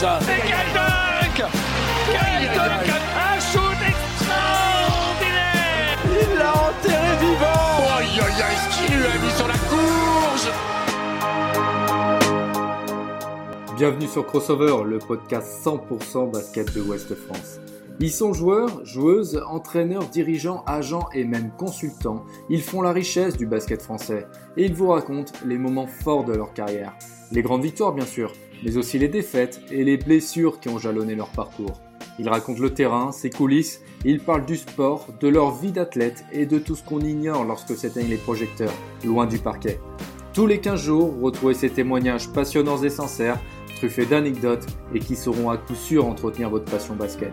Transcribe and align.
décollage. 0.00 0.22
Et 0.22 0.42
quel 0.46 0.72
dunk 0.74 1.42
Quel 2.06 2.54
dunk 2.54 2.88
Un 3.16 3.40
shoot 3.40 3.80
extraordinaire 3.88 5.98
Il 6.04 6.38
l'a 6.38 6.52
enterré 6.68 7.12
vivant. 7.20 7.96
Aïe 7.98 8.20
aïe 8.20 8.42
aïe, 8.42 8.58
ce 8.58 8.66
qu'il 8.76 8.90
lui 8.96 9.06
a 9.06 9.18
mis 9.18 9.32
sur 9.36 9.48
la 9.48 9.54
courge 9.54 10.48
Bienvenue 13.76 14.08
sur 14.08 14.24
Crossover, 14.26 14.84
le 14.84 14.98
podcast 14.98 15.64
100% 15.64 16.30
basket 16.30 16.74
de 16.74 16.80
Ouest 16.80 17.14
France. 17.14 17.60
Ils 17.98 18.10
sont 18.10 18.34
joueurs, 18.34 18.84
joueuses, 18.84 19.42
entraîneurs, 19.48 20.06
dirigeants, 20.08 20.62
agents 20.66 21.08
et 21.14 21.24
même 21.24 21.50
consultants. 21.56 22.26
Ils 22.50 22.60
font 22.60 22.82
la 22.82 22.92
richesse 22.92 23.38
du 23.38 23.46
basket 23.46 23.80
français 23.80 24.26
et 24.58 24.64
ils 24.64 24.74
vous 24.74 24.88
racontent 24.88 25.32
les 25.46 25.56
moments 25.56 25.86
forts 25.86 26.24
de 26.24 26.34
leur 26.34 26.52
carrière. 26.52 26.92
Les 27.32 27.40
grandes 27.42 27.62
victoires 27.62 27.92
bien 27.92 28.04
sûr, 28.04 28.32
mais 28.62 28.76
aussi 28.76 28.98
les 28.98 29.08
défaites 29.08 29.60
et 29.70 29.84
les 29.84 29.96
blessures 29.96 30.60
qui 30.60 30.68
ont 30.68 30.78
jalonné 30.78 31.14
leur 31.14 31.28
parcours. 31.28 31.80
Ils 32.18 32.28
racontent 32.28 32.60
le 32.60 32.72
terrain, 32.72 33.12
ses 33.12 33.30
coulisses, 33.30 33.82
ils 34.04 34.20
parlent 34.20 34.46
du 34.46 34.56
sport, 34.56 35.08
de 35.20 35.28
leur 35.28 35.54
vie 35.54 35.72
d'athlète 35.72 36.24
et 36.32 36.46
de 36.46 36.58
tout 36.58 36.74
ce 36.74 36.82
qu'on 36.82 37.00
ignore 37.00 37.44
lorsque 37.44 37.76
s'éteignent 37.76 38.08
les 38.08 38.16
projecteurs, 38.16 38.72
loin 39.04 39.26
du 39.26 39.38
parquet. 39.38 39.80
Tous 40.32 40.46
les 40.46 40.60
15 40.60 40.80
jours, 40.80 41.14
retrouvez 41.20 41.54
ces 41.54 41.70
témoignages 41.70 42.28
passionnants 42.30 42.82
et 42.82 42.90
sincères, 42.90 43.40
truffés 43.76 44.06
d'anecdotes 44.06 44.66
et 44.94 44.98
qui 44.98 45.16
sauront 45.16 45.50
à 45.50 45.56
coup 45.56 45.74
sûr 45.74 46.06
entretenir 46.06 46.50
votre 46.50 46.70
passion 46.70 46.94
basket. 46.94 47.32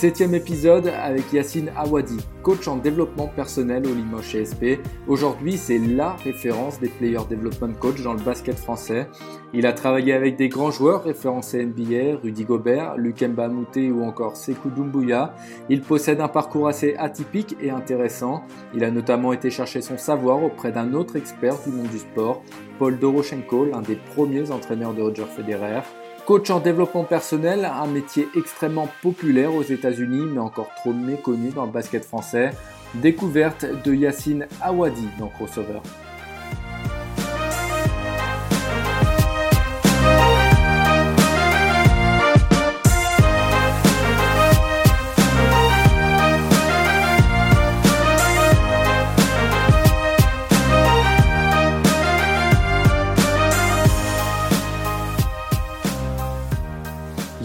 Septième 0.00 0.34
épisode 0.34 0.86
avec 0.86 1.30
Yacine 1.30 1.70
Awadi, 1.76 2.16
coach 2.42 2.66
en 2.68 2.78
développement 2.78 3.26
personnel 3.26 3.86
au 3.86 3.92
Limoges 3.92 4.32
CSP. 4.32 4.80
Aujourd'hui, 5.06 5.58
c'est 5.58 5.76
LA 5.76 6.16
référence 6.24 6.80
des 6.80 6.88
Player 6.88 7.18
Development 7.28 7.74
Coach 7.78 8.02
dans 8.02 8.14
le 8.14 8.22
basket 8.22 8.56
français. 8.56 9.08
Il 9.52 9.66
a 9.66 9.74
travaillé 9.74 10.14
avec 10.14 10.36
des 10.36 10.48
grands 10.48 10.70
joueurs 10.70 11.04
référencés 11.04 11.66
NBA, 11.66 12.16
Rudy 12.22 12.44
Gobert, 12.44 12.96
Lukemba 12.96 13.48
Mouté 13.48 13.90
ou 13.90 14.02
encore 14.02 14.38
Sekou 14.38 14.70
Doumbouya. 14.70 15.34
Il 15.68 15.82
possède 15.82 16.22
un 16.22 16.28
parcours 16.28 16.68
assez 16.68 16.96
atypique 16.96 17.54
et 17.60 17.68
intéressant. 17.68 18.44
Il 18.72 18.84
a 18.84 18.90
notamment 18.90 19.34
été 19.34 19.50
chercher 19.50 19.82
son 19.82 19.98
savoir 19.98 20.42
auprès 20.42 20.72
d'un 20.72 20.94
autre 20.94 21.16
expert 21.16 21.56
du 21.62 21.72
monde 21.72 21.88
du 21.88 21.98
sport, 21.98 22.42
Paul 22.78 22.98
Doroshenko, 22.98 23.66
l'un 23.66 23.82
des 23.82 23.96
premiers 24.14 24.50
entraîneurs 24.50 24.94
de 24.94 25.02
Roger 25.02 25.26
Federer. 25.26 25.82
Coach 26.30 26.48
en 26.50 26.60
développement 26.60 27.02
personnel, 27.02 27.64
un 27.64 27.88
métier 27.88 28.28
extrêmement 28.36 28.86
populaire 29.02 29.52
aux 29.52 29.64
États-Unis, 29.64 30.28
mais 30.32 30.38
encore 30.38 30.68
trop 30.76 30.92
méconnu 30.92 31.50
dans 31.50 31.64
le 31.64 31.72
basket 31.72 32.04
français. 32.04 32.52
Découverte 32.94 33.66
de 33.82 33.92
Yacine 33.92 34.46
Awadi 34.62 35.08
dans 35.18 35.26
Crossover. 35.26 35.80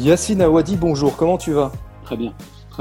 Yacine 0.06 0.44
Awadi, 0.44 0.76
bonjour, 0.76 1.16
comment 1.18 1.40
tu 1.40 1.54
vas? 1.54 1.72
Très 2.04 2.16
bien, 2.16 2.32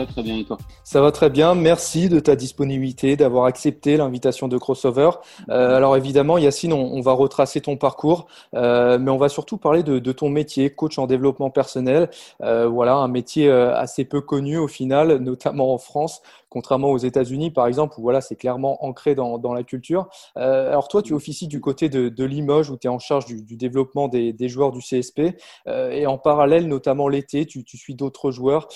très 0.02 0.22
bien 0.22 0.36
et 0.38 0.44
toi? 0.44 0.58
Ça 0.82 1.00
va 1.00 1.12
très 1.12 1.30
bien, 1.30 1.54
merci 1.54 2.08
de 2.08 2.18
ta 2.18 2.34
disponibilité, 2.34 3.16
d'avoir 3.16 3.44
accepté 3.44 3.96
l'invitation 3.96 4.48
de 4.48 4.58
Crossover. 4.58 5.10
Euh, 5.48 5.76
alors 5.76 5.96
évidemment, 5.96 6.38
Yacine, 6.38 6.72
on, 6.72 7.00
va 7.00 7.12
retracer 7.12 7.60
ton 7.60 7.76
parcours, 7.76 8.26
euh, 8.54 8.98
mais 8.98 9.10
on 9.10 9.16
va 9.16 9.28
surtout 9.28 9.56
parler 9.56 9.82
de, 9.82 10.12
ton 10.12 10.28
métier, 10.28 10.70
coach 10.70 10.98
en 10.98 11.06
développement 11.06 11.50
personnel. 11.50 12.10
Euh, 12.42 12.66
voilà, 12.66 12.94
un 12.94 13.08
métier 13.08 13.50
assez 13.50 14.04
peu 14.04 14.20
connu 14.20 14.58
au 14.58 14.68
final, 14.68 15.16
notamment 15.18 15.72
en 15.72 15.78
France, 15.78 16.22
contrairement 16.48 16.90
aux 16.90 16.98
États-Unis, 16.98 17.50
par 17.50 17.66
exemple, 17.66 17.94
où 17.98 18.02
voilà, 18.02 18.20
c'est 18.20 18.36
clairement 18.36 18.84
ancré 18.84 19.14
dans, 19.14 19.54
la 19.54 19.62
culture. 19.62 20.08
Alors 20.36 20.88
toi, 20.88 21.02
tu 21.02 21.12
officies 21.12 21.46
du 21.48 21.60
côté 21.60 21.88
de, 21.88 22.24
Limoges, 22.24 22.70
où 22.70 22.76
tu 22.76 22.86
es 22.86 22.90
en 22.90 22.98
charge 22.98 23.26
du, 23.26 23.56
développement 23.56 24.08
des, 24.08 24.48
joueurs 24.48 24.72
du 24.72 24.80
CSP, 24.80 25.36
et 25.66 26.06
en 26.06 26.18
parallèle, 26.18 26.66
notamment 26.66 27.08
l'été, 27.08 27.46
tu, 27.46 27.64
tu, 27.64 27.76
suis 27.76 27.94
d'autres 27.94 28.30
joueurs 28.30 28.68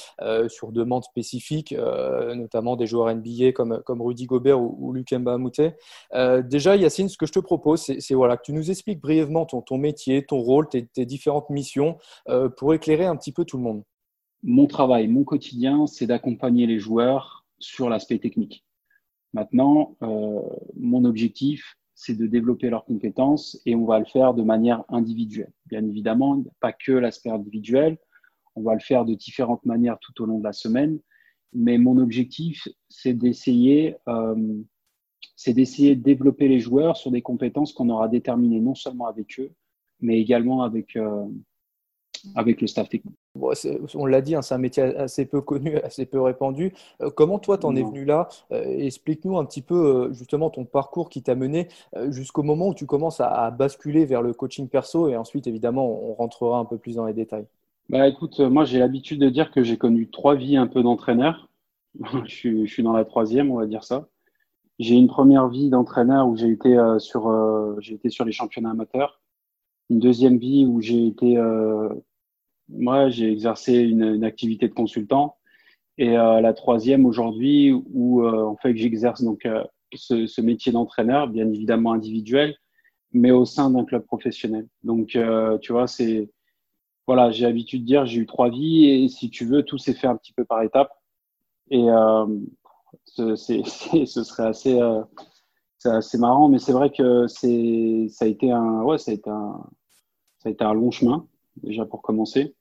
sur 0.49 0.73
demande 0.73 1.05
spécifique, 1.11 1.75
notamment 2.35 2.77
des 2.77 2.87
joueurs 2.87 3.15
NBA 3.15 3.53
comme, 3.53 3.83
comme 3.85 4.03
Rudy 4.03 4.27
Gobert 4.27 4.61
ou, 4.61 4.77
ou 4.79 4.93
Lukemba 4.93 5.39
Moutet. 5.39 5.77
déjà, 6.45 6.77
Yacine, 6.77 7.09
ce 7.09 7.17
que 7.17 7.27
je 7.27 7.33
te 7.33 7.39
propose, 7.39 7.83
c'est 7.83 8.15
voilà, 8.15 8.37
que 8.37 8.43
tu 8.45 8.53
nous 8.53 8.71
expliques 8.71 9.01
brièvement 9.01 9.47
ton, 9.47 9.63
ton 9.63 9.79
métier, 9.79 10.25
ton 10.25 10.39
rôle, 10.39 10.69
tes, 10.69 10.87
tes 10.87 11.07
différentes 11.07 11.51
missions, 11.51 11.99
pour 12.57 12.75
éclairer 12.75 13.07
un 13.07 13.17
petit 13.17 13.33
peu 13.33 13.45
tout 13.45 13.57
le 13.57 13.63
monde. 13.63 13.83
Mon 14.43 14.67
travail, 14.67 15.09
mon 15.09 15.25
quotidien, 15.25 15.87
c'est 15.87 16.07
d'accompagner 16.07 16.67
les 16.67 16.79
joueurs 16.79 17.45
sur 17.59 17.89
l'aspect 17.89 18.19
technique. 18.19 18.65
Maintenant, 19.33 19.97
euh, 20.03 20.41
mon 20.77 21.05
objectif, 21.05 21.77
c'est 21.95 22.15
de 22.15 22.27
développer 22.27 22.71
leurs 22.71 22.85
compétences 22.85 23.61
et 23.67 23.75
on 23.75 23.85
va 23.85 23.99
le 23.99 24.05
faire 24.05 24.35
de 24.35 24.43
manière 24.43 24.85
individuelle. 24.89 25.53
Bien 25.67 25.85
évidemment, 25.85 26.37
il 26.37 26.43
n'y 26.43 26.49
a 26.49 26.53
pas 26.61 26.73
que 26.73 26.93
l'aspect 26.93 27.31
individuel, 27.31 27.99
on 28.59 28.63
va 28.63 28.75
le 28.75 28.81
faire 28.81 29.05
de 29.05 29.15
différentes 29.15 29.65
manières 29.65 29.99
tout 30.01 30.23
au 30.23 30.27
long 30.27 30.39
de 30.39 30.45
la 30.45 30.53
semaine, 30.53 30.99
mais 31.53 31.79
mon 31.79 31.99
objectif, 31.99 32.69
c'est 32.89 33.15
d'essayer, 33.15 33.97
euh, 34.09 34.37
c'est 35.37 35.55
d'essayer 35.55 35.97
de 35.97 36.03
développer 36.03 36.49
les 36.49 36.61
joueurs 36.61 36.97
sur 36.97 37.11
des 37.11 37.23
compétences 37.23 37.73
qu'on 37.73 37.89
aura 37.89 38.09
déterminées 38.09 38.61
non 38.61 38.75
seulement 38.75 39.07
avec 39.07 39.39
eux, 39.41 39.51
mais 40.01 40.21
également 40.21 40.63
avec, 40.63 40.97
euh, 40.97 41.25
avec 42.35 42.61
le 42.61 42.67
staff 42.67 42.89
technique. 42.89 43.17
Bon, 43.35 43.53
on 43.95 44.07
l'a 44.07 44.21
dit, 44.21 44.35
hein, 44.35 44.43
c'est 44.43 44.55
un 44.55 44.59
métier 44.59 44.83
assez 44.83 45.25
peu 45.25 45.41
connu, 45.41 45.77
assez 45.83 46.05
peu 46.05 46.21
répandu. 46.21 46.75
Euh, 47.01 47.11
comment 47.11 47.39
toi, 47.39 47.57
t'en 47.57 47.75
es 47.77 47.83
venu 47.83 48.05
là? 48.05 48.29
Euh, 48.53 48.65
Explique-nous 48.79 49.39
un 49.39 49.45
petit 49.47 49.63
peu 49.63 50.13
justement 50.13 50.51
ton 50.51 50.65
parcours 50.65 51.09
qui 51.09 51.23
t'a 51.23 51.35
mené 51.35 51.69
jusqu'au 52.09 52.43
moment 52.43 52.69
où 52.69 52.75
tu 52.75 52.87
commences 52.87 53.21
à, 53.21 53.29
à, 53.29 53.51
basculer 53.51 54.05
vers 54.05 54.23
le 54.23 54.35
coaching 54.35 54.69
perso 54.69 55.09
et 55.09 55.17
ensuite, 55.17 55.47
évidemment, 55.47 55.89
on 55.89 56.15
rentrera 56.15 56.59
un 56.59 56.65
peu 56.67 56.79
plus 56.79 56.97
dans 56.97 57.07
les 57.07 57.15
détails. 57.15 57.47
Bah, 57.89 58.07
écoute, 58.07 58.41
moi, 58.41 58.65
j'ai 58.65 58.79
l'habitude 58.79 59.21
de 59.21 59.31
dire 59.31 59.51
que 59.51 59.63
j'ai 59.63 59.79
connu 59.79 60.11
trois 60.11 60.35
vies 60.35 60.57
un 60.57 60.67
peu 60.67 60.83
d'entraîneur. 60.83 61.49
je, 62.25 62.35
suis, 62.35 62.67
je 62.67 62.73
suis 62.73 62.83
dans 62.83 62.93
la 62.93 63.05
troisième, 63.05 63.51
on 63.51 63.57
va 63.57 63.67
dire 63.67 63.85
ça. 63.85 64.09
J'ai 64.79 64.95
une 64.95 65.09
première 65.09 65.49
vie 65.49 65.71
d'entraîneur 65.71 66.29
où 66.29 66.37
j'ai 66.37 66.51
été, 66.51 66.77
euh, 66.77 66.99
sur, 66.99 67.81
j'ai 67.81 67.95
été 67.95 68.11
sur 68.11 68.25
les 68.25 68.33
championnats 68.33 68.71
amateurs. 68.71 69.21
Une 69.91 69.99
deuxième 69.99 70.39
vie 70.39 70.67
où 70.67 70.81
j'ai 70.81 71.07
été 71.07 71.37
moi, 72.69 73.09
j'ai 73.09 73.31
exercé 73.31 73.75
une, 73.75 74.05
une, 74.05 74.25
activité 74.25 74.69
de 74.69 74.75
consultant. 74.75 75.37
Et 75.97 76.17
euh, 76.17 76.41
la 76.41 76.53
troisième 76.53 77.07
aujourd'hui, 77.07 77.73
où 77.73 78.23
euh, 78.23 78.45
en 78.45 78.57
fait 78.57 78.77
j'exerce 78.77 79.23
donc 79.23 79.47
euh, 79.47 79.65
ce, 79.95 80.27
ce, 80.27 80.41
métier 80.41 80.71
d'entraîneur, 80.71 81.29
bien 81.29 81.49
évidemment 81.49 81.93
individuel, 81.93 82.57
mais 83.13 83.31
au 83.31 83.45
sein 83.45 83.71
d'un 83.71 83.85
club 83.85 84.05
professionnel. 84.05 84.69
Donc, 84.85 85.17
euh, 85.17 85.59
tu 85.59 85.73
vois, 85.73 85.87
c'est 85.87 86.31
voilà, 87.09 87.33
j'ai 87.33 87.45
l'habitude 87.45 87.83
de 87.83 87.87
dire, 87.87 88.07
j'ai 88.07 88.21
eu 88.21 88.27
trois 88.27 88.51
vies 88.51 88.85
et 88.85 89.09
si 89.09 89.31
tu 89.31 89.45
veux, 89.45 89.65
tout 89.65 89.79
s'est 89.79 89.95
fait 89.95 90.07
un 90.07 90.17
petit 90.17 90.33
peu 90.33 90.45
par 90.45 90.63
étapes. 90.63 90.93
Et 91.71 91.91
euh, 91.91 92.27
ce, 93.07 93.35
serait 94.05 94.47
assez, 94.47 94.79
c'est 95.79 95.91
assez 95.91 96.19
marrant, 96.19 96.49
mais 96.49 96.59
c'est 96.59 96.73
vrai 96.73 96.91
que 96.91 97.27
ça 97.27 97.47
a 97.47 98.29
été 98.29 98.53
un, 98.53 98.83
ouais, 98.83 98.99
ça 98.99 99.13
long 100.75 100.91
chemin 100.91 101.27
déjà 101.63 101.85
pour 101.85 102.03
commencer. 102.03 102.55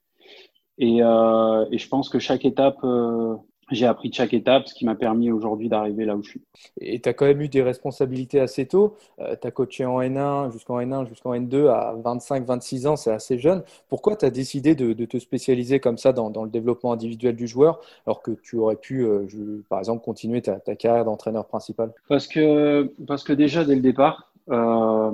Et, 0.77 1.03
euh, 1.03 1.65
je 1.71 1.87
pense 1.87 2.09
que 2.09 2.19
chaque 2.19 2.45
étape, 2.45 2.79
euh, 2.83 3.35
j'ai 3.71 3.85
appris 3.85 4.09
de 4.09 4.13
chaque 4.13 4.33
étape, 4.33 4.67
ce 4.67 4.73
qui 4.73 4.85
m'a 4.85 4.95
permis 4.95 5.31
aujourd'hui 5.31 5.67
d'arriver 5.69 6.05
là 6.05 6.15
où 6.15 6.23
je 6.23 6.29
suis. 6.29 6.41
Et 6.79 6.99
tu 6.99 7.09
as 7.09 7.13
quand 7.13 7.25
même 7.25 7.41
eu 7.41 7.49
des 7.49 7.61
responsabilités 7.61 8.39
assez 8.39 8.65
tôt. 8.65 8.95
Euh, 9.19 9.35
tu 9.39 9.47
as 9.47 9.51
coaché 9.51 9.85
en 9.85 9.99
N1 9.99 10.51
jusqu'en 10.51 10.79
N1 10.79 11.07
jusqu'en 11.07 11.33
N2 11.33 11.67
à 11.67 11.95
25-26 11.95 12.87
ans, 12.87 12.95
c'est 12.95 13.11
assez 13.11 13.37
jeune. 13.37 13.63
Pourquoi 13.89 14.15
tu 14.15 14.25
as 14.25 14.29
décidé 14.29 14.75
de, 14.75 14.93
de, 14.93 15.05
te 15.05 15.17
spécialiser 15.17 15.79
comme 15.79 15.97
ça 15.97 16.13
dans, 16.13 16.29
dans, 16.29 16.43
le 16.43 16.49
développement 16.49 16.93
individuel 16.93 17.35
du 17.35 17.47
joueur, 17.47 17.81
alors 18.05 18.21
que 18.21 18.31
tu 18.31 18.57
aurais 18.57 18.77
pu, 18.77 19.03
euh, 19.03 19.27
je, 19.27 19.61
par 19.69 19.79
exemple, 19.79 20.03
continuer 20.03 20.41
ta, 20.41 20.59
ta 20.59 20.75
carrière 20.75 21.05
d'entraîneur 21.05 21.45
principal? 21.45 21.93
Parce 22.07 22.27
que, 22.27 22.91
parce 23.05 23.23
que 23.23 23.33
déjà, 23.33 23.65
dès 23.65 23.75
le 23.75 23.81
départ, 23.81 24.31
euh, 24.49 25.11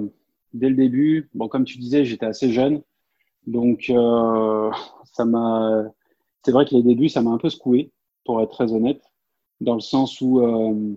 dès 0.53 0.69
le 0.69 0.75
début, 0.75 1.29
bon, 1.33 1.47
comme 1.47 1.65
tu 1.65 1.77
disais, 1.77 2.05
j'étais 2.05 2.25
assez 2.25 2.51
jeune. 2.51 2.81
Donc, 3.47 3.85
euh, 3.89 4.71
ça 5.13 5.25
m'a. 5.25 5.85
C'est 6.45 6.51
vrai 6.51 6.65
que 6.65 6.75
les 6.75 6.83
débuts, 6.83 7.09
ça 7.09 7.21
m'a 7.21 7.31
un 7.31 7.38
peu 7.38 7.50
secoué, 7.50 7.89
pour 8.25 8.42
être 8.42 8.52
très 8.52 8.74
honnête, 8.74 9.02
dans 9.62 9.75
le 9.75 9.81
sens 9.81 10.22
où, 10.22 10.42
euh, 10.42 10.96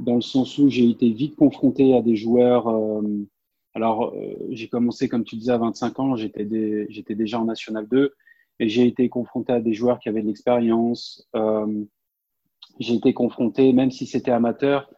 où 0.00 0.68
j'ai 0.68 0.90
été 0.90 1.10
vite 1.10 1.36
confronté 1.36 1.94
à 1.94 2.02
des 2.02 2.16
joueurs. 2.16 2.68
Euh, 2.68 3.02
alors, 3.74 4.14
euh, 4.14 4.34
j'ai 4.50 4.68
commencé, 4.68 5.08
comme 5.08 5.24
tu 5.24 5.36
disais, 5.36 5.52
à 5.52 5.58
25 5.58 5.98
ans, 6.00 6.16
j'étais 6.16 6.44
déjà 6.44 7.40
en 7.40 7.44
National 7.44 7.86
2, 7.88 8.14
et 8.60 8.68
j'ai 8.68 8.86
été 8.86 9.08
confronté 9.08 9.52
à 9.52 9.60
des 9.60 9.72
joueurs 9.72 10.00
qui 10.00 10.08
avaient 10.08 10.22
de 10.22 10.26
l'expérience. 10.26 11.28
J'ai 12.80 12.94
été 12.94 13.12
confronté, 13.12 13.72
même 13.72 13.90
si 13.90 14.06
c'était 14.06 14.30
amateur, 14.30 14.90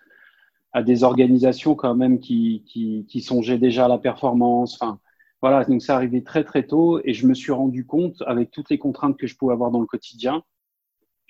à 0.73 0.83
des 0.83 1.03
organisations 1.03 1.75
quand 1.75 1.95
même 1.95 2.21
qui, 2.21 2.63
qui, 2.67 3.07
qui 3.09 3.21
songeaient 3.21 3.59
déjà 3.59 3.87
à 3.87 3.89
la 3.89 3.99
performance. 3.99 4.79
Enfin, 4.81 4.99
Voilà, 5.43 5.65
donc 5.65 5.83
ça 5.83 5.97
arrivait 5.97 6.23
très 6.23 6.45
très 6.45 6.67
tôt 6.67 7.01
et 7.05 7.13
je 7.13 7.27
me 7.27 7.35
suis 7.35 7.53
rendu 7.53 7.87
compte, 7.87 8.23
avec 8.27 8.51
toutes 8.51 8.71
les 8.71 8.79
contraintes 8.79 9.17
que 9.17 9.27
je 9.27 9.37
pouvais 9.37 9.53
avoir 9.53 9.71
dans 9.71 9.81
le 9.81 9.87
quotidien, 9.87 10.43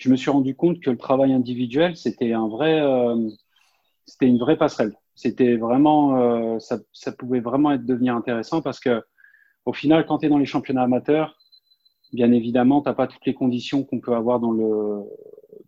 je 0.01 0.09
me 0.09 0.17
suis 0.17 0.31
rendu 0.31 0.57
compte 0.57 0.81
que 0.81 0.91
le 0.91 0.97
travail 0.97 1.33
individuel, 1.33 1.95
c'était 1.95 2.33
un 2.33 2.49
vrai, 2.49 2.81
euh, 2.81 3.29
c'était 4.07 4.27
une 4.27 4.39
vraie 4.39 4.57
passerelle. 4.57 4.95
C'était 5.15 5.57
vraiment, 5.57 6.17
euh, 6.17 6.59
ça, 6.59 7.13
pouvait 7.13 7.41
vraiment 7.41 7.73
être 7.73 7.85
devenir 7.85 8.17
intéressant 8.17 8.63
parce 8.63 8.81
que 8.81 9.03
au 9.67 9.75
final, 9.75 10.07
quand 10.07 10.19
tu 10.19 10.27
es 10.27 10.29
dans 10.31 10.39
les 10.39 10.47
championnats 10.47 10.85
amateurs, 10.85 11.37
bien 12.15 12.33
évidemment, 12.33 12.81
tu 12.81 12.89
n'as 12.89 12.95
pas 12.95 13.07
toutes 13.07 13.27
les 13.27 13.35
conditions 13.35 13.85
qu'on 13.85 14.01
peut 14.01 14.15
avoir 14.15 14.41
dans 14.41 14.53
le, 14.53 15.05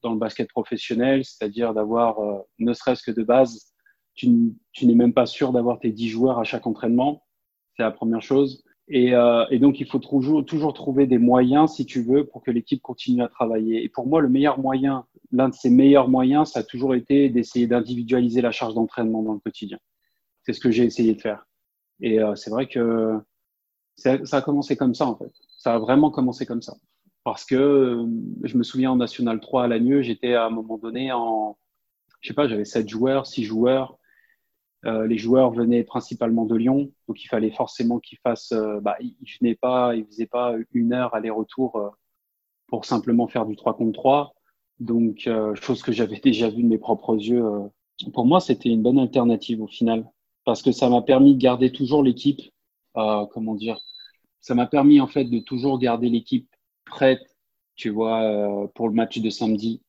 dans 0.01 0.15
le 0.15 0.19
basket 0.19 0.49
professionnel, 0.49 1.27
c'est-à-dire 1.27 1.75
d'avoir, 1.75 2.19
euh, 2.21 2.39
ne 2.59 2.73
serait-ce 2.73 3.03
que 3.03 3.11
de 3.11 3.23
base, 3.23 3.75
tu, 4.15 4.31
tu 4.73 4.87
n'es 4.87 4.95
même 4.95 5.13
pas 5.13 5.27
sûr 5.27 5.53
d'avoir 5.53 5.79
tes 5.79 5.91
10 5.91 6.09
joueurs 6.09 6.39
à 6.39 6.45
chaque 6.45 6.67
entraînement. 6.67 7.23
C'est 7.77 7.83
la 7.83 7.91
première 7.91 8.23
chose. 8.23 8.65
Et, 8.89 9.15
euh, 9.15 9.45
et, 9.51 9.59
donc, 9.59 9.81
il 9.81 9.87
faut 9.87 9.99
toujours, 9.99 10.45
toujours 10.45 10.75
trouver 10.75 11.07
des 11.07 11.19
moyens, 11.19 11.73
si 11.75 11.87
tu 11.87 12.03
veux, 12.03 12.27
pour 12.27 12.43
que 12.43 12.51
l'équipe 12.51 12.83
continue 12.83 13.23
à 13.23 13.29
travailler. 13.29 13.85
Et 13.85 13.89
pour 13.89 14.07
moi, 14.07 14.21
le 14.21 14.29
meilleur 14.29 14.59
moyen, 14.59 15.07
l'un 15.31 15.49
de 15.49 15.55
ces 15.55 15.71
meilleurs 15.71 16.09
moyens, 16.09 16.51
ça 16.51 16.61
a 16.61 16.63
toujours 16.63 16.95
été 16.95 17.29
d'essayer 17.29 17.67
d'individualiser 17.67 18.41
la 18.41 18.51
charge 18.51 18.75
d'entraînement 18.75 19.23
dans 19.23 19.35
le 19.35 19.39
quotidien. 19.39 19.79
C'est 20.43 20.53
ce 20.53 20.61
que 20.61 20.71
j'ai 20.71 20.85
essayé 20.85 21.15
de 21.15 21.21
faire. 21.21 21.47
Et 22.01 22.21
euh, 22.21 22.35
c'est 22.35 22.51
vrai 22.51 22.67
que 22.67 23.19
ça 23.97 24.19
a 24.33 24.43
commencé 24.43 24.77
comme 24.77 24.95
ça, 24.95 25.07
en 25.07 25.17
fait. 25.17 25.33
Ça 25.59 25.75
a 25.75 25.79
vraiment 25.79 26.11
commencé 26.11 26.45
comme 26.45 26.63
ça. 26.63 26.75
Parce 27.25 27.45
que 27.45 27.55
euh, 27.55 28.07
je 28.43 28.57
me 28.59 28.65
souviens 28.65 28.91
en 28.91 28.97
National 28.97 29.41
3 29.41 29.65
à 29.65 29.67
Lagneux, 29.69 30.03
j'étais 30.03 30.35
à 30.35 30.47
un 30.47 30.51
moment 30.51 30.77
donné 30.77 31.13
en, 31.13 31.57
je 32.21 32.29
sais 32.29 32.35
pas, 32.35 32.49
j'avais 32.49 32.65
7 32.65 32.89
joueurs, 32.89 33.27
6 33.27 33.45
joueurs. 33.45 33.99
Euh, 34.85 35.07
les 35.07 35.17
joueurs 35.17 35.53
venaient 35.53 35.85
principalement 35.85 36.45
de 36.45 36.57
Lyon, 36.57 36.91
donc 37.07 37.23
il 37.23 37.29
fallait 37.29 37.53
forcément 37.53 38.01
qu'ils 38.01 38.19
fassent. 38.19 38.53
Euh, 38.53 38.81
bah, 38.81 38.97
ils 39.01 39.17
venaient 39.41 39.55
pas, 39.55 39.95
ils 39.95 40.05
faisaient 40.07 40.27
pas 40.27 40.55
une 40.73 40.93
heure 40.93 41.15
aller-retour 41.15 41.77
euh, 41.77 41.89
pour 42.69 42.85
simplement 42.85 43.29
faire 43.29 43.47
du 43.47 43.57
3 43.57 43.77
contre 43.77 43.93
3. 43.93 44.35
Donc, 44.81 45.29
chose 45.55 45.83
que 45.83 45.93
j'avais 45.93 46.19
déjà 46.25 46.49
vue 46.51 46.63
de 46.63 46.69
mes 46.69 46.79
propres 46.79 47.17
yeux. 47.17 47.45
pour 48.13 48.27
moi, 48.27 48.41
c'était 48.41 48.71
une 48.71 48.83
bonne 48.83 48.99
alternative 48.99 49.63
au 49.63 49.69
final, 49.69 50.09
parce 50.45 50.63
que 50.63 50.73
ça 50.73 50.89
m'a 50.89 51.03
permis 51.03 51.35
de 51.35 51.41
garder 51.41 51.71
toujours 51.73 52.03
l'équipe. 52.03 52.41
comment 52.95 53.55
dire 53.55 53.79
Ça 54.41 54.55
m'a 54.55 54.67
permis 54.67 55.01
en 55.01 55.07
fait 55.07 55.25
de 55.25 55.39
toujours 55.39 55.79
garder 55.79 56.09
l'équipe 56.09 56.49
prête, 56.85 57.23
tu 57.77 57.91
vois, 57.91 58.69
pour 58.75 58.89
le 58.89 58.95
match 58.95 59.19
de 59.19 59.31
samedi, 59.31 59.83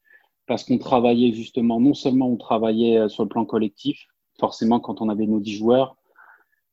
parce 0.46 0.64
qu'on 0.64 0.78
travaillait 0.78 1.34
justement. 1.34 1.80
Non 1.80 1.94
seulement 1.96 2.30
on 2.30 2.38
travaillait 2.38 3.10
sur 3.10 3.24
le 3.24 3.30
plan 3.30 3.46
collectif, 3.46 4.08
forcément 4.40 4.80
quand 4.80 5.02
on 5.02 5.10
avait 5.10 5.28
nos 5.28 5.40
10 5.40 5.58
joueurs, 5.58 5.96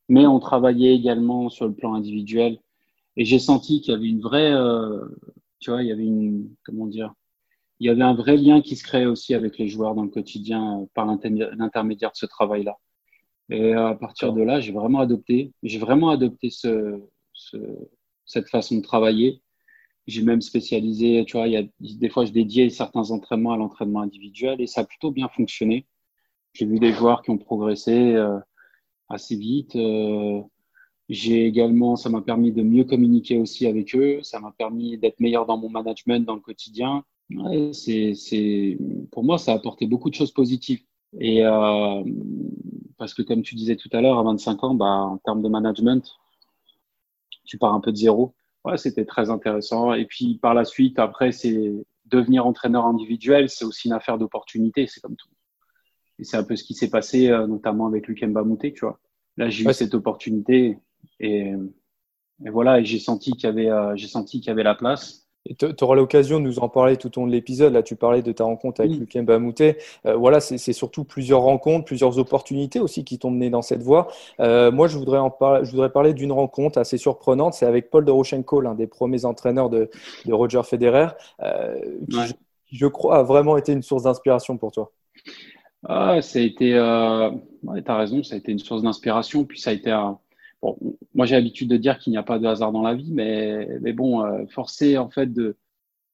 mais 0.08 0.26
on 0.26 0.40
travaillait 0.40 0.94
également 0.94 1.48
sur 1.48 1.66
le 1.66 1.74
plan 1.74 1.94
individuel. 1.94 2.58
Et 3.16 3.24
j'ai 3.24 3.38
senti 3.38 3.80
qu'il 3.80 3.92
y 3.92 3.96
avait 3.96 4.08
une 4.08 4.20
vraie, 4.20 4.52
euh, 4.52 5.04
tu 5.60 5.70
vois, 5.70 5.82
il 5.82 5.88
y 5.88 5.92
avait 5.92 6.04
une, 6.04 6.54
comment 6.64 6.86
dire, 6.86 7.14
il 7.80 7.86
y 7.86 7.90
avait 7.90 8.02
un 8.02 8.14
vrai 8.14 8.36
lien 8.36 8.60
qui 8.60 8.76
se 8.76 8.84
créait 8.84 9.06
aussi 9.06 9.34
avec 9.34 9.58
les 9.58 9.68
joueurs 9.68 9.94
dans 9.94 10.02
le 10.04 10.10
quotidien 10.10 10.80
euh, 10.80 10.86
par 10.94 11.06
l'intermédiaire 11.06 12.10
de 12.12 12.16
ce 12.16 12.26
travail-là. 12.26 12.76
Et 13.50 13.72
à 13.72 13.94
partir 13.94 14.32
de 14.32 14.42
là, 14.42 14.60
j'ai 14.60 14.72
vraiment 14.72 15.00
adopté, 15.00 15.52
j'ai 15.62 15.78
vraiment 15.78 16.10
adopté 16.10 16.50
ce, 16.50 17.00
ce, 17.32 17.56
cette 18.26 18.48
façon 18.48 18.76
de 18.76 18.82
travailler. 18.82 19.42
J'ai 20.06 20.22
même 20.22 20.40
spécialisé, 20.40 21.24
tu 21.26 21.36
vois, 21.36 21.48
il 21.48 21.52
y 21.52 21.56
a, 21.56 21.64
des 21.80 22.08
fois, 22.08 22.24
je 22.24 22.32
dédiais 22.32 22.70
certains 22.70 23.10
entraînements 23.10 23.52
à 23.52 23.56
l'entraînement 23.56 24.00
individuel 24.00 24.60
et 24.60 24.66
ça 24.66 24.82
a 24.82 24.84
plutôt 24.84 25.10
bien 25.10 25.28
fonctionné. 25.28 25.86
J'ai 26.52 26.66
vu 26.66 26.78
des 26.78 26.92
joueurs 26.92 27.22
qui 27.22 27.30
ont 27.30 27.38
progressé 27.38 28.14
euh, 28.14 28.38
assez 29.08 29.36
vite. 29.36 29.76
Euh, 29.76 30.40
j'ai 31.08 31.46
également, 31.46 31.96
ça 31.96 32.08
m'a 32.08 32.22
permis 32.22 32.52
de 32.52 32.62
mieux 32.62 32.84
communiquer 32.84 33.38
aussi 33.38 33.66
avec 33.66 33.94
eux. 33.96 34.20
Ça 34.22 34.40
m'a 34.40 34.52
permis 34.52 34.96
d'être 34.98 35.20
meilleur 35.20 35.46
dans 35.46 35.56
mon 35.56 35.68
management 35.68 36.24
dans 36.24 36.34
le 36.34 36.40
quotidien. 36.40 37.04
C'est, 37.72 38.14
c'est, 38.14 38.78
pour 39.12 39.24
moi, 39.24 39.38
ça 39.38 39.52
a 39.52 39.56
apporté 39.56 39.86
beaucoup 39.86 40.10
de 40.10 40.14
choses 40.14 40.32
positives. 40.32 40.82
Et 41.18 41.44
euh, 41.44 42.02
parce 42.96 43.14
que 43.14 43.22
comme 43.22 43.42
tu 43.42 43.54
disais 43.54 43.76
tout 43.76 43.88
à 43.92 44.00
l'heure, 44.00 44.18
à 44.18 44.22
25 44.22 44.64
ans, 44.64 44.74
bah, 44.74 44.86
en 44.86 45.18
termes 45.18 45.42
de 45.42 45.48
management, 45.48 46.16
tu 47.44 47.58
pars 47.58 47.74
un 47.74 47.80
peu 47.80 47.90
de 47.92 47.96
zéro. 47.96 48.34
Ouais, 48.64 48.76
c'était 48.76 49.04
très 49.04 49.30
intéressant. 49.30 49.94
Et 49.94 50.06
puis 50.06 50.38
par 50.38 50.54
la 50.54 50.64
suite, 50.64 50.98
après, 50.98 51.32
c'est 51.32 51.72
devenir 52.06 52.46
entraîneur 52.46 52.86
individuel, 52.86 53.48
c'est 53.48 53.64
aussi 53.64 53.88
une 53.88 53.94
affaire 53.94 54.18
d'opportunité. 54.18 54.86
C'est 54.86 55.00
comme 55.00 55.16
tout. 55.16 55.28
Et 56.20 56.24
c'est 56.24 56.36
un 56.36 56.44
peu 56.44 56.54
ce 56.54 56.64
qui 56.64 56.74
s'est 56.74 56.90
passé, 56.90 57.30
euh, 57.30 57.46
notamment 57.46 57.86
avec 57.86 58.06
Lukemba 58.06 58.42
Mouté, 58.42 58.72
tu 58.72 58.80
vois. 58.80 58.98
Là, 59.36 59.48
j'ai 59.48 59.64
eu 59.64 59.72
cette 59.72 59.94
opportunité 59.94 60.78
et, 61.18 61.54
et 62.44 62.50
voilà, 62.50 62.80
et 62.80 62.84
j'ai 62.84 62.98
senti 62.98 63.32
qu'il 63.32 63.44
y 63.44 63.46
avait, 63.46 63.70
euh, 63.70 63.96
j'ai 63.96 64.08
senti 64.08 64.40
qu'il 64.40 64.48
y 64.48 64.52
avait 64.52 64.62
la 64.62 64.74
place. 64.74 65.26
Tu 65.58 65.66
auras 65.80 65.96
l'occasion 65.96 66.38
de 66.38 66.44
nous 66.44 66.58
en 66.58 66.68
parler 66.68 66.98
tout 66.98 67.16
au 67.16 67.22
long 67.22 67.26
de 67.26 67.32
l'épisode. 67.32 67.72
Là, 67.72 67.82
tu 67.82 67.96
parlais 67.96 68.20
de 68.20 68.30
ta 68.30 68.44
rencontre 68.44 68.82
avec 68.82 68.92
oui. 68.92 68.98
Lukemba 68.98 69.38
Mouté. 69.38 69.78
Euh, 70.04 70.14
voilà, 70.14 70.38
c'est 70.40 70.74
surtout 70.74 71.04
plusieurs 71.04 71.40
rencontres, 71.40 71.86
plusieurs 71.86 72.18
opportunités 72.18 72.78
aussi 72.78 73.04
qui 73.04 73.18
t'ont 73.18 73.30
mené 73.30 73.48
dans 73.48 73.62
cette 73.62 73.82
voie. 73.82 74.08
Euh, 74.40 74.70
moi, 74.70 74.86
je 74.86 74.98
voudrais, 74.98 75.18
en 75.18 75.30
par... 75.30 75.64
je 75.64 75.70
voudrais 75.70 75.90
parler 75.90 76.12
d'une 76.12 76.32
rencontre 76.32 76.78
assez 76.78 76.98
surprenante. 76.98 77.54
C'est 77.54 77.64
avec 77.64 77.88
Paul 77.88 78.04
Doroshenko, 78.04 78.60
l'un 78.60 78.74
des 78.74 78.86
premiers 78.86 79.24
entraîneurs 79.24 79.70
de, 79.70 79.88
de 80.26 80.32
Roger 80.34 80.60
Federer, 80.62 81.08
euh, 81.42 81.74
qui, 82.10 82.18
ouais. 82.18 82.26
je, 82.26 82.34
je 82.72 82.86
crois, 82.86 83.20
a 83.20 83.22
vraiment 83.22 83.56
été 83.56 83.72
une 83.72 83.82
source 83.82 84.02
d'inspiration 84.02 84.58
pour 84.58 84.72
toi. 84.72 84.92
Ah, 85.84 86.20
ça 86.20 86.38
a 86.38 86.42
été, 86.42 86.74
euh, 86.74 87.30
ouais, 87.62 87.82
tu 87.82 87.90
as 87.90 87.96
raison, 87.96 88.22
ça 88.22 88.34
a 88.34 88.38
été 88.38 88.52
une 88.52 88.58
source 88.58 88.82
d'inspiration. 88.82 89.44
Puis 89.44 89.60
ça 89.60 89.70
a 89.70 89.72
été 89.72 89.90
un. 89.90 90.18
Bon, 90.62 90.76
moi, 91.14 91.24
j'ai 91.26 91.36
l'habitude 91.36 91.68
de 91.70 91.76
dire 91.76 91.98
qu'il 91.98 92.10
n'y 92.10 92.18
a 92.18 92.22
pas 92.22 92.38
de 92.38 92.46
hasard 92.46 92.72
dans 92.72 92.82
la 92.82 92.94
vie, 92.94 93.12
mais, 93.12 93.66
mais 93.80 93.92
bon, 93.94 94.24
euh, 94.24 94.44
forcé 94.50 94.98
en 94.98 95.08
fait 95.08 95.32
de, 95.32 95.56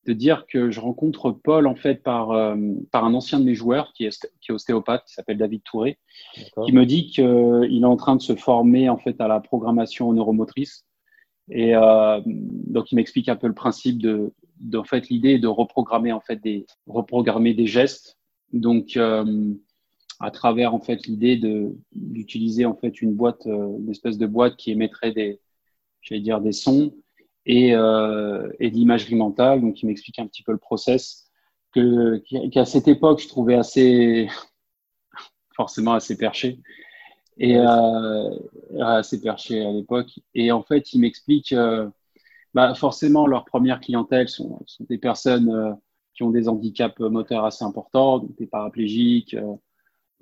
de 0.06 0.12
dire 0.12 0.46
que 0.46 0.70
je 0.70 0.78
rencontre 0.78 1.32
Paul 1.32 1.66
en 1.66 1.74
fait 1.74 2.02
par, 2.02 2.30
euh, 2.30 2.56
par 2.92 3.04
un 3.04 3.14
ancien 3.14 3.40
de 3.40 3.44
mes 3.44 3.54
joueurs 3.54 3.92
qui 3.92 4.04
est, 4.04 4.28
qui 4.40 4.52
est 4.52 4.54
ostéopathe, 4.54 5.04
qui 5.06 5.14
s'appelle 5.14 5.38
David 5.38 5.62
Touré, 5.64 5.98
qui 6.64 6.72
me 6.72 6.86
dit 6.86 7.08
qu'il 7.08 7.24
est 7.24 7.84
en 7.84 7.96
train 7.96 8.14
de 8.14 8.22
se 8.22 8.36
former 8.36 8.88
en 8.88 8.98
fait 8.98 9.20
à 9.20 9.26
la 9.26 9.40
programmation 9.40 10.12
neuromotrice. 10.12 10.84
Et 11.50 11.74
euh, 11.74 12.20
donc, 12.24 12.92
il 12.92 12.96
m'explique 12.96 13.28
un 13.28 13.36
peu 13.36 13.48
le 13.48 13.54
principe 13.54 14.00
de, 14.00 14.32
de 14.60 14.78
en 14.78 14.84
fait, 14.84 15.08
l'idée 15.08 15.38
de 15.38 15.48
reprogrammer 15.48 16.12
en 16.12 16.20
fait 16.20 16.36
des 16.36 16.66
reprogrammer 16.86 17.54
des 17.54 17.66
gestes 17.66 18.16
donc, 18.52 18.96
euh, 18.96 19.54
à 20.20 20.30
travers 20.30 20.74
en 20.74 20.80
fait 20.80 21.06
l'idée 21.06 21.36
de 21.36 21.76
d'utiliser 21.92 22.64
en 22.64 22.74
fait 22.74 23.02
une 23.02 23.14
boîte, 23.14 23.46
euh, 23.46 23.78
une 23.78 23.90
espèce 23.90 24.18
de 24.18 24.26
boîte 24.26 24.56
qui 24.56 24.70
émettrait 24.70 25.12
des, 25.12 25.40
j'allais 26.00 26.20
dire 26.20 26.40
des 26.40 26.52
sons 26.52 26.94
et, 27.46 27.74
euh, 27.74 28.50
et 28.60 28.70
l'imagerie 28.70 29.14
mentale. 29.14 29.60
Donc, 29.60 29.82
il 29.82 29.86
m'explique 29.86 30.18
un 30.18 30.26
petit 30.26 30.42
peu 30.42 30.52
le 30.52 30.58
process 30.58 31.30
que 31.72 32.22
qu'à 32.50 32.64
cette 32.64 32.88
époque 32.88 33.20
je 33.20 33.28
trouvais 33.28 33.54
assez 33.54 34.28
forcément 35.56 35.92
assez 35.94 36.16
perché 36.16 36.60
et 37.38 37.58
euh, 37.58 38.30
assez 38.80 39.20
perché 39.20 39.64
à 39.64 39.72
l'époque. 39.72 40.20
Et 40.34 40.52
en 40.52 40.62
fait, 40.62 40.92
il 40.94 41.00
m'explique, 41.00 41.54
bah 42.54 42.74
forcément, 42.74 43.26
leur 43.26 43.44
première 43.44 43.80
clientèle 43.80 44.28
sont, 44.28 44.64
des 44.80 44.98
personnes 44.98 45.76
qui 46.16 46.22
ont 46.22 46.30
des 46.30 46.48
handicaps 46.48 46.98
moteurs 46.98 47.44
assez 47.44 47.64
importants, 47.64 48.18
donc 48.20 48.36
des 48.36 48.46
paraplégiques. 48.46 49.34
Euh, 49.34 49.54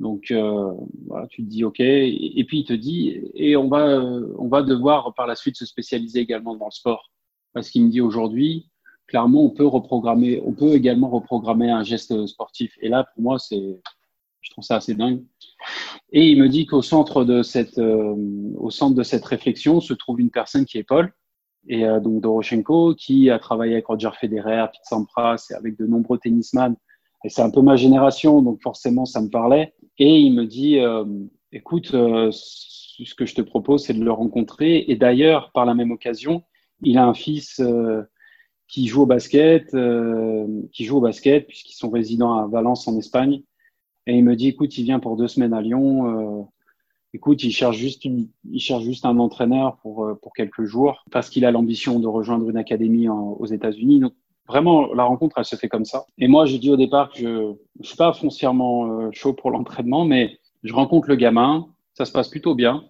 donc 0.00 0.32
euh, 0.32 0.72
voilà, 1.06 1.28
tu 1.28 1.44
te 1.44 1.48
dis 1.48 1.62
ok, 1.62 1.78
et, 1.78 2.44
puis 2.48 2.60
il 2.60 2.64
te 2.64 2.72
dit 2.72 3.20
et 3.32 3.56
on 3.56 3.68
va 3.68 4.00
on 4.38 4.48
va 4.48 4.62
devoir 4.62 5.14
par 5.14 5.28
la 5.28 5.36
suite 5.36 5.56
se 5.56 5.64
spécialiser 5.64 6.18
également 6.18 6.56
dans 6.56 6.64
le 6.64 6.72
sport 6.72 7.12
parce 7.52 7.70
qu'il 7.70 7.84
me 7.84 7.90
dit 7.90 8.00
aujourd'hui 8.00 8.68
clairement 9.06 9.44
on 9.44 9.50
peut 9.50 9.66
reprogrammer, 9.66 10.42
on 10.44 10.52
peut 10.52 10.72
également 10.72 11.08
reprogrammer 11.10 11.70
un 11.70 11.84
geste 11.84 12.26
sportif. 12.26 12.76
Et 12.80 12.88
là 12.88 13.06
pour 13.14 13.22
moi 13.22 13.38
c'est 13.38 13.80
je 14.40 14.50
trouve 14.50 14.64
ça 14.64 14.76
assez 14.76 14.94
dingue. 14.94 15.22
Et 16.10 16.28
il 16.28 16.42
me 16.42 16.48
dit 16.48 16.66
qu'au 16.66 16.82
centre 16.82 17.24
de 17.24 17.44
cette 17.44 17.78
euh, 17.78 18.16
au 18.56 18.70
centre 18.70 18.96
de 18.96 19.04
cette 19.04 19.24
réflexion 19.24 19.80
se 19.80 19.94
trouve 19.94 20.20
une 20.20 20.30
personne 20.30 20.64
qui 20.64 20.78
est 20.78 20.82
Paul 20.82 21.14
et 21.68 21.84
euh, 21.84 22.00
donc 22.00 22.20
Doroshenko 22.20 22.94
qui 22.94 23.30
a 23.30 23.38
travaillé 23.38 23.74
avec 23.74 23.86
Roger 23.86 24.10
Federer, 24.18 24.66
Pete 24.72 24.84
Sampras 24.84 25.46
et 25.50 25.54
avec 25.54 25.78
de 25.78 25.86
nombreux 25.86 26.18
tennisman. 26.18 26.76
Et 27.24 27.30
c'est 27.30 27.42
un 27.42 27.50
peu 27.50 27.62
ma 27.62 27.76
génération, 27.76 28.42
donc 28.42 28.60
forcément 28.62 29.06
ça 29.06 29.20
me 29.20 29.28
parlait. 29.28 29.74
Et 29.98 30.18
il 30.18 30.34
me 30.34 30.44
dit, 30.44 30.78
euh, 30.78 31.04
écoute, 31.52 31.94
euh, 31.94 32.30
ce 32.32 33.14
que 33.14 33.26
je 33.26 33.34
te 33.34 33.40
propose, 33.40 33.84
c'est 33.84 33.94
de 33.94 34.04
le 34.04 34.12
rencontrer. 34.12 34.84
Et 34.88 34.96
d'ailleurs, 34.96 35.50
par 35.52 35.64
la 35.64 35.74
même 35.74 35.90
occasion, 35.90 36.42
il 36.82 36.98
a 36.98 37.06
un 37.06 37.14
fils 37.14 37.60
euh, 37.60 38.02
qui 38.68 38.86
joue 38.86 39.02
au 39.02 39.06
basket, 39.06 39.72
euh, 39.74 40.46
qui 40.72 40.84
joue 40.84 40.98
au 40.98 41.00
basket 41.00 41.46
puisqu'ils 41.46 41.76
sont 41.76 41.90
résidents 41.90 42.34
à 42.34 42.46
Valence 42.46 42.86
en 42.88 42.98
Espagne. 42.98 43.42
Et 44.06 44.16
il 44.16 44.24
me 44.24 44.36
dit, 44.36 44.48
écoute, 44.48 44.76
il 44.76 44.84
vient 44.84 45.00
pour 45.00 45.16
deux 45.16 45.28
semaines 45.28 45.54
à 45.54 45.62
Lyon. 45.62 46.46
Écoute, 47.14 47.44
il 47.44 47.52
cherche 47.52 47.76
juste 47.76 48.04
il 48.04 48.58
cherche 48.58 48.82
juste 48.82 49.06
un 49.06 49.18
entraîneur 49.20 49.76
pour 49.76 50.04
euh, 50.04 50.18
pour 50.20 50.32
quelques 50.32 50.64
jours 50.64 51.04
parce 51.12 51.30
qu'il 51.30 51.44
a 51.44 51.52
l'ambition 51.52 52.00
de 52.00 52.08
rejoindre 52.08 52.50
une 52.50 52.56
académie 52.56 53.08
aux 53.08 53.46
États-Unis. 53.46 54.00
Donc 54.00 54.14
vraiment, 54.48 54.92
la 54.92 55.04
rencontre, 55.04 55.38
elle 55.38 55.44
se 55.44 55.54
fait 55.54 55.68
comme 55.68 55.84
ça. 55.84 56.06
Et 56.18 56.26
moi, 56.26 56.44
j'ai 56.44 56.58
dit 56.58 56.70
au 56.70 56.76
départ 56.76 57.12
que 57.12 57.18
je, 57.20 57.52
je 57.80 57.86
suis 57.86 57.96
pas 57.96 58.12
foncièrement 58.12 58.86
euh, 58.86 59.10
chaud 59.12 59.32
pour 59.32 59.52
l'entraînement, 59.52 60.04
mais 60.04 60.40
je 60.64 60.74
rencontre 60.74 61.08
le 61.08 61.14
gamin, 61.14 61.68
ça 61.94 62.04
se 62.04 62.10
passe 62.10 62.28
plutôt 62.28 62.56
bien. 62.56 62.84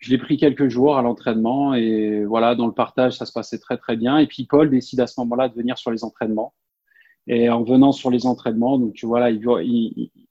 je 0.00 0.10
l'ai 0.10 0.18
pris 0.18 0.38
quelques 0.38 0.68
jours 0.68 0.96
à 0.98 1.02
l'entraînement 1.02 1.74
et 1.74 2.24
voilà, 2.24 2.56
dans 2.56 2.66
le 2.66 2.72
partage, 2.72 3.16
ça 3.16 3.26
se 3.26 3.32
passait 3.32 3.58
très 3.58 3.76
très 3.76 3.96
bien. 3.96 4.18
Et 4.18 4.26
puis 4.26 4.44
Paul 4.44 4.70
décide 4.70 4.98
à 4.98 5.06
ce 5.06 5.20
moment-là 5.20 5.48
de 5.48 5.54
venir 5.54 5.78
sur 5.78 5.92
les 5.92 6.02
entraînements. 6.02 6.52
Et 7.28 7.48
en 7.48 7.62
venant 7.62 7.92
sur 7.92 8.10
les 8.10 8.26
entraînements, 8.26 8.78
donc 8.78 8.92
tu 8.94 9.06
vois 9.06 9.30
il, 9.30 9.40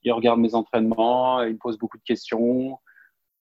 il, 0.03 0.11
regarde 0.11 0.39
mes 0.39 0.53
entraînements, 0.53 1.41
il 1.43 1.53
me 1.53 1.57
pose 1.57 1.77
beaucoup 1.77 1.97
de 1.97 2.03
questions. 2.03 2.77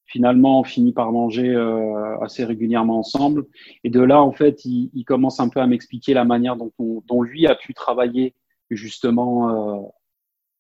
Finalement, 0.06 0.60
on 0.60 0.64
finit 0.64 0.92
par 0.92 1.12
manger 1.12 1.48
euh, 1.48 2.18
assez 2.20 2.44
régulièrement 2.44 2.98
ensemble. 2.98 3.46
Et 3.84 3.90
de 3.90 4.00
là, 4.00 4.22
en 4.22 4.32
fait, 4.32 4.64
il, 4.64 4.90
il 4.94 5.04
commence 5.04 5.40
un 5.40 5.48
peu 5.48 5.60
à 5.60 5.66
m'expliquer 5.66 6.14
la 6.14 6.24
manière 6.24 6.56
dont, 6.56 6.72
on, 6.78 7.02
dont, 7.06 7.22
lui 7.22 7.46
a 7.46 7.54
pu 7.54 7.74
travailler 7.74 8.34
justement 8.70 9.76
euh, 9.76 9.80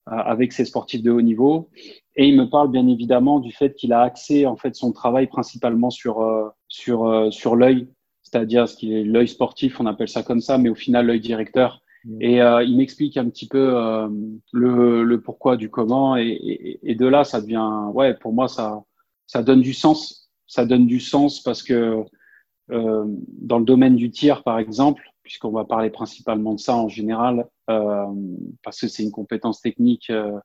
avec 0.06 0.52
ses 0.52 0.64
sportifs 0.64 1.02
de 1.02 1.10
haut 1.10 1.22
niveau. 1.22 1.70
Et 2.16 2.28
il 2.28 2.36
me 2.36 2.48
parle 2.48 2.70
bien 2.70 2.86
évidemment 2.88 3.40
du 3.40 3.52
fait 3.52 3.74
qu'il 3.74 3.92
a 3.92 4.02
axé 4.02 4.46
en 4.46 4.56
fait 4.56 4.74
son 4.74 4.92
travail 4.92 5.26
principalement 5.26 5.90
sur 5.90 6.20
euh, 6.20 6.48
sur 6.68 7.06
euh, 7.06 7.30
sur 7.30 7.56
l'œil, 7.56 7.88
c'est-à-dire 8.22 8.68
ce 8.68 8.76
qui 8.76 8.94
est 8.94 9.04
l'œil 9.04 9.28
sportif, 9.28 9.80
on 9.80 9.86
appelle 9.86 10.08
ça 10.08 10.22
comme 10.22 10.40
ça, 10.40 10.58
mais 10.58 10.68
au 10.68 10.74
final 10.74 11.06
l'œil 11.06 11.20
directeur. 11.20 11.80
Mmh. 12.04 12.22
Et 12.22 12.42
euh, 12.42 12.62
il 12.62 12.76
m'explique 12.76 13.16
un 13.16 13.28
petit 13.30 13.48
peu 13.48 13.76
euh, 13.76 14.08
le, 14.52 15.04
le 15.04 15.20
pourquoi 15.20 15.56
du 15.56 15.70
comment, 15.70 16.16
et, 16.16 16.28
et, 16.28 16.90
et, 16.90 16.94
de 16.94 17.06
là 17.06 17.24
ça 17.24 17.40
devient 17.40 17.90
ouais 17.94 18.14
pour 18.14 18.32
moi 18.32 18.46
ça 18.48 18.82
ça 19.26 19.42
donne 19.42 19.62
du 19.62 19.74
sens, 19.74 20.30
ça 20.46 20.64
donne 20.66 20.86
du 20.86 21.00
sens 21.00 21.42
parce 21.42 21.62
que 21.62 22.04
dans 22.68 23.58
le 23.58 23.64
domaine 23.64 23.96
du 23.96 24.10
tir 24.10 24.42
par 24.42 24.58
exemple, 24.58 25.02
puisqu'on 25.24 25.50
va 25.50 25.64
parler 25.64 25.90
principalement 25.90 26.54
de 26.54 26.60
ça 26.60 26.76
en 26.76 26.88
général, 26.88 27.48
euh, 27.70 28.04
parce 28.62 28.80
que 28.80 28.88
c'est 28.88 29.02
une 29.02 29.10
compétence 29.10 29.60
technique 29.60 30.10
euh, 30.10 30.38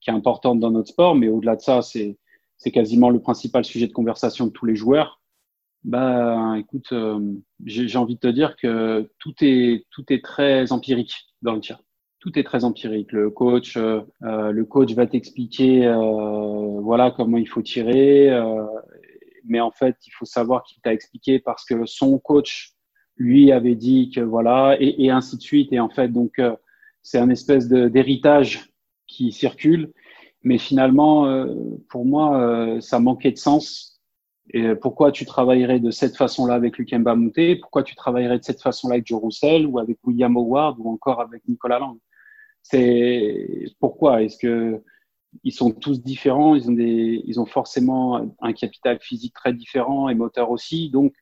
qui 0.00 0.08
est 0.08 0.12
importante 0.12 0.60
dans 0.60 0.70
notre 0.70 0.88
sport, 0.88 1.14
mais 1.14 1.28
au-delà 1.28 1.56
de 1.56 1.60
ça, 1.60 1.82
c'est 1.82 2.16
quasiment 2.72 3.10
le 3.10 3.20
principal 3.20 3.64
sujet 3.64 3.88
de 3.88 3.92
conversation 3.92 4.46
de 4.46 4.52
tous 4.52 4.66
les 4.66 4.76
joueurs. 4.76 5.20
Bah, 5.82 6.54
écoute, 6.58 6.92
euh, 6.92 7.34
j'ai 7.64 7.98
envie 7.98 8.14
de 8.14 8.20
te 8.20 8.28
dire 8.28 8.56
que 8.56 9.10
tout 9.18 9.34
est 9.40 9.86
tout 9.90 10.04
est 10.10 10.22
très 10.22 10.72
empirique 10.72 11.14
dans 11.42 11.54
le 11.54 11.60
tir. 11.60 11.80
Tout 12.20 12.38
est 12.38 12.44
très 12.44 12.64
empirique. 12.64 13.12
Le 13.12 13.30
coach, 13.30 13.76
euh, 13.76 14.02
le 14.20 14.64
coach 14.64 14.92
va 14.92 15.06
t'expliquer, 15.06 15.86
euh, 15.86 16.80
voilà 16.80 17.10
comment 17.10 17.38
il 17.38 17.48
faut 17.48 17.62
tirer, 17.62 18.30
mais 19.44 19.60
en 19.60 19.70
fait, 19.70 19.96
il 20.06 20.10
faut 20.12 20.24
savoir 20.24 20.62
qu'il 20.62 20.80
t'a 20.80 20.92
expliqué 20.92 21.38
parce 21.40 21.64
que 21.64 21.84
son 21.86 22.18
coach 22.18 22.74
lui 23.16 23.52
avait 23.52 23.74
dit 23.74 24.10
que 24.10 24.20
voilà, 24.20 24.76
et, 24.80 25.04
et 25.04 25.10
ainsi 25.10 25.36
de 25.36 25.42
suite. 25.42 25.72
Et 25.72 25.80
en 25.80 25.90
fait, 25.90 26.08
donc, 26.08 26.38
euh, 26.38 26.56
c'est 27.02 27.18
un 27.18 27.30
espèce 27.30 27.68
d'héritage 27.68 28.70
qui 29.06 29.32
circule. 29.32 29.92
Mais 30.42 30.56
finalement, 30.56 31.26
euh, 31.26 31.54
pour 31.90 32.06
moi, 32.06 32.40
euh, 32.40 32.80
ça 32.80 32.98
manquait 32.98 33.32
de 33.32 33.38
sens. 33.38 34.00
Et 34.52 34.74
pourquoi 34.74 35.12
tu 35.12 35.26
travaillerais 35.26 35.78
de 35.78 35.92
cette 35.92 36.16
façon-là 36.16 36.54
avec 36.54 36.78
Lukemba 36.78 37.14
Moutet 37.14 37.56
Pourquoi 37.56 37.84
tu 37.84 37.94
travaillerais 37.94 38.38
de 38.38 38.44
cette 38.44 38.60
façon-là 38.60 38.94
avec 38.94 39.06
Joe 39.06 39.20
Roussel 39.20 39.64
ou 39.66 39.78
avec 39.78 39.98
William 40.04 40.36
Howard 40.36 40.76
ou 40.80 40.90
encore 40.90 41.20
avec 41.20 41.46
Nicolas 41.46 41.78
Lang? 41.78 41.98
C'est 42.62 43.66
pourquoi 43.80 44.22
Est-ce 44.22 44.38
que 44.38 44.82
ils 45.44 45.52
sont 45.52 45.70
tous 45.72 46.02
différents 46.02 46.54
Ils 46.54 46.68
ont 46.68 46.72
des, 46.72 47.22
ils 47.24 47.40
ont 47.40 47.46
forcément 47.46 48.34
un 48.40 48.52
capital 48.52 48.98
physique 49.00 49.34
très 49.34 49.52
différent 49.52 50.08
et 50.08 50.14
moteur 50.14 50.50
aussi. 50.50 50.90
Donc, 50.90 51.14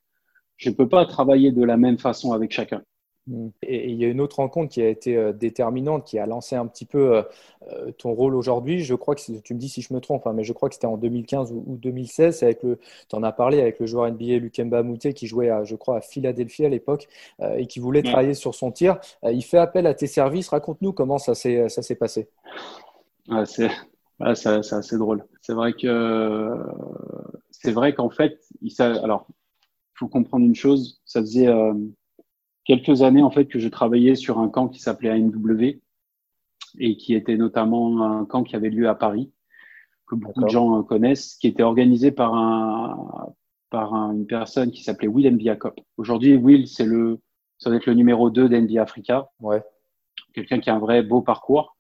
je 0.57 0.71
ne 0.71 0.75
peux 0.75 0.89
pas 0.89 1.07
travailler 1.07 1.53
de 1.53 1.63
la 1.65 1.77
même 1.77 1.99
façon 1.99 2.33
avec 2.33 2.53
chacun. 2.53 2.83
Et 3.63 3.91
il 3.91 3.97
y 3.97 4.05
a 4.05 4.09
une 4.09 4.21
autre 4.21 4.37
rencontre 4.37 4.73
qui 4.73 4.81
a 4.83 4.89
été 4.89 5.17
euh, 5.17 5.33
déterminante, 5.33 6.05
qui 6.05 6.19
a 6.19 6.27
lancé 6.27 6.57
un 6.57 6.67
petit 6.67 6.85
peu 6.85 7.17
euh, 7.17 7.23
euh, 7.71 7.91
ton 7.93 8.13
rôle 8.13 8.35
aujourd'hui. 8.35 8.83
Je 8.85 8.95
crois 8.95 9.15
que 9.15 9.21
tu 9.41 9.55
me 9.55 9.59
dis 9.59 9.69
si 9.69 9.83
je 9.83 9.93
me 9.93 10.01
trompe, 10.01 10.27
hein, 10.27 10.33
mais 10.35 10.45
je 10.45 10.53
crois 10.53 10.69
que 10.69 10.75
c'était 10.75 10.87
en 10.87 10.97
2015 10.97 11.53
ou 11.53 11.77
2016. 11.77 12.43
Avec 12.43 12.63
le, 12.63 12.79
tu 13.09 13.17
en 13.17 13.23
as 13.23 13.33
parlé 13.33 13.61
avec 13.61 13.81
le 13.81 13.87
joueur 13.87 14.11
NBA 14.11 14.39
Lukemba 14.39 14.83
Moutet 14.83 15.13
qui 15.13 15.27
jouait, 15.27 15.51
à, 15.51 15.65
je 15.65 15.77
crois, 15.77 15.99
à 15.99 16.01
Philadelphie 16.01 16.65
à 16.65 16.69
l'époque 16.69 17.09
et 17.57 17.67
qui 17.67 17.81
voulait 17.81 18.03
travailler 18.03 18.35
sur 18.35 18.55
son 18.55 18.71
tir. 18.71 18.99
il 19.25 19.43
fait 19.43 19.59
appel 19.59 19.87
à 19.87 19.95
tes 19.95 20.07
services. 20.07 20.49
Raconte-nous 20.49 20.93
comment 20.93 21.19
ça 21.19 21.35
s'est, 21.35 21.69
ça 21.69 21.83
s'est 21.83 21.95
passé. 21.95 22.29
c'est, 23.45 23.71
assez 24.19 24.99
drôle. 24.99 25.25
C'est 25.41 25.55
vrai 25.55 25.73
que 25.73 26.57
c'est 27.51 27.73
vrai 27.73 27.95
qu'en 27.95 28.11
fait, 28.11 28.39
il, 28.63 28.73
alors 28.81 29.27
faut 29.99 30.09
comprendre 30.09 30.45
une 30.45 30.55
chose. 30.55 31.01
Ça 31.05 31.21
faisait 31.21 31.49
euh, 31.49 31.75
quelques 32.69 33.03
années 33.03 33.23
en 33.23 33.31
fait 33.31 33.47
que 33.47 33.59
je 33.59 33.69
travaillais 33.69 34.15
sur 34.15 34.39
un 34.39 34.49
camp 34.49 34.69
qui 34.69 34.79
s'appelait 34.79 35.11
AMW 35.11 35.81
et 36.79 36.97
qui 36.97 37.15
était 37.15 37.37
notamment 37.37 38.05
un 38.05 38.25
camp 38.27 38.45
qui 38.45 38.55
avait 38.55 38.71
lieu 38.71 38.89
à 38.89 38.95
Paris, 38.95 39.33
que 40.07 40.15
beaucoup 40.15 40.43
de 40.43 40.49
gens 40.49 40.83
connaissent, 40.83 41.37
qui 41.37 41.49
était 41.49 41.63
organisé 41.63 42.13
par 42.13 42.35
un 42.35 43.33
par 43.71 43.93
une 43.93 44.27
personne 44.27 44.71
qui 44.71 44.83
s'appelait 44.83 45.09
Will 45.09 45.31
NBA 45.31 45.59
Aujourd'hui, 45.97 46.37
Will, 46.37 46.69
c'est 46.69 46.87
le 46.87 47.19
ça 47.59 47.71
doit 47.71 47.79
être 47.79 47.87
le 47.87 47.95
numéro 47.95 48.31
2 48.31 48.49
d'NBA 48.49 48.81
Africa. 48.81 49.31
Ouais. 49.41 49.63
Quelqu'un 50.33 50.61
qui 50.61 50.71
a 50.71 50.75
un 50.75 50.79
vrai 50.79 51.03
beau 51.03 51.23
parcours. 51.23 51.77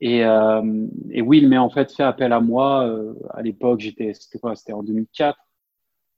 Et, 0.00 0.24
euh, 0.24 0.86
et 1.10 1.22
Will 1.22 1.48
m'a 1.48 1.60
en 1.60 1.70
fait 1.70 1.92
fait 1.92 2.04
appel 2.04 2.32
à 2.32 2.40
moi. 2.40 2.86
Euh, 2.86 3.14
à 3.30 3.42
l'époque, 3.42 3.80
j'étais, 3.80 4.14
c'était 4.14 4.38
quoi 4.38 4.54
C'était 4.54 4.72
en 4.72 4.82
2004. 4.82 5.36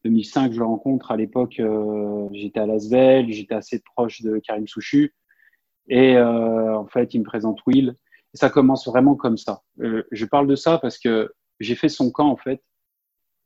2005, 0.05 0.53
je 0.53 0.59
le 0.59 0.65
rencontre. 0.65 1.11
À 1.11 1.17
l'époque, 1.17 1.61
euh, 1.61 2.29
j'étais 2.33 2.61
à 2.61 2.67
Lasvel, 2.67 3.31
j'étais 3.33 3.55
assez 3.55 3.81
proche 3.81 4.23
de 4.23 4.39
Karim 4.39 4.67
Souchu. 4.67 5.15
Et 5.89 6.17
euh, 6.17 6.77
en 6.77 6.87
fait, 6.87 7.15
il 7.15 7.21
me 7.21 7.25
présente 7.25 7.61
Will. 7.67 7.97
Et 8.33 8.37
ça 8.37 8.49
commence 8.49 8.87
vraiment 8.87 9.17
comme 9.17 9.37
ça. 9.37 9.63
Euh, 9.81 10.05
je 10.11 10.25
parle 10.25 10.47
de 10.47 10.57
ça 10.57 10.79
parce 10.79 10.99
que 10.99 11.33
j'ai 11.59 11.75
fait 11.75 11.89
son 11.89 12.11
camp, 12.11 12.29
en 12.29 12.37
fait. 12.37 12.63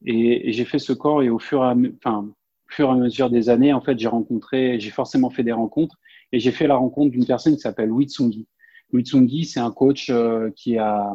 Et, 0.05 0.53
j'ai 0.53 0.65
fait 0.65 0.79
ce 0.79 0.93
camp 0.93 1.21
et 1.21 1.31
au 1.31 1.39
fur 1.39 1.65
et 1.65 1.69
à, 2.05 2.19
au 2.19 2.35
fur 2.69 2.89
et 2.89 2.93
à 2.93 2.95
mesure 2.95 3.31
des 3.31 3.49
années, 3.49 3.73
en 3.73 3.81
fait, 3.81 3.99
j'ai 3.99 4.09
rencontré, 4.09 4.79
j'ai 4.79 4.91
forcément 4.91 5.31
fait 5.31 5.43
des 5.43 5.53
rencontres. 5.53 5.97
Et 6.33 6.41
j'ai 6.41 6.53
fait 6.53 6.67
la 6.67 6.77
rencontre 6.77 7.11
d'une 7.13 7.27
personne 7.27 7.55
qui 7.55 7.61
s'appelle 7.61 7.91
Witsungi. 7.91 8.47
Witsungi, 8.93 9.45
c'est 9.45 9.61
un 9.61 9.71
coach 9.71 10.09
euh, 10.11 10.51
qui 10.55 10.79
a, 10.79 11.15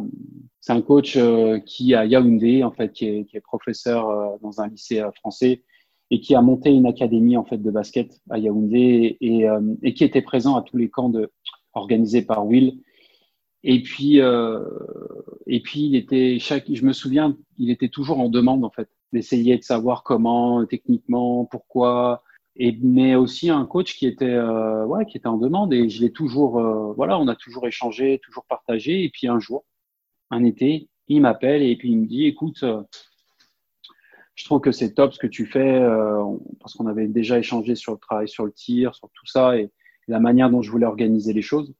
c'est 0.59 0.73
un 0.73 0.81
coach 0.81 1.15
euh, 1.15 1.59
qui 1.59 1.93
a 1.93 2.05
Yaoundé 2.05 2.63
en 2.63 2.71
fait, 2.71 2.91
qui 2.91 3.05
est, 3.05 3.41
professeur 3.41 4.09
euh, 4.09 4.37
dans 4.41 4.61
un 4.61 4.67
lycée 4.67 5.01
français 5.15 5.63
et 6.11 6.19
qui 6.19 6.35
a 6.35 6.41
monté 6.41 6.71
une 6.71 6.87
académie 6.87 7.37
en 7.37 7.45
fait 7.45 7.57
de 7.57 7.71
basket 7.71 8.11
à 8.29 8.37
Yaoundé 8.37 9.17
et, 9.21 9.93
qui 9.93 10.03
était 10.03 10.21
présent 10.21 10.55
à 10.55 10.61
tous 10.61 10.75
les 10.75 10.89
camps 10.89 11.11
organisés 11.73 12.23
par 12.23 12.45
Will. 12.45 12.81
Et 13.63 13.83
puis, 13.83 14.17
et 14.17 15.59
puis 15.61 15.85
il 15.85 15.95
était 15.95 16.39
chaque, 16.39 16.73
je 16.73 16.83
me 16.83 16.93
souviens, 16.93 17.37
il 17.59 17.69
était 17.69 17.89
toujours 17.89 18.19
en 18.19 18.29
demande 18.29 18.65
en 18.65 18.71
fait, 18.71 18.89
d'essayer 19.13 19.55
de 19.55 19.63
savoir 19.63 20.01
comment, 20.01 20.65
techniquement, 20.65 21.45
pourquoi, 21.45 22.23
et 22.59 22.77
mais 22.81 23.15
aussi 23.15 23.49
un 23.49 23.65
coach 23.65 23.95
qui 23.95 24.05
était 24.05 24.25
euh, 24.25 24.85
ouais 24.85 25.05
qui 25.05 25.17
était 25.17 25.27
en 25.27 25.37
demande. 25.37 25.73
Et 25.73 25.89
je 25.89 26.01
l'ai 26.01 26.11
toujours 26.11 26.59
euh, 26.59 26.93
voilà 26.95 27.17
on 27.17 27.27
a 27.27 27.35
toujours 27.35 27.65
échangé 27.65 28.19
toujours 28.23 28.45
partagé. 28.45 29.03
Et 29.03 29.09
puis 29.09 29.27
un 29.27 29.39
jour 29.39 29.65
un 30.29 30.43
été 30.43 30.89
il 31.07 31.21
m'appelle 31.21 31.63
et 31.63 31.75
puis 31.77 31.89
il 31.89 31.99
me 31.99 32.05
dit 32.05 32.25
écoute 32.25 32.61
euh, 32.63 32.83
je 34.35 34.45
trouve 34.45 34.61
que 34.61 34.71
c'est 34.71 34.93
top 34.93 35.13
ce 35.13 35.19
que 35.19 35.27
tu 35.27 35.45
fais 35.45 35.79
euh, 35.79 36.23
parce 36.59 36.73
qu'on 36.75 36.87
avait 36.87 37.07
déjà 37.07 37.39
échangé 37.39 37.75
sur 37.75 37.93
le 37.93 37.97
travail 37.97 38.27
sur 38.27 38.45
le 38.45 38.51
tir 38.51 38.93
sur 38.93 39.09
tout 39.09 39.25
ça 39.25 39.57
et, 39.57 39.71
la 40.07 40.19
manière 40.19 40.49
dont 40.49 40.63
je 40.63 40.71
voulais 40.71 40.87
organiser 40.87 41.33
les 41.33 41.43
choses. 41.43 41.71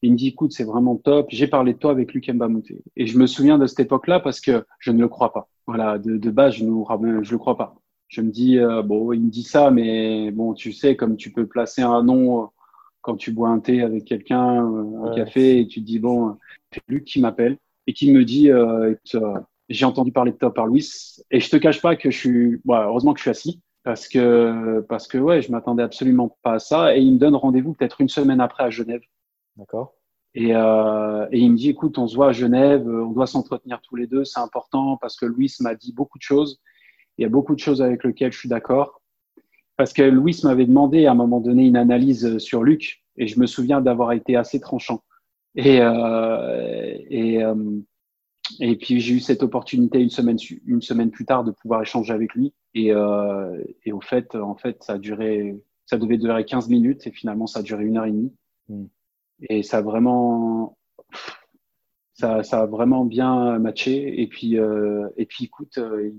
Il 0.00 0.12
me 0.12 0.16
dit 0.16 0.28
écoute 0.28 0.52
c'est 0.52 0.64
vraiment 0.64 0.96
top. 0.96 1.26
J'ai 1.28 1.48
parlé 1.48 1.74
de 1.74 1.78
toi 1.78 1.90
avec 1.90 2.14
Luc 2.14 2.30
Mbamouté. 2.30 2.82
Et 2.96 3.06
je 3.06 3.18
me 3.18 3.26
souviens 3.26 3.58
de 3.58 3.66
cette 3.66 3.80
époque 3.80 4.06
là 4.06 4.20
parce 4.20 4.40
que 4.40 4.64
je 4.78 4.90
ne 4.90 5.00
le 5.00 5.08
crois 5.08 5.34
pas. 5.34 5.50
Voilà 5.66 5.98
de, 5.98 6.16
de 6.16 6.30
base 6.30 6.54
je 6.54 6.64
ne 6.64 7.22
je 7.22 7.30
le 7.30 7.38
crois 7.38 7.58
pas 7.58 7.76
je 8.08 8.20
me 8.20 8.30
dis, 8.30 8.58
euh, 8.58 8.82
bon, 8.82 9.12
il 9.12 9.22
me 9.22 9.30
dit 9.30 9.42
ça, 9.42 9.70
mais 9.70 10.30
bon, 10.30 10.54
tu 10.54 10.72
sais, 10.72 10.96
comme 10.96 11.16
tu 11.16 11.32
peux 11.32 11.46
placer 11.46 11.82
un 11.82 12.02
nom 12.02 12.42
euh, 12.42 12.46
quand 13.00 13.16
tu 13.16 13.32
bois 13.32 13.48
un 13.48 13.60
thé 13.60 13.82
avec 13.82 14.04
quelqu'un, 14.04 14.64
euh, 14.64 15.04
un 15.04 15.14
café, 15.14 15.60
et 15.60 15.66
tu 15.66 15.80
te 15.80 15.86
dis, 15.86 15.98
bon, 15.98 16.38
c'est 16.72 16.82
Luc 16.88 17.04
qui 17.04 17.20
m'appelle 17.20 17.58
et 17.86 17.92
qui 17.92 18.10
me 18.12 18.24
dit, 18.24 18.48
j'ai 19.68 19.84
entendu 19.84 20.10
parler 20.10 20.32
de 20.32 20.38
toi 20.38 20.54
par 20.54 20.66
Louis, 20.66 20.88
et 21.30 21.40
je 21.40 21.50
te 21.50 21.56
cache 21.56 21.82
pas 21.82 21.96
que 21.96 22.10
je 22.10 22.16
suis, 22.16 22.60
bon, 22.64 22.76
heureusement 22.76 23.12
que 23.12 23.18
je 23.18 23.24
suis 23.24 23.30
assis, 23.30 23.60
parce 23.82 24.08
que, 24.08 24.80
parce 24.88 25.06
que, 25.06 25.18
ouais, 25.18 25.42
je 25.42 25.52
m'attendais 25.52 25.82
absolument 25.82 26.34
pas 26.42 26.54
à 26.54 26.58
ça, 26.58 26.96
et 26.96 27.00
il 27.00 27.12
me 27.12 27.18
donne 27.18 27.34
rendez-vous 27.34 27.74
peut-être 27.74 28.00
une 28.00 28.08
semaine 28.08 28.40
après 28.40 28.64
à 28.64 28.70
Genève. 28.70 29.02
D'accord. 29.56 29.94
Et, 30.34 30.56
euh, 30.56 31.26
et, 31.30 31.40
il 31.40 31.52
me 31.52 31.56
dit, 31.56 31.68
écoute, 31.68 31.98
on 31.98 32.08
se 32.08 32.16
voit 32.16 32.28
à 32.28 32.32
Genève, 32.32 32.88
on 32.88 33.10
doit 33.10 33.26
s'entretenir 33.26 33.80
tous 33.82 33.96
les 33.96 34.06
deux, 34.06 34.24
c'est 34.24 34.40
important 34.40 34.96
parce 34.96 35.16
que 35.16 35.26
Louis 35.26 35.52
m'a 35.60 35.74
dit 35.74 35.92
beaucoup 35.92 36.18
de 36.18 36.22
choses 36.22 36.60
il 37.18 37.22
y 37.22 37.24
a 37.24 37.28
beaucoup 37.28 37.54
de 37.54 37.60
choses 37.60 37.82
avec 37.82 38.04
lesquelles 38.04 38.32
je 38.32 38.38
suis 38.38 38.48
d'accord. 38.48 39.00
Parce 39.76 39.92
que 39.92 40.02
Louis 40.02 40.38
m'avait 40.44 40.66
demandé 40.66 41.06
à 41.06 41.12
un 41.12 41.14
moment 41.14 41.40
donné 41.40 41.66
une 41.66 41.76
analyse 41.76 42.38
sur 42.38 42.62
Luc, 42.62 43.02
et 43.16 43.26
je 43.26 43.40
me 43.40 43.46
souviens 43.46 43.80
d'avoir 43.80 44.12
été 44.12 44.36
assez 44.36 44.60
tranchant. 44.60 45.02
Et, 45.56 45.80
euh, 45.80 46.96
et, 47.10 47.42
euh, 47.42 47.54
et 48.60 48.76
puis 48.76 49.00
j'ai 49.00 49.14
eu 49.14 49.20
cette 49.20 49.42
opportunité 49.42 50.00
une 50.00 50.10
semaine, 50.10 50.36
une 50.66 50.82
semaine 50.82 51.10
plus 51.10 51.24
tard 51.24 51.44
de 51.44 51.50
pouvoir 51.50 51.82
échanger 51.82 52.12
avec 52.12 52.34
lui. 52.34 52.52
Et, 52.74 52.92
euh, 52.92 53.62
et 53.84 53.92
au 53.92 54.00
fait, 54.00 54.34
en 54.34 54.54
fait, 54.54 54.82
ça 54.82 54.94
a 54.94 54.98
duré, 54.98 55.56
ça 55.86 55.96
devait 55.96 56.18
durer 56.18 56.44
15 56.44 56.68
minutes, 56.68 57.06
et 57.06 57.12
finalement 57.12 57.46
ça 57.46 57.60
a 57.60 57.62
duré 57.62 57.84
une 57.84 57.96
heure 57.96 58.06
et 58.06 58.12
demie. 58.12 58.32
Mm. 58.68 58.84
Et 59.48 59.62
ça 59.62 59.78
a 59.78 59.82
vraiment, 59.82 60.76
ça, 62.14 62.42
ça 62.42 62.62
a 62.62 62.66
vraiment 62.66 63.04
bien 63.04 63.58
matché. 63.58 64.20
Et 64.20 64.26
puis, 64.26 64.58
euh, 64.58 65.08
et 65.16 65.26
puis 65.26 65.44
écoute, 65.44 65.78
euh, 65.78 66.10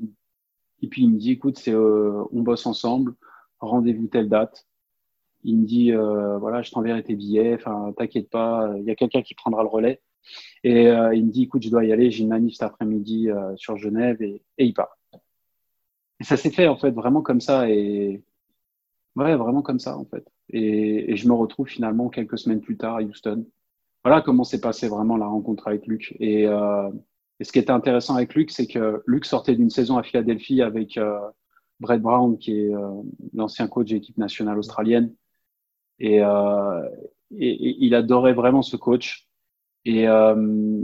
Et 0.81 0.87
puis 0.87 1.03
il 1.03 1.11
me 1.11 1.17
dit, 1.17 1.31
écoute, 1.31 1.57
c'est, 1.57 1.75
on 1.75 2.41
bosse 2.41 2.65
ensemble, 2.65 3.15
rendez-vous 3.59 4.07
telle 4.07 4.29
date. 4.29 4.67
Il 5.43 5.59
me 5.59 5.65
dit, 5.65 5.91
voilà, 5.91 6.61
je 6.61 6.71
t'enverrai 6.71 7.03
tes 7.03 7.15
billets, 7.15 7.55
enfin, 7.55 7.93
t'inquiète 7.97 8.29
pas, 8.29 8.73
il 8.77 8.83
y 8.83 8.91
a 8.91 8.95
quelqu'un 8.95 9.21
qui 9.21 9.35
prendra 9.35 9.63
le 9.63 9.69
relais. 9.69 10.01
Et 10.63 10.85
il 10.85 11.25
me 11.25 11.31
dit, 11.31 11.43
écoute, 11.43 11.63
je 11.63 11.69
dois 11.69 11.85
y 11.85 11.91
aller, 11.91 12.11
j'ai 12.11 12.23
une 12.23 12.29
manif 12.29 12.53
cet 12.55 12.63
après-midi 12.63 13.29
sur 13.55 13.77
Genève 13.77 14.21
et, 14.21 14.43
et 14.57 14.65
il 14.65 14.73
part. 14.73 14.97
Et 16.19 16.23
ça 16.23 16.37
s'est 16.37 16.51
fait 16.51 16.67
en 16.67 16.77
fait 16.77 16.91
vraiment 16.91 17.21
comme 17.21 17.41
ça 17.41 17.69
et 17.69 18.23
ouais, 19.15 19.35
vraiment 19.35 19.61
comme 19.61 19.79
ça 19.79 19.97
en 19.97 20.05
fait. 20.05 20.25
Et, 20.49 21.11
et, 21.11 21.15
je 21.17 21.27
me 21.27 21.33
retrouve 21.33 21.67
finalement 21.67 22.09
quelques 22.09 22.37
semaines 22.37 22.61
plus 22.61 22.77
tard 22.77 22.97
à 22.97 23.01
Houston. 23.01 23.45
Voilà 24.03 24.21
comment 24.21 24.43
s'est 24.43 24.61
passée 24.61 24.87
vraiment 24.87 25.17
la 25.17 25.25
rencontre 25.27 25.67
avec 25.67 25.87
Luc. 25.87 26.15
Et, 26.19 26.47
euh, 26.47 26.89
et, 27.39 27.43
ce 27.43 27.51
qui 27.51 27.59
était 27.59 27.71
intéressant 27.71 28.15
avec 28.15 28.35
Luc, 28.35 28.51
c'est 28.51 28.67
que 28.67 29.03
Luc 29.05 29.25
sortait 29.25 29.55
d'une 29.55 29.69
saison 29.69 29.97
à 29.97 30.03
Philadelphie 30.03 30.61
avec 30.61 30.97
euh, 30.97 31.19
Brett 31.79 32.01
Brown, 32.01 32.37
qui 32.37 32.59
est 32.59 32.73
euh, 32.73 33.01
l'ancien 33.33 33.67
coach 33.67 33.89
de 33.89 33.95
l'équipe 33.95 34.17
nationale 34.17 34.57
australienne. 34.57 35.13
Et, 35.99 36.21
euh, 36.21 36.89
et, 37.37 37.75
il 37.79 37.95
adorait 37.95 38.33
vraiment 38.33 38.61
ce 38.61 38.77
coach. 38.77 39.27
Et, 39.83 40.07
euh, 40.07 40.81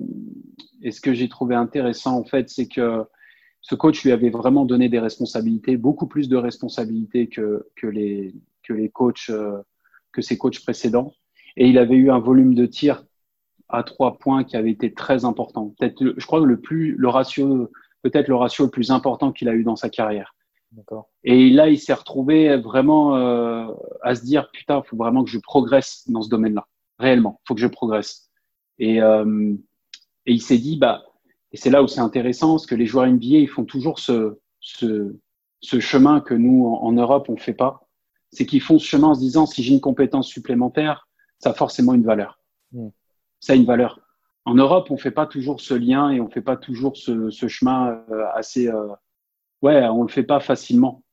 et 0.81 0.91
ce 0.91 1.01
que 1.01 1.13
j'ai 1.13 1.29
trouvé 1.29 1.55
intéressant 1.55 2.17
en 2.17 2.23
fait, 2.23 2.49
c'est 2.49 2.67
que 2.67 3.03
ce 3.61 3.75
coach 3.75 4.03
lui 4.03 4.11
avait 4.11 4.29
vraiment 4.29 4.65
donné 4.65 4.89
des 4.89 4.99
responsabilités, 4.99 5.77
beaucoup 5.77 6.07
plus 6.07 6.29
de 6.29 6.35
responsabilités 6.35 7.27
que, 7.27 7.63
les, 7.83 8.33
que 8.63 8.73
les 8.73 8.89
coachs, 8.89 9.31
que 10.11 10.21
ses 10.21 10.37
coachs 10.37 10.61
précédents. 10.61 11.13
Et 11.57 11.67
il 11.67 11.77
avait 11.77 11.95
eu 11.95 12.09
un 12.09 12.19
volume 12.19 12.55
de 12.55 12.65
tir 12.65 13.05
à 13.71 13.83
trois 13.83 14.17
points 14.17 14.43
qui 14.43 14.57
avait 14.57 14.71
été 14.71 14.93
très 14.93 15.25
important. 15.25 15.73
Peut-être, 15.79 16.13
je 16.17 16.25
crois 16.25 16.39
que 16.39 16.45
le 16.45 16.59
plus, 16.59 16.95
le 16.97 17.07
ratio, 17.07 17.69
peut-être 18.01 18.27
le 18.27 18.35
ratio 18.35 18.65
le 18.65 18.71
plus 18.71 18.91
important 18.91 19.31
qu'il 19.31 19.49
a 19.49 19.53
eu 19.53 19.63
dans 19.63 19.75
sa 19.75 19.89
carrière. 19.89 20.35
Et 21.25 21.49
là, 21.49 21.67
il 21.67 21.77
s'est 21.77 21.93
retrouvé 21.93 22.55
vraiment 22.57 23.17
euh, 23.17 23.67
à 24.01 24.15
se 24.15 24.23
dire 24.23 24.49
putain, 24.51 24.81
il 24.83 24.87
faut 24.87 24.95
vraiment 24.95 25.23
que 25.23 25.29
je 25.29 25.37
progresse 25.39 26.03
dans 26.07 26.21
ce 26.21 26.29
domaine-là, 26.29 26.65
réellement, 26.97 27.41
il 27.43 27.47
faut 27.47 27.55
que 27.55 27.61
je 27.61 27.67
progresse. 27.67 28.29
Et, 28.79 29.01
euh, 29.01 29.53
et 30.25 30.31
il 30.31 30.41
s'est 30.41 30.57
dit 30.57 30.77
bah 30.77 31.03
et 31.51 31.57
c'est 31.57 31.69
là 31.69 31.83
où 31.83 31.87
c'est 31.87 31.99
intéressant, 31.99 32.51
parce 32.51 32.65
que 32.65 32.75
les 32.75 32.85
joueurs 32.85 33.07
NBA, 33.07 33.25
ils 33.25 33.49
font 33.49 33.65
toujours 33.65 33.99
ce, 33.99 34.37
ce, 34.59 35.15
ce 35.59 35.79
chemin 35.79 36.21
que 36.21 36.33
nous, 36.33 36.65
en, 36.65 36.91
Europe, 36.93 37.27
on 37.29 37.33
ne 37.33 37.39
fait 37.39 37.53
pas. 37.53 37.87
C'est 38.31 38.45
qu'ils 38.45 38.61
font 38.61 38.79
ce 38.79 38.85
chemin 38.85 39.09
en 39.09 39.15
se 39.15 39.19
disant, 39.19 39.45
si 39.45 39.61
j'ai 39.61 39.73
une 39.73 39.81
compétence 39.81 40.27
supplémentaire, 40.27 41.09
ça 41.39 41.49
a 41.49 41.53
forcément 41.53 41.93
une 41.93 42.03
valeur. 42.03 42.39
Ça 43.41 43.53
a 43.53 43.55
une 43.57 43.65
valeur. 43.65 43.99
En 44.45 44.55
Europe, 44.55 44.87
on 44.89 44.95
ne 44.95 44.99
fait 44.99 45.11
pas 45.11 45.27
toujours 45.27 45.59
ce 45.59 45.73
lien 45.73 46.09
et 46.11 46.21
on 46.21 46.25
ne 46.25 46.31
fait 46.31 46.41
pas 46.41 46.55
toujours 46.55 46.95
ce, 46.95 47.29
chemin 47.47 48.03
euh, 48.09 48.25
assez... 48.33 48.69
Euh, 48.69 48.87
ouais, 49.61 49.83
on 49.87 49.99
ne 49.99 50.07
le 50.07 50.11
fait 50.11 50.23
pas 50.23 50.39
facilement. 50.39 51.03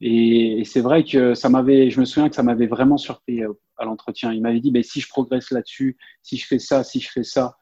Et, 0.00 0.62
c'est 0.64 0.80
vrai 0.80 1.04
que 1.04 1.34
ça 1.34 1.48
m'avait, 1.48 1.90
je 1.90 2.00
me 2.00 2.04
souviens 2.04 2.28
que 2.28 2.34
ça 2.34 2.42
m'avait 2.42 2.66
vraiment 2.66 2.96
surpris 2.96 3.42
euh, 3.42 3.52
à 3.76 3.84
l'entretien. 3.84 4.32
Il 4.32 4.42
m'avait 4.42 4.60
dit, 4.60 4.70
ben, 4.70 4.82
si 4.82 5.00
je 5.00 5.08
progresse 5.08 5.50
là-dessus, 5.50 5.96
si 6.22 6.36
je 6.36 6.46
fais 6.46 6.58
ça, 6.58 6.82
si 6.82 7.00
je 7.00 7.10
fais 7.10 7.22
ça, 7.22 7.56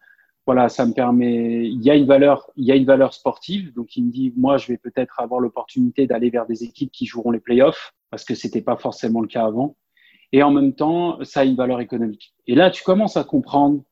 voilà, 0.46 0.68
ça 0.68 0.86
me 0.86 0.94
permet. 0.94 1.66
Il 1.68 1.82
y 1.82 1.90
a 1.90 1.94
une 1.94 2.06
valeur, 2.06 2.50
il 2.56 2.64
y 2.64 2.72
a 2.72 2.74
une 2.74 2.86
valeur 2.86 3.12
sportive. 3.12 3.74
Donc, 3.74 3.96
il 3.96 4.06
me 4.06 4.10
dit, 4.10 4.32
moi, 4.36 4.56
je 4.56 4.68
vais 4.68 4.78
peut-être 4.78 5.20
avoir 5.20 5.40
l'opportunité 5.40 6.06
d'aller 6.06 6.30
vers 6.30 6.46
des 6.46 6.64
équipes 6.64 6.90
qui 6.90 7.04
joueront 7.06 7.32
les 7.32 7.40
playoffs 7.40 7.92
parce 8.10 8.24
que 8.24 8.34
c'était 8.34 8.62
pas 8.62 8.76
forcément 8.76 9.20
le 9.20 9.28
cas 9.28 9.44
avant. 9.44 9.76
Et 10.32 10.42
en 10.42 10.50
même 10.50 10.74
temps, 10.74 11.22
ça 11.24 11.40
a 11.40 11.44
une 11.44 11.56
valeur 11.56 11.80
économique. 11.80 12.34
Et 12.46 12.54
là, 12.54 12.70
tu 12.70 12.82
commences 12.82 13.16
à 13.16 13.24
comprendre. 13.24 13.82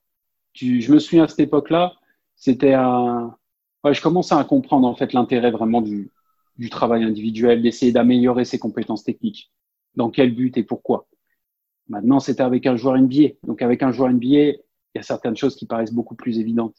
Tu, 0.57 0.81
je 0.81 0.93
me 0.93 0.99
souviens 0.99 1.25
à 1.25 1.29
cette 1.29 1.41
époque-là, 1.41 1.93
c'était 2.35 2.75
un. 2.75 3.37
Ouais, 3.85 3.95
je 3.95 4.03
commençais 4.03 4.35
à 4.35 4.43
comprendre 4.43 4.89
en 4.89 4.97
fait 4.97 5.13
l'intérêt 5.13 5.51
vraiment 5.51 5.83
du, 5.83 6.11
du 6.59 6.71
travail 6.71 7.05
individuel, 7.05 7.63
d'essayer 7.63 7.93
d'améliorer 7.93 8.45
ses 8.45 8.59
compétences 8.59 9.05
techniques. 9.05 9.53
Dans 9.95 10.11
quel 10.11 10.35
but 10.35 10.57
et 10.57 10.63
pourquoi? 10.63 11.07
Maintenant, 11.89 12.21
c'était 12.21 12.43
avec 12.43 12.67
un 12.67 12.77
joueur 12.77 12.99
NBA. 12.99 13.35
Donc, 13.45 13.63
avec 13.63 13.83
un 13.83 13.93
joueur 13.93 14.11
NBA, 14.11 14.27
il 14.27 14.59
y 14.95 14.99
a 14.99 15.03
certaines 15.03 15.37
choses 15.37 15.57
qui 15.57 15.67
paraissent 15.67 15.93
beaucoup 15.93 16.17
plus 16.17 16.39
évidentes. 16.39 16.77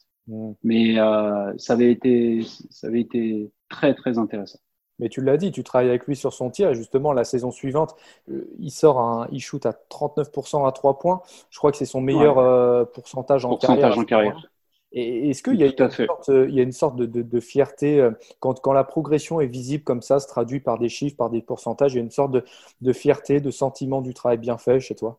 Mais 0.62 0.98
euh, 0.98 1.56
ça, 1.56 1.72
avait 1.72 1.90
été, 1.90 2.42
ça 2.70 2.88
avait 2.88 3.00
été 3.00 3.50
très, 3.68 3.94
très 3.94 4.18
intéressant. 4.18 4.58
Mais 4.98 5.08
tu 5.08 5.20
l'as 5.20 5.36
dit, 5.36 5.52
tu 5.52 5.62
travailles 5.62 5.88
avec 5.88 6.06
lui 6.06 6.16
sur 6.16 6.32
son 6.32 6.50
tir 6.50 6.70
et 6.70 6.74
justement 6.74 7.12
la 7.12 7.24
saison 7.24 7.50
suivante, 7.50 7.94
euh, 8.30 8.50
il 8.58 8.70
sort 8.70 8.98
un, 8.98 9.28
il 9.30 9.40
shoot 9.40 9.64
à 9.66 9.72
39% 9.72 10.66
à 10.66 10.72
3 10.72 10.98
points. 10.98 11.22
Je 11.50 11.58
crois 11.58 11.70
que 11.70 11.76
c'est 11.76 11.86
son 11.86 12.00
meilleur 12.00 12.38
euh, 12.38 12.84
pourcentage 12.84 13.44
en 13.44 13.50
pourcentage 13.50 13.78
carrière. 13.78 13.98
En 13.98 14.04
carrière. 14.04 14.50
Et 14.90 15.28
est-ce 15.30 15.42
qu'il 15.42 15.56
y, 15.56 15.64
a 15.64 15.66
une 15.66 15.90
sorte, 15.90 16.28
il 16.28 16.54
y 16.54 16.60
a 16.60 16.62
une 16.62 16.72
sorte 16.72 16.96
de, 16.96 17.04
de, 17.04 17.40
fierté 17.40 18.08
quand, 18.40 18.58
quand, 18.60 18.72
la 18.72 18.84
progression 18.84 19.38
est 19.38 19.46
visible 19.46 19.84
comme 19.84 20.00
ça, 20.00 20.18
se 20.18 20.26
traduit 20.26 20.60
par 20.60 20.78
des 20.78 20.88
chiffres, 20.88 21.14
par 21.14 21.28
des 21.28 21.42
pourcentages, 21.42 21.92
il 21.92 21.96
y 21.96 21.98
a 21.98 22.02
une 22.02 22.10
sorte 22.10 22.30
de, 22.30 22.42
de 22.80 22.92
fierté, 22.94 23.42
de 23.42 23.50
sentiment 23.50 24.00
du 24.00 24.14
travail 24.14 24.38
bien 24.38 24.56
fait 24.56 24.80
chez 24.80 24.94
toi? 24.94 25.18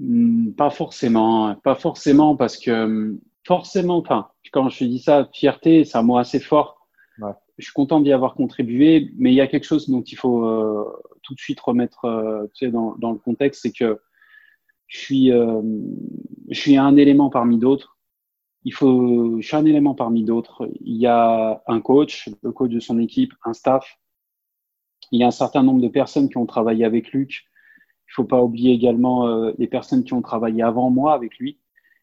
Hmm, 0.00 0.52
pas 0.52 0.68
forcément, 0.68 1.54
pas 1.56 1.74
forcément 1.74 2.36
parce 2.36 2.58
que 2.58 2.86
hmm, 2.86 3.18
forcément, 3.44 3.96
enfin, 3.98 4.28
quand 4.52 4.68
je 4.68 4.84
dis 4.84 5.00
ça, 5.00 5.28
fierté, 5.32 5.84
c'est 5.84 5.96
un 5.96 6.02
mot 6.02 6.18
assez 6.18 6.38
fort. 6.38 6.86
Ouais. 7.18 7.32
Je 7.58 7.64
suis 7.64 7.72
content 7.72 8.00
d'y 8.00 8.12
avoir 8.12 8.34
contribué, 8.34 9.12
mais 9.16 9.32
il 9.32 9.34
y 9.34 9.40
a 9.40 9.46
quelque 9.46 9.66
chose 9.66 9.88
dont 9.88 10.02
il 10.02 10.16
faut 10.16 10.44
euh, 10.44 10.84
tout 11.22 11.34
de 11.34 11.40
suite 11.40 11.60
remettre 11.60 12.04
euh, 12.04 12.44
tu 12.54 12.66
sais, 12.66 12.70
dans, 12.70 12.94
dans, 12.96 13.12
le 13.12 13.18
contexte, 13.18 13.62
c'est 13.62 13.72
que 13.72 14.00
je 14.86 14.98
suis, 14.98 15.32
euh, 15.32 15.60
je 16.50 16.58
suis 16.58 16.76
un 16.76 16.96
élément 16.96 17.30
parmi 17.30 17.58
d'autres. 17.58 17.98
Il 18.64 18.72
faut, 18.72 19.40
je 19.40 19.46
suis 19.46 19.56
un 19.56 19.64
élément 19.64 19.94
parmi 19.94 20.24
d'autres. 20.24 20.68
Il 20.80 20.96
y 20.96 21.06
a 21.06 21.62
un 21.66 21.80
coach, 21.80 22.28
le 22.42 22.52
coach 22.52 22.70
de 22.70 22.80
son 22.80 22.98
équipe, 22.98 23.32
un 23.44 23.52
staff. 23.52 23.98
Il 25.10 25.20
y 25.20 25.24
a 25.24 25.26
un 25.26 25.32
certain 25.32 25.62
nombre 25.62 25.80
de 25.80 25.88
personnes 25.88 26.28
qui 26.28 26.36
ont 26.36 26.46
travaillé 26.46 26.84
avec 26.84 27.12
Luc, 27.12 27.48
il 28.08 28.14
faut 28.14 28.24
pas 28.24 28.42
oublier 28.42 28.72
également 28.72 29.28
euh, 29.28 29.52
les 29.58 29.66
personnes 29.66 30.02
qui 30.02 30.14
ont 30.14 30.22
travaillé 30.22 30.62
avant 30.62 30.90
moi 30.90 31.12
avec 31.12 31.38
lui. 31.38 31.58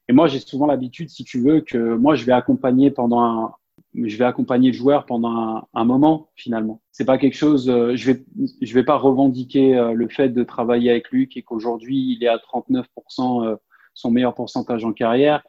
Et 0.07 0.13
moi, 0.13 0.27
j'ai 0.27 0.39
souvent 0.39 0.67
l'habitude, 0.67 1.09
si 1.09 1.23
tu 1.23 1.41
veux, 1.41 1.61
que 1.61 1.95
moi, 1.95 2.13
je 2.13 2.25
vais 2.25 2.31
accompagner 2.31 2.91
pendant 2.91 3.21
un, 3.21 3.55
je 4.03 4.17
vais 4.17 4.25
accompagner 4.25 4.71
le 4.71 4.77
joueur 4.77 5.05
pendant 5.05 5.31
un, 5.31 5.67
un 5.73 5.85
moment 5.85 6.29
finalement. 6.35 6.81
C'est 6.91 7.05
pas 7.05 7.17
quelque 7.17 7.35
chose. 7.35 7.69
Euh, 7.69 7.95
je 7.95 8.11
vais, 8.11 8.25
je 8.61 8.73
vais 8.73 8.83
pas 8.83 8.97
revendiquer 8.97 9.77
euh, 9.77 9.93
le 9.93 10.07
fait 10.09 10.29
de 10.29 10.43
travailler 10.43 10.91
avec 10.91 11.09
lui 11.09 11.29
et 11.35 11.41
qu'aujourd'hui 11.41 12.17
il 12.17 12.23
est 12.23 12.27
à 12.27 12.37
39% 12.37 13.57
son 13.93 14.11
meilleur 14.11 14.35
pourcentage 14.35 14.83
en 14.83 14.91
carrière, 14.91 15.41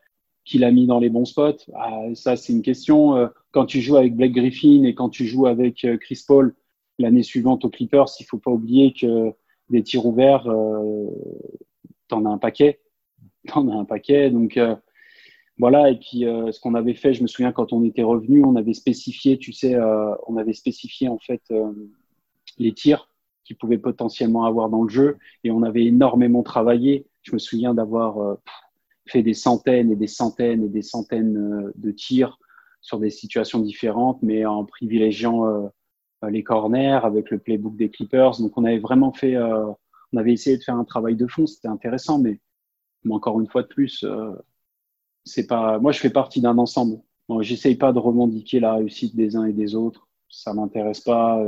qu'il 0.45 0.63
a 0.63 0.71
mis 0.71 0.87
dans 0.87 1.01
les 1.01 1.09
bons 1.09 1.25
spots. 1.25 1.67
Ah, 1.75 2.15
ça, 2.15 2.37
c'est 2.37 2.53
une 2.53 2.63
question. 2.63 3.29
Quand 3.51 3.67
tu 3.67 3.81
joues 3.81 3.97
avec 3.97 4.15
Blake 4.15 4.35
Griffin 4.35 4.85
et 4.85 4.95
quand 4.95 5.09
tu 5.09 5.27
joues 5.27 5.47
avec 5.47 5.85
Chris 6.01 6.23
Paul 6.25 6.55
l'année 7.01 7.25
suivante 7.25 7.65
aux 7.65 7.71
Clippers, 7.71 8.07
il 8.21 8.25
faut 8.25 8.39
pas 8.39 8.53
oublier 8.53 8.93
que 8.93 9.35
des 9.71 9.83
tirs 9.83 10.07
ouverts, 10.07 10.47
euh, 10.47 11.07
t'en 12.09 12.25
as 12.25 12.31
un 12.31 12.39
paquet. 12.39 12.81
T'en 13.49 13.69
as 13.69 13.75
un 13.75 13.85
paquet. 13.85 14.31
Donc, 14.31 14.57
euh, 14.57 14.75
voilà. 15.59 15.91
Et 15.91 15.99
puis, 15.99 16.27
euh, 16.27 16.53
ce 16.53 16.61
qu'on 16.61 16.75
avait 16.75 16.95
fait, 16.95 17.15
je 17.15 17.23
me 17.23 17.27
souviens 17.27 17.53
quand 17.53 17.73
on 17.73 17.85
était 17.85 18.03
revenu, 18.03 18.45
on 18.45 18.57
avait 18.57 18.75
spécifié, 18.75 19.39
tu 19.39 19.53
sais, 19.53 19.75
euh, 19.75 20.15
on 20.27 20.37
avait 20.37 20.53
spécifié 20.53 21.09
en 21.09 21.19
fait 21.19 21.43
les 22.59 22.73
tirs 22.73 23.09
qu'il 23.45 23.57
pouvait 23.57 23.79
potentiellement 23.79 24.45
avoir 24.45 24.69
dans 24.69 24.83
le 24.83 24.89
jeu. 24.89 25.19
Et 25.45 25.51
on 25.51 25.63
avait 25.63 25.85
énormément 25.85 26.43
travaillé. 26.43 27.07
Je 27.23 27.33
me 27.33 27.39
souviens 27.39 27.75
d'avoir 27.75 28.39
fait 29.07 29.23
des 29.23 29.35
centaines 29.35 29.93
et 29.93 29.97
des 29.97 30.09
centaines 30.09 30.65
et 30.65 30.69
des 30.69 30.83
centaines 30.83 31.73
de 31.75 31.91
tirs 31.91 32.39
sur 32.81 32.99
des 33.01 33.11
situations 33.11 33.61
différentes, 33.61 34.23
mais 34.23 34.47
en 34.47 34.65
privilégiant 34.65 35.69
euh, 36.25 36.31
les 36.31 36.43
corners, 36.43 37.01
avec 37.05 37.31
le 37.31 37.39
playbook 37.39 37.77
des 37.77 37.91
Clippers. 37.91 38.39
Donc 38.39 38.57
on 38.57 38.65
avait 38.65 38.79
vraiment 38.79 39.13
fait, 39.13 39.35
euh, 39.35 39.67
on 40.13 40.17
avait 40.17 40.33
essayé 40.33 40.57
de 40.57 40.63
faire 40.63 40.77
un 40.77 40.85
travail 40.85 41.17
de 41.17 41.27
fond, 41.27 41.47
c'était 41.47 41.69
intéressant, 41.69 42.19
mais, 42.19 42.41
encore 43.11 43.41
une 43.41 43.49
fois 43.49 43.63
de 43.63 43.69
plus, 43.69 44.05
euh, 44.05 44.33
c'est 45.27 45.47
pas. 45.47 45.79
Moi, 45.79 45.93
je 45.93 46.01
fais 46.01 46.11
partie 46.11 46.41
d'un 46.41 46.57
ensemble. 46.57 46.99
J'essaye 47.41 47.75
pas 47.75 47.93
de 47.93 47.99
revendiquer 47.99 48.61
la 48.61 48.75
réussite 48.75 49.15
des 49.15 49.37
uns 49.37 49.45
et 49.45 49.53
des 49.53 49.75
autres. 49.75 50.09
Ça 50.31 50.55
m'intéresse 50.55 51.01
pas. 51.01 51.43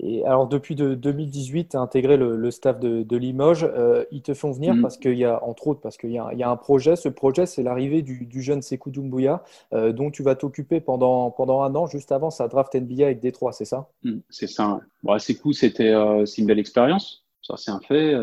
Et 0.00 0.24
alors, 0.24 0.46
depuis 0.48 0.74
de 0.74 0.94
2018, 0.94 1.70
tu 1.70 1.76
as 1.76 1.80
intégré 1.80 2.16
le, 2.16 2.50
staff 2.50 2.78
de, 2.78 3.16
Limoges. 3.16 3.64
Euh, 3.64 4.04
ils 4.10 4.22
te 4.22 4.34
font 4.34 4.52
venir 4.52 4.74
mm. 4.74 4.82
parce 4.82 4.96
qu'il 4.96 5.16
y 5.16 5.24
a, 5.24 5.42
entre 5.44 5.68
autres, 5.68 5.80
parce 5.80 5.96
qu'il 5.96 6.10
y, 6.10 6.18
a 6.18 6.50
un 6.50 6.56
projet. 6.56 6.96
Ce 6.96 7.08
projet, 7.08 7.46
c'est 7.46 7.62
l'arrivée 7.62 8.02
du, 8.02 8.42
jeune 8.42 8.62
Sekou 8.62 8.90
Doumbouya, 8.90 9.42
euh, 9.72 9.92
dont 9.92 10.10
tu 10.10 10.22
vas 10.22 10.34
t'occuper 10.34 10.80
pendant, 10.80 11.30
pendant 11.30 11.62
un 11.62 11.74
an, 11.74 11.86
juste 11.86 12.12
avant 12.12 12.30
sa 12.30 12.48
draft 12.48 12.74
NBA 12.74 13.04
avec 13.04 13.20
Détroit, 13.20 13.52
c'est 13.52 13.64
ça? 13.64 13.88
Mm, 14.02 14.18
C'est 14.30 14.46
ça. 14.46 14.80
Bon, 15.02 15.18
Sekou, 15.18 15.52
c'était 15.52 15.90
euh, 15.90 16.24
une 16.38 16.46
belle 16.46 16.58
expérience. 16.58 17.24
Ça, 17.42 17.56
c'est 17.56 17.72
un 17.72 17.80
fait. 17.80 18.14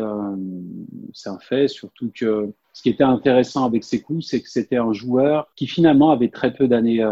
c'est 1.12 1.28
un 1.28 1.38
fait, 1.38 1.68
surtout 1.68 2.10
que 2.14 2.54
ce 2.72 2.82
qui 2.82 2.88
était 2.88 3.04
intéressant 3.04 3.64
avec 3.64 3.84
Sekou, 3.84 4.20
c'est 4.20 4.40
que 4.40 4.48
c'était 4.48 4.76
un 4.76 4.92
joueur 4.92 5.50
qui 5.56 5.66
finalement 5.66 6.10
avait 6.10 6.28
très 6.28 6.52
peu 6.54 6.68
d'années, 6.68 7.04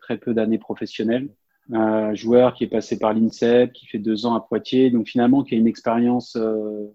très 0.00 0.18
peu 0.18 0.34
d'années 0.34 0.58
professionnelles 0.58 1.28
un 1.72 2.14
joueur 2.14 2.54
qui 2.54 2.64
est 2.64 2.68
passé 2.68 2.98
par 2.98 3.12
l'INSEP, 3.12 3.72
qui 3.72 3.86
fait 3.86 3.98
deux 3.98 4.26
ans 4.26 4.34
à 4.34 4.40
Poitiers, 4.40 4.90
donc 4.90 5.08
finalement 5.08 5.42
qui 5.42 5.54
a 5.54 5.58
une 5.58 5.66
expérience, 5.66 6.36
euh, 6.36 6.86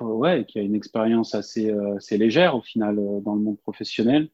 ouais, 0.00 0.44
qui 0.46 0.58
a 0.58 0.62
une 0.62 0.74
expérience 0.74 1.34
assez, 1.34 1.70
euh, 1.70 1.98
légère 2.12 2.54
au 2.56 2.62
final 2.62 2.98
euh, 2.98 3.20
dans 3.20 3.34
le 3.34 3.40
monde 3.40 3.58
professionnel. 3.58 4.28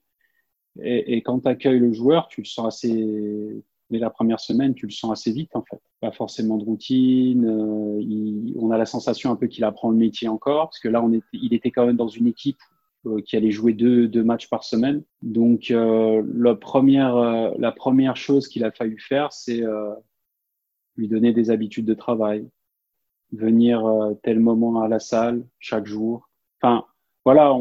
Et, 0.83 1.23
quand 1.23 1.41
tu 1.41 1.49
accueilles 1.49 1.79
le 1.79 1.95
joueur, 1.95 2.29
tu 2.29 2.43
le 2.43 2.47
sens 2.47 2.67
assez, 2.67 3.65
dès 3.89 3.99
la 3.99 4.11
première 4.11 4.41
semaine, 4.41 4.75
tu 4.75 4.85
le 4.85 4.93
sens 4.93 5.11
assez 5.11 5.33
vite 5.33 5.57
en 5.57 5.63
fait. 5.63 5.81
pas 6.01 6.13
forcément 6.13 6.59
de 6.59 6.65
routine. 6.65 7.49
on 8.59 8.71
a 8.71 8.77
la 8.77 8.85
sensation 8.85 9.31
un 9.31 9.37
peu 9.37 9.47
qu'il 9.47 9.65
apprend 9.65 9.89
le 9.89 9.97
métier 9.97 10.29
encore, 10.29 10.69
parce 10.69 10.79
que 10.79 10.89
là, 10.89 11.03
il 11.33 11.55
était 11.55 11.71
quand 11.71 11.87
même 11.87 11.97
dans 11.97 12.09
une 12.09 12.27
équipe 12.27 12.59
qui 13.25 13.37
allait 13.37 13.51
jouer 13.51 13.73
deux, 13.73 14.25
matchs 14.25 14.49
par 14.49 14.65
semaine. 14.65 15.03
Donc, 15.23 15.71
la, 15.71 16.55
première, 16.55 17.17
la 17.59 17.73
première 17.73 18.17
chose 18.17 18.49
qu'il 18.49 18.65
a 18.65 18.73
fallu 18.73 18.99
faire, 18.99 19.33
c'est 19.33 19.63
lui 20.97 21.09
donner 21.09 21.33
des 21.33 21.51
habitudes 21.51 21.87
de 21.87 21.95
travail, 21.95 22.49
venir 23.33 23.85
euh, 23.85 24.15
tel 24.23 24.41
moment 24.41 24.81
à 24.81 24.89
la 24.89 24.99
salle 24.99 25.47
chaque 25.59 25.87
jour. 25.87 26.29
Enfin, 26.61 26.85
voilà, 27.25 27.53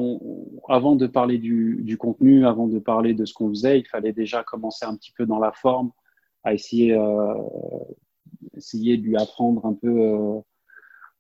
avant 0.70 0.96
de 0.96 1.08
parler 1.08 1.38
du, 1.38 1.98
contenu, 2.00 2.46
avant 2.46 2.68
de 2.68 2.80
parler 2.80 3.14
de 3.14 3.26
ce 3.26 3.34
qu'on 3.34 3.50
faisait, 3.50 3.80
il 3.80 3.88
fallait 3.88 4.14
déjà 4.14 4.44
commencer 4.44 4.86
un 4.86 4.96
petit 4.96 5.12
peu 5.12 5.26
dans 5.26 5.40
la 5.40 5.52
forme, 5.52 5.92
à 6.44 6.54
essayer, 6.54 6.94
euh, 6.94 7.34
de 8.54 9.02
lui 9.02 9.18
apprendre 9.18 9.66
un 9.66 9.74
peu, 9.74 9.88
euh, 9.88 10.40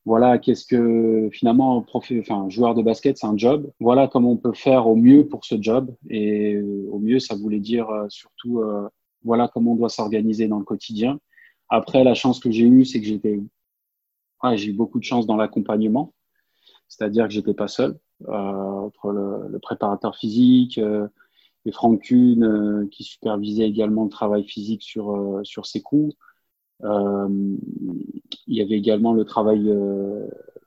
voilà, 0.06 0.38
qu'est-ce 0.38 0.66
que 0.66 1.30
finalement, 1.32 1.82
prof, 1.82 2.12
enfin, 2.20 2.48
joueur 2.50 2.76
de 2.76 2.84
basket, 2.84 3.18
c'est 3.18 3.26
un 3.26 3.38
job. 3.38 3.72
Voilà 3.80 4.08
comment 4.08 4.32
on 4.32 4.38
peut 4.38 4.54
faire 4.54 4.88
au 4.88 4.96
mieux 4.96 5.28
pour 5.28 5.46
ce 5.46 5.56
job. 5.60 5.94
Et 6.10 6.62
au 6.92 7.00
mieux, 7.00 7.20
ça 7.20 7.36
voulait 7.36 7.60
dire 7.60 7.88
surtout, 8.10 8.64
voilà 9.24 9.50
comment 9.52 9.72
on 9.72 9.76
doit 9.76 9.90
s'organiser 9.90 10.48
dans 10.48 10.60
le 10.60 10.64
quotidien. 10.64 11.20
Après, 11.70 12.04
la 12.04 12.14
chance 12.14 12.40
que 12.40 12.52
j'ai 12.52 12.66
eue, 12.66 12.86
c'est 12.86 13.02
que 13.02 13.08
j'étais, 13.08 13.40
j'ai 14.54 14.70
eu 14.70 14.74
beaucoup 14.74 15.00
de 15.00 15.04
chance 15.04 15.26
dans 15.26 15.38
l'accompagnement, 15.38 16.14
c'est-à-dire 16.88 17.28
que 17.28 17.34
j'étais 17.34 17.56
pas 17.56 17.68
seul. 17.68 17.98
Euh, 18.30 18.32
entre 18.32 19.12
le, 19.12 19.60
préparateur 19.60 20.16
physique 20.16 20.78
euh, 20.78 21.08
et 21.66 21.72
Franck 21.74 22.04
Kuhn, 22.04 22.44
euh, 22.44 22.88
qui 22.90 23.04
supervisait 23.04 23.68
également 23.68 24.06
le 24.06 24.10
travail 24.10 24.46
physique 24.46 24.84
sur 24.84 25.12
euh, 25.12 25.44
sur 25.44 25.66
ses 25.66 25.82
coups. 25.82 26.16
Euh, 26.84 27.58
il 28.48 28.56
y 28.56 28.62
avait 28.62 28.76
également 28.78 29.14
le 29.14 29.26
travail, 29.26 29.72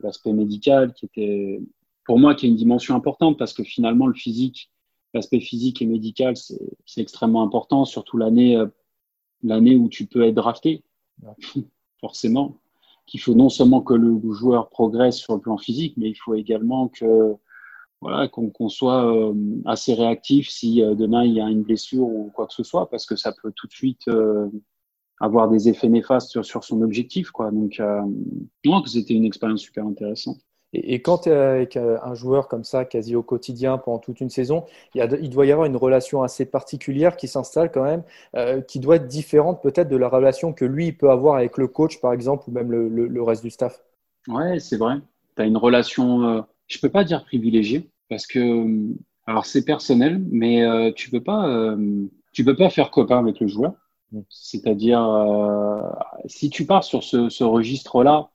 l'aspect 0.01 0.33
médical, 0.33 0.92
qui 0.94 1.07
était 1.07 1.61
pour 2.05 2.18
moi 2.18 2.35
qui 2.35 2.47
est 2.47 2.49
une 2.49 2.57
dimension 2.57 2.94
importante 2.94 3.38
parce 3.38 3.53
que 3.53 3.62
finalement 3.62 4.07
le 4.07 4.14
physique, 4.14 4.71
l'aspect 5.14 5.40
physique 5.40 5.83
et 5.83 5.87
médical, 5.87 6.35
c'est 6.37 7.01
extrêmement 7.01 7.42
important, 7.42 7.85
surtout 7.85 8.16
l'année 8.16 8.62
l'année 9.42 9.77
où 9.77 9.88
tu 9.88 10.07
peux 10.07 10.25
être 10.25 10.35
drafté. 10.35 10.83
Forcément, 12.01 12.57
qu'il 13.07 13.21
faut 13.21 13.35
non 13.35 13.49
seulement 13.49 13.81
que 13.81 13.94
le 13.94 14.21
joueur 14.33 14.68
progresse 14.68 15.16
sur 15.16 15.35
le 15.35 15.40
plan 15.40 15.57
physique, 15.57 15.94
mais 15.97 16.11
il 16.11 16.14
faut 16.14 16.35
également 16.35 16.88
que 16.88 17.35
voilà 18.01 18.29
qu'on 18.29 18.68
soit 18.68 19.12
euh, 19.12 19.35
assez 19.64 19.92
réactif 19.94 20.49
si 20.49 20.83
euh, 20.83 20.94
demain 20.94 21.25
il 21.25 21.33
y 21.33 21.40
a 21.40 21.49
une 21.49 21.64
blessure 21.64 22.07
ou 22.07 22.31
quoi 22.33 22.47
que 22.47 22.55
ce 22.55 22.62
soit, 22.62 22.88
parce 22.88 23.07
que 23.07 23.16
ça 23.16 23.33
peut 23.42 23.53
tout 23.57 23.66
de 23.66 23.73
suite 23.73 24.07
euh, 24.07 24.49
avoir 25.20 25.48
des 25.48 25.68
effets 25.68 25.88
néfastes 25.88 26.31
sur, 26.31 26.44
sur 26.44 26.64
son 26.64 26.83
objectif, 26.83 27.31
quoi. 27.31 27.50
Donc, 27.50 27.81
non, 28.64 28.83
que 28.83 28.88
c'était 28.88 29.14
une 29.14 29.24
expérience 29.24 29.61
super 29.61 29.85
intéressante. 29.87 30.38
Et, 30.74 31.00
quand 31.00 31.18
tu 31.18 31.31
es 31.31 31.33
avec 31.33 31.76
euh, 31.76 31.96
un 32.02 32.14
joueur 32.14 32.46
comme 32.46 32.64
ça, 32.64 32.85
quasi 32.85 33.16
au 33.16 33.22
quotidien 33.22 33.78
pendant 33.78 33.98
toute 33.98 34.20
une 34.20 34.28
saison, 34.28 34.64
il, 34.94 35.18
il 35.22 35.31
doit 35.31 35.46
y 35.46 35.52
avoir 35.52 35.66
une 35.66 35.76
relation 35.76 36.22
assez 36.22 36.44
particulière 36.44 37.16
qui 37.16 37.26
s'installe 37.26 37.72
quand 37.72 37.85
même, 37.85 38.02
euh, 38.37 38.61
qui 38.61 38.78
doit 38.78 38.96
être 38.96 39.07
différente 39.07 39.62
peut-être 39.62 39.88
de 39.88 39.96
la 39.96 40.09
relation 40.09 40.52
que 40.52 40.66
lui 40.66 40.92
peut 40.92 41.11
avoir 41.11 41.37
avec 41.37 41.57
le 41.57 41.68
coach, 41.68 42.00
par 42.00 42.12
exemple, 42.12 42.44
ou 42.48 42.52
même 42.52 42.70
le, 42.70 42.88
le, 42.88 43.22
reste 43.22 43.42
du 43.42 43.50
staff. 43.50 43.83
Ouais, 44.26 44.61
c'est 44.61 44.76
vrai. 44.76 44.96
Tu 45.37 45.42
as 45.42 45.46
une 45.46 45.57
relation, 45.57 46.22
euh, 46.24 46.42
je 46.66 46.78
peux 46.78 46.90
pas 46.90 47.04
dire 47.04 47.24
privilégiée, 47.24 47.88
parce 48.11 48.26
que, 48.26 48.66
alors 49.26 49.46
c'est 49.46 49.64
personnel, 49.64 50.22
mais 50.31 50.62
euh, 50.64 50.92
tu 50.92 51.09
peux 51.09 51.22
pas, 51.22 51.48
euh, 51.48 52.07
tu 52.33 52.44
peux 52.44 52.57
pas 52.57 52.68
faire 52.68 52.90
copain 52.90 53.18
avec 53.18 53.40
le 53.40 53.46
joueur. 53.46 53.72
C'est-à-dire, 54.31 55.03
si 56.27 56.51
tu 56.51 56.66
pars 56.66 56.85
sur 56.85 57.03
ce, 57.05 57.44
registre-là, 57.44 58.31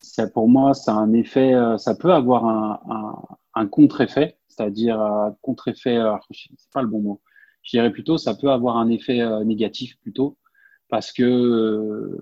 ça, 0.00 0.28
pour 0.28 0.48
moi, 0.48 0.74
ça 0.74 0.92
a 0.92 0.96
un 0.96 1.12
effet, 1.14 1.54
euh, 1.54 1.78
ça 1.78 1.94
peut 1.94 2.12
avoir 2.12 2.44
un, 2.44 3.22
un, 3.54 3.66
contre-effet, 3.66 4.38
c'est-à-dire 4.48 5.00
un 5.00 5.28
euh, 5.28 5.32
contre-effet, 5.42 5.96
euh, 5.96 6.14
c'est 6.30 6.70
pas 6.72 6.82
le 6.82 6.88
bon 6.88 7.00
mot. 7.00 7.20
Je 7.62 7.70
dirais 7.70 7.90
plutôt, 7.90 8.18
ça 8.18 8.34
peut 8.34 8.50
avoir 8.50 8.76
un 8.76 8.90
effet 8.90 9.22
négatif 9.44 9.98
plutôt, 10.00 10.36
parce 10.88 11.12
que 11.12 12.20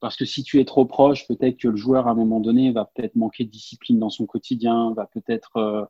parce 0.00 0.16
que 0.16 0.24
si 0.24 0.42
tu 0.42 0.60
es 0.60 0.64
trop 0.64 0.84
proche, 0.84 1.26
peut-être 1.26 1.56
que 1.56 1.68
le 1.68 1.76
joueur 1.76 2.08
à 2.08 2.10
un 2.10 2.14
moment 2.14 2.40
donné 2.40 2.70
va 2.72 2.84
peut-être 2.84 3.16
manquer 3.16 3.44
de 3.44 3.50
discipline 3.50 3.98
dans 3.98 4.10
son 4.10 4.26
quotidien, 4.26 4.92
va 4.94 5.06
peut-être, 5.06 5.56
euh, 5.56 5.84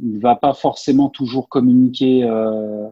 va 0.00 0.36
pas 0.36 0.54
forcément 0.54 1.08
toujours 1.08 1.48
communiquer. 1.48 2.24
Euh, 2.24 2.86
euh, 2.86 2.90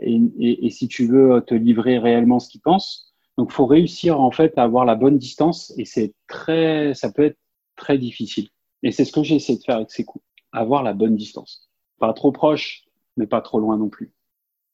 et, 0.00 0.20
et, 0.38 0.66
et, 0.66 0.70
si 0.70 0.88
tu 0.88 1.06
veux 1.06 1.42
te 1.46 1.54
livrer 1.54 1.98
réellement 1.98 2.38
ce 2.38 2.48
qu'il 2.48 2.60
pense, 2.60 3.12
donc, 3.38 3.50
faut 3.50 3.66
réussir 3.66 4.20
en 4.20 4.30
fait 4.30 4.56
à 4.58 4.64
avoir 4.64 4.84
la 4.84 4.94
bonne 4.94 5.18
distance 5.18 5.72
et 5.78 5.84
c'est 5.84 6.14
très, 6.28 6.92
ça 6.94 7.10
peut 7.10 7.24
être 7.24 7.38
très 7.76 7.98
difficile. 7.98 8.48
Et 8.82 8.92
c'est 8.92 9.04
ce 9.04 9.12
que 9.12 9.22
j'ai 9.22 9.36
essayé 9.36 9.58
de 9.58 9.64
faire 9.64 9.76
avec 9.76 9.90
ces 9.90 10.04
coups, 10.04 10.24
avoir 10.52 10.82
la 10.82 10.92
bonne 10.92 11.16
distance, 11.16 11.70
pas 11.98 12.12
trop 12.12 12.32
proche, 12.32 12.84
mais 13.16 13.26
pas 13.26 13.40
trop 13.40 13.58
loin 13.58 13.76
non 13.76 13.88
plus. 13.88 14.12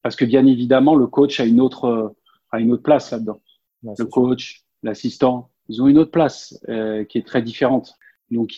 Parce 0.03 0.16
que 0.16 0.24
bien 0.24 0.46
évidemment, 0.46 0.94
le 0.94 1.07
coach 1.07 1.38
a 1.40 1.44
une 1.44 1.61
autre, 1.61 2.14
a 2.51 2.61
une 2.61 2.72
autre 2.72 2.83
place 2.83 3.11
là-dedans. 3.11 3.40
le 3.83 4.05
coach, 4.07 4.64
l'assistant, 4.83 5.51
ils 5.68 5.83
ont 5.83 5.87
une 5.87 5.98
autre 5.98 6.11
place 6.11 6.59
euh, 6.68 7.05
qui 7.05 7.18
est 7.18 7.27
très 7.27 7.42
différente. 7.42 7.94
Donc, 8.31 8.55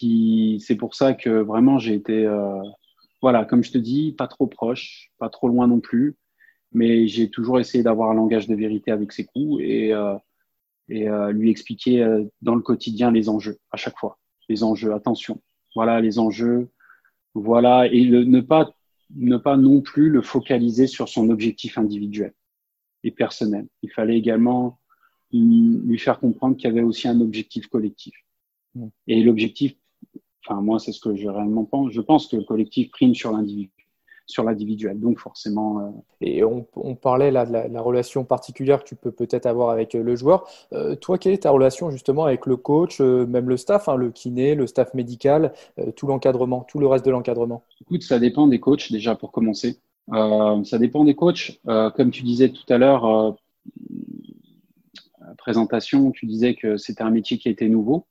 c'est 0.61 0.77
pour 0.77 0.95
ça 0.95 1.14
que 1.14 1.31
vraiment 1.31 1.79
j'ai 1.79 1.95
été, 1.95 2.25
euh, 2.25 2.62
voilà, 3.23 3.45
comme 3.45 3.63
je 3.63 3.73
te 3.73 3.79
dis, 3.79 4.13
pas 4.13 4.27
trop 4.29 4.47
proche, 4.47 5.11
pas 5.19 5.29
trop 5.29 5.49
loin 5.49 5.67
non 5.67 5.81
plus 5.81 6.17
mais 6.73 7.09
j'ai 7.09 7.31
toujours 7.31 7.59
essayé 7.59 7.83
d'avoir 7.83 8.11
un 8.11 8.15
langage 8.15 8.47
de 8.47 8.55
vérité 8.55 8.91
avec 8.91 9.13
ses 9.13 9.25
coups 9.25 9.61
et, 9.63 9.93
euh, 9.93 10.17
et 10.89 11.09
euh, 11.09 11.33
lui 11.33 11.51
expliquer 11.51 12.03
euh, 12.03 12.25
dans 12.43 12.55
le 12.55 12.63
quotidien 12.63 13.11
les 13.11 13.29
enjeux 13.29 13.59
à 13.71 13.77
chaque 13.77 13.99
fois. 13.99 14.19
Les 14.49 14.63
enjeux, 14.63 14.93
attention. 14.93 15.41
Voilà 15.75 16.01
les 16.01 16.19
enjeux. 16.19 16.69
Voilà 17.35 17.87
et 17.87 18.05
le, 18.05 18.25
ne 18.25 18.41
pas 18.41 18.73
ne 19.17 19.37
pas 19.37 19.57
non 19.57 19.81
plus 19.81 20.09
le 20.09 20.23
focaliser 20.23 20.87
sur 20.87 21.09
son 21.09 21.31
objectif 21.31 21.79
individuel 21.79 22.33
et 23.03 23.11
personnel. 23.11 23.67
Il 23.83 23.91
fallait 23.91 24.17
également 24.17 24.79
lui 25.33 25.99
faire 25.99 26.21
comprendre 26.21 26.57
qu'il 26.57 26.69
y 26.69 26.71
avait 26.71 26.83
aussi 26.83 27.09
un 27.09 27.21
objectif 27.21 27.67
collectif. 27.67 28.15
Mmh. 28.75 28.87
Et 29.09 29.23
l'objectif, 29.25 29.75
enfin 30.44 30.61
moi 30.61 30.79
c'est 30.79 30.92
ce 30.92 31.00
que 31.00 31.14
je 31.14 31.29
réellement 31.29 31.64
pense. 31.64 31.92
Je 31.92 32.00
pense 32.00 32.26
que 32.26 32.37
le 32.37 32.44
collectif 32.44 32.90
prime 32.90 33.14
sur 33.14 33.33
l'individu 33.33 33.70
sur 34.31 34.44
l'individuel. 34.44 34.98
Donc 34.98 35.18
forcément. 35.18 35.81
Euh, 35.81 35.90
Et 36.20 36.42
on, 36.44 36.64
parlait 36.94 37.31
là 37.31 37.44
de 37.44 37.53
la, 37.53 37.81
relation 37.83 38.24
particulière 38.24 38.83
que 38.83 38.88
tu 38.88 38.96
peux 38.96 39.11
peut-être 39.11 39.46
avoir 39.46 39.70
avec 39.70 39.94
euh, 39.94 40.03
le 40.03 40.16
joueur. 40.16 40.48
Euh, 40.72 40.94
toi, 40.94 41.18
quelle 41.18 41.33
est 41.33 41.42
ta 41.42 41.50
relation 41.50 41.90
justement 41.90 42.24
avec 42.24 42.46
le 42.46 42.57
coach, 42.57 43.00
même 43.00 43.48
le 43.48 43.57
staff, 43.57 43.88
hein, 43.88 43.96
le 43.96 44.11
kiné, 44.11 44.55
le 44.55 44.66
staff 44.66 44.94
médical, 44.94 45.53
tout 45.96 46.07
l'encadrement, 46.07 46.64
tout 46.68 46.79
le 46.79 46.87
reste 46.87 47.05
de 47.05 47.11
l'encadrement? 47.11 47.64
Écoute, 47.81 48.03
ça 48.03 48.18
dépend 48.18 48.46
des 48.46 48.61
coachs 48.61 48.92
déjà 48.92 49.14
pour 49.16 49.33
commencer. 49.33 49.79
ça 50.11 50.79
dépend 50.79 51.05
des 51.05 51.14
coachs. 51.14 51.61
comme 51.64 52.11
tu 52.11 52.22
disais 52.22 52.50
tout 52.50 52.70
à 52.72 52.79
l'heure, 52.79 53.37
présentation, 55.38 56.11
tu 56.12 56.26
disais 56.26 56.55
que 56.55 56.76
c'était 56.76 57.03
un 57.03 57.11
métier 57.11 57.38
qui 57.38 57.48
était 57.48 57.68
nouveau. 57.68 58.07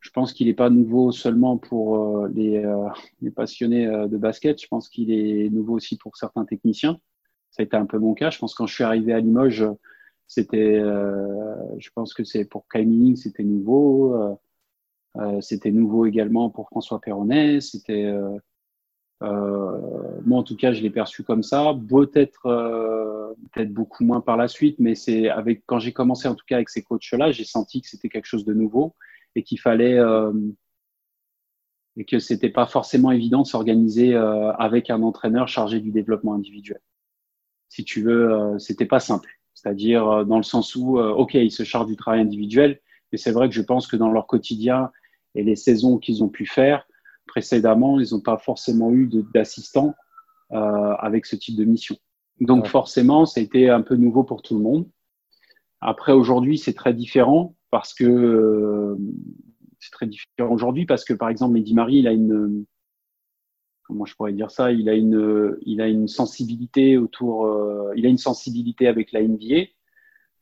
Je 0.00 0.10
pense 0.10 0.32
qu'il 0.32 0.46
n'est 0.46 0.54
pas 0.54 0.70
nouveau 0.70 1.10
seulement 1.10 1.56
pour 1.56 2.24
euh, 2.24 2.28
les, 2.34 2.64
euh, 2.64 2.88
les, 3.22 3.30
passionnés 3.30 3.86
euh, 3.86 4.08
de 4.08 4.18
basket. 4.18 4.60
Je 4.60 4.68
pense 4.68 4.88
qu'il 4.88 5.10
est 5.10 5.48
nouveau 5.48 5.74
aussi 5.74 5.96
pour 5.96 6.16
certains 6.16 6.44
techniciens. 6.44 6.98
Ça 7.50 7.62
a 7.62 7.64
été 7.64 7.76
un 7.76 7.86
peu 7.86 7.98
mon 7.98 8.14
cas. 8.14 8.30
Je 8.30 8.38
pense 8.38 8.54
que 8.54 8.58
quand 8.58 8.66
je 8.66 8.74
suis 8.74 8.84
arrivé 8.84 9.12
à 9.12 9.20
Limoges, 9.20 9.66
c'était, 10.26 10.78
je 10.78 11.90
pense 11.92 12.14
que 12.14 12.22
c'est 12.22 12.44
pour 12.44 12.68
Kai 12.68 12.86
c'était 13.16 13.42
nouveau. 13.42 14.38
c'était 15.40 15.72
nouveau 15.72 16.06
également 16.06 16.50
pour 16.50 16.68
François 16.68 17.00
Perronnet. 17.00 17.60
C'était, 17.60 18.14
moi 19.20 20.38
en 20.38 20.44
tout 20.44 20.54
cas, 20.54 20.72
je 20.72 20.80
l'ai 20.82 20.90
perçu 20.90 21.24
comme 21.24 21.42
ça. 21.42 21.74
Peut-être, 21.88 22.42
peut-être 23.52 23.72
beaucoup 23.72 24.04
moins 24.04 24.20
par 24.20 24.36
la 24.36 24.46
suite, 24.46 24.78
mais 24.78 24.94
c'est 24.94 25.28
avec 25.28 25.64
quand 25.66 25.80
j'ai 25.80 25.92
commencé 25.92 26.28
en 26.28 26.36
tout 26.36 26.46
cas 26.46 26.54
avec 26.54 26.68
ces 26.68 26.84
coachs-là, 26.84 27.32
j'ai 27.32 27.42
senti 27.44 27.82
que 27.82 27.88
c'était 27.88 28.08
quelque 28.08 28.26
chose 28.26 28.44
de 28.44 28.54
nouveau 28.54 28.94
et 29.36 29.42
qu'il 29.42 29.60
fallait 29.60 29.98
euh, 29.98 30.32
et 31.96 32.04
que 32.04 32.18
c'était 32.18 32.50
pas 32.50 32.66
forcément 32.66 33.10
évident 33.10 33.42
de 33.42 33.46
s'organiser 33.46 34.14
euh, 34.14 34.52
avec 34.52 34.90
un 34.90 35.02
entraîneur 35.02 35.48
chargé 35.48 35.80
du 35.80 35.90
développement 35.90 36.34
individuel. 36.34 36.80
Si 37.68 37.84
tu 37.84 38.02
veux, 38.02 38.32
euh, 38.32 38.58
c'était 38.58 38.86
pas 38.86 39.00
simple. 39.00 39.28
C'est-à-dire 39.54 40.24
dans 40.24 40.38
le 40.38 40.42
sens 40.42 40.74
où, 40.74 40.98
ok, 40.98 41.34
ils 41.34 41.50
se 41.50 41.64
chargent 41.64 41.88
du 41.88 41.96
travail 41.96 42.20
individuel, 42.20 42.80
mais 43.12 43.18
c'est 43.18 43.32
vrai 43.32 43.46
que 43.46 43.54
je 43.54 43.60
pense 43.60 43.86
que 43.86 43.96
dans 43.96 44.10
leur 44.10 44.26
quotidien 44.26 44.90
et 45.34 45.42
les 45.42 45.56
saisons 45.56 45.98
qu'ils 45.98 46.24
ont 46.24 46.30
pu 46.30 46.46
faire 46.46 46.86
précédemment, 47.30 48.00
ils 48.00 48.12
n'ont 48.12 48.20
pas 48.20 48.38
forcément 48.38 48.92
eu 48.92 49.08
d'assistants 49.32 49.94
euh, 50.52 50.94
avec 50.98 51.26
ce 51.26 51.36
type 51.36 51.56
de 51.56 51.64
mission. 51.64 51.96
Donc 52.40 52.66
forcément, 52.66 53.24
ça 53.24 53.40
a 53.40 53.42
été 53.42 53.70
un 53.70 53.82
peu 53.82 53.94
nouveau 53.94 54.24
pour 54.24 54.42
tout 54.42 54.56
le 54.56 54.62
monde. 54.62 54.88
Après, 55.80 56.12
aujourd'hui, 56.12 56.58
c'est 56.58 56.74
très 56.74 56.92
différent 56.92 57.54
parce 57.70 57.94
que 57.94 58.04
euh, 58.04 58.96
c'est 59.78 59.90
très 59.90 60.06
différent 60.06 60.52
aujourd'hui 60.52 60.86
parce 60.86 61.04
que 61.04 61.14
par 61.14 61.28
exemple 61.28 61.54
Mehdi 61.54 61.74
Marie 61.74 61.98
il 61.98 62.08
a 62.08 62.12
une 62.12 62.64
comment 63.82 64.04
je 64.04 64.14
pourrais 64.14 64.32
dire 64.32 64.50
ça 64.50 64.72
il 64.72 64.88
a 64.88 64.94
une 64.94 65.56
il 65.62 65.80
a 65.80 65.88
une 65.88 66.08
sensibilité 66.08 66.98
autour 66.98 67.46
euh, 67.46 67.92
il 67.96 68.06
a 68.06 68.08
une 68.08 68.18
sensibilité 68.18 68.88
avec 68.88 69.12
la 69.12 69.22
NBA 69.22 69.66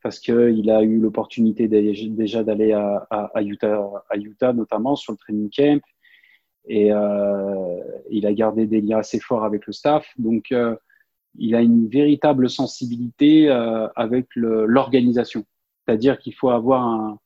parce 0.01 0.19
qu'il 0.19 0.71
a 0.71 0.81
eu 0.81 0.97
l'opportunité 0.97 1.67
déjà 1.67 2.41
d'aller 2.41 2.71
à, 2.71 3.41
Utah, 3.41 4.53
notamment 4.53 4.95
sur 4.95 5.11
le 5.11 5.17
training 5.17 5.49
camp. 5.49 5.81
Et 6.69 6.93
euh, 6.93 7.81
il 8.09 8.25
a 8.25 8.31
gardé 8.31 8.65
des 8.65 8.79
liens 8.79 8.99
assez 8.99 9.19
forts 9.19 9.43
avec 9.43 9.67
le 9.67 9.73
staff. 9.73 10.07
Donc, 10.17 10.55
il 11.37 11.53
a 11.53 11.59
une 11.59 11.89
véritable 11.89 12.49
sensibilité 12.49 13.49
avec 13.49 14.27
l'organisation. 14.37 15.43
C'est-à-dire 15.89 16.19
qu'il 16.19 16.35
faut 16.35 16.51
avoir 16.51 16.83
un. 16.83 17.19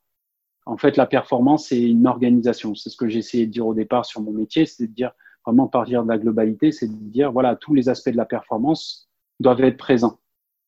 En 0.66 0.78
fait, 0.78 0.96
la 0.96 1.06
performance, 1.06 1.68
c'est 1.68 1.82
une 1.82 2.08
organisation. 2.08 2.76
C'est 2.76 2.90
ce 2.90 2.96
que 2.96 3.10
j'ai 3.10 3.20
essayé 3.20 3.46
de 3.46 3.52
dire 3.52 3.68
au 3.68 3.74
départ 3.74 4.06
sur 4.06 4.22
mon 4.22 4.32
métier, 4.32 4.66
c'est 4.66 4.88
de 4.88 4.94
dire 4.94 5.12
vraiment 5.46 5.68
partir 5.68 6.04
de 6.04 6.08
la 6.08 6.18
globalité, 6.18 6.72
c'est 6.72 6.88
de 6.88 6.94
dire 6.94 7.34
voilà, 7.34 7.58
tous 7.58 7.74
les 7.74 7.90
aspects 7.90 8.12
de 8.12 8.16
la 8.16 8.24
performance 8.26 9.10
doivent 9.42 9.60
être 9.66 9.76
présents 9.76 10.18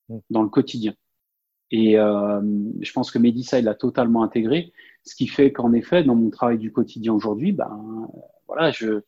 mmh. 0.10 0.17
dans 0.29 0.43
le 0.43 0.49
quotidien. 0.49 0.93
Et 1.71 1.97
euh, 1.97 2.41
je 2.81 2.91
pense 2.91 3.12
que 3.12 3.43
ça, 3.43 3.60
il 3.60 3.63
l'a 3.63 3.75
totalement 3.75 4.23
intégré. 4.23 4.73
Ce 5.05 5.15
qui 5.15 5.27
fait 5.27 5.53
qu'en 5.53 5.71
effet, 5.71 6.03
dans 6.03 6.15
mon 6.15 6.29
travail 6.29 6.58
du 6.58 6.73
quotidien 6.73 7.13
aujourd'hui, 7.13 7.53
ben, 7.53 8.10
voilà, 8.47 8.71
je, 8.71 9.03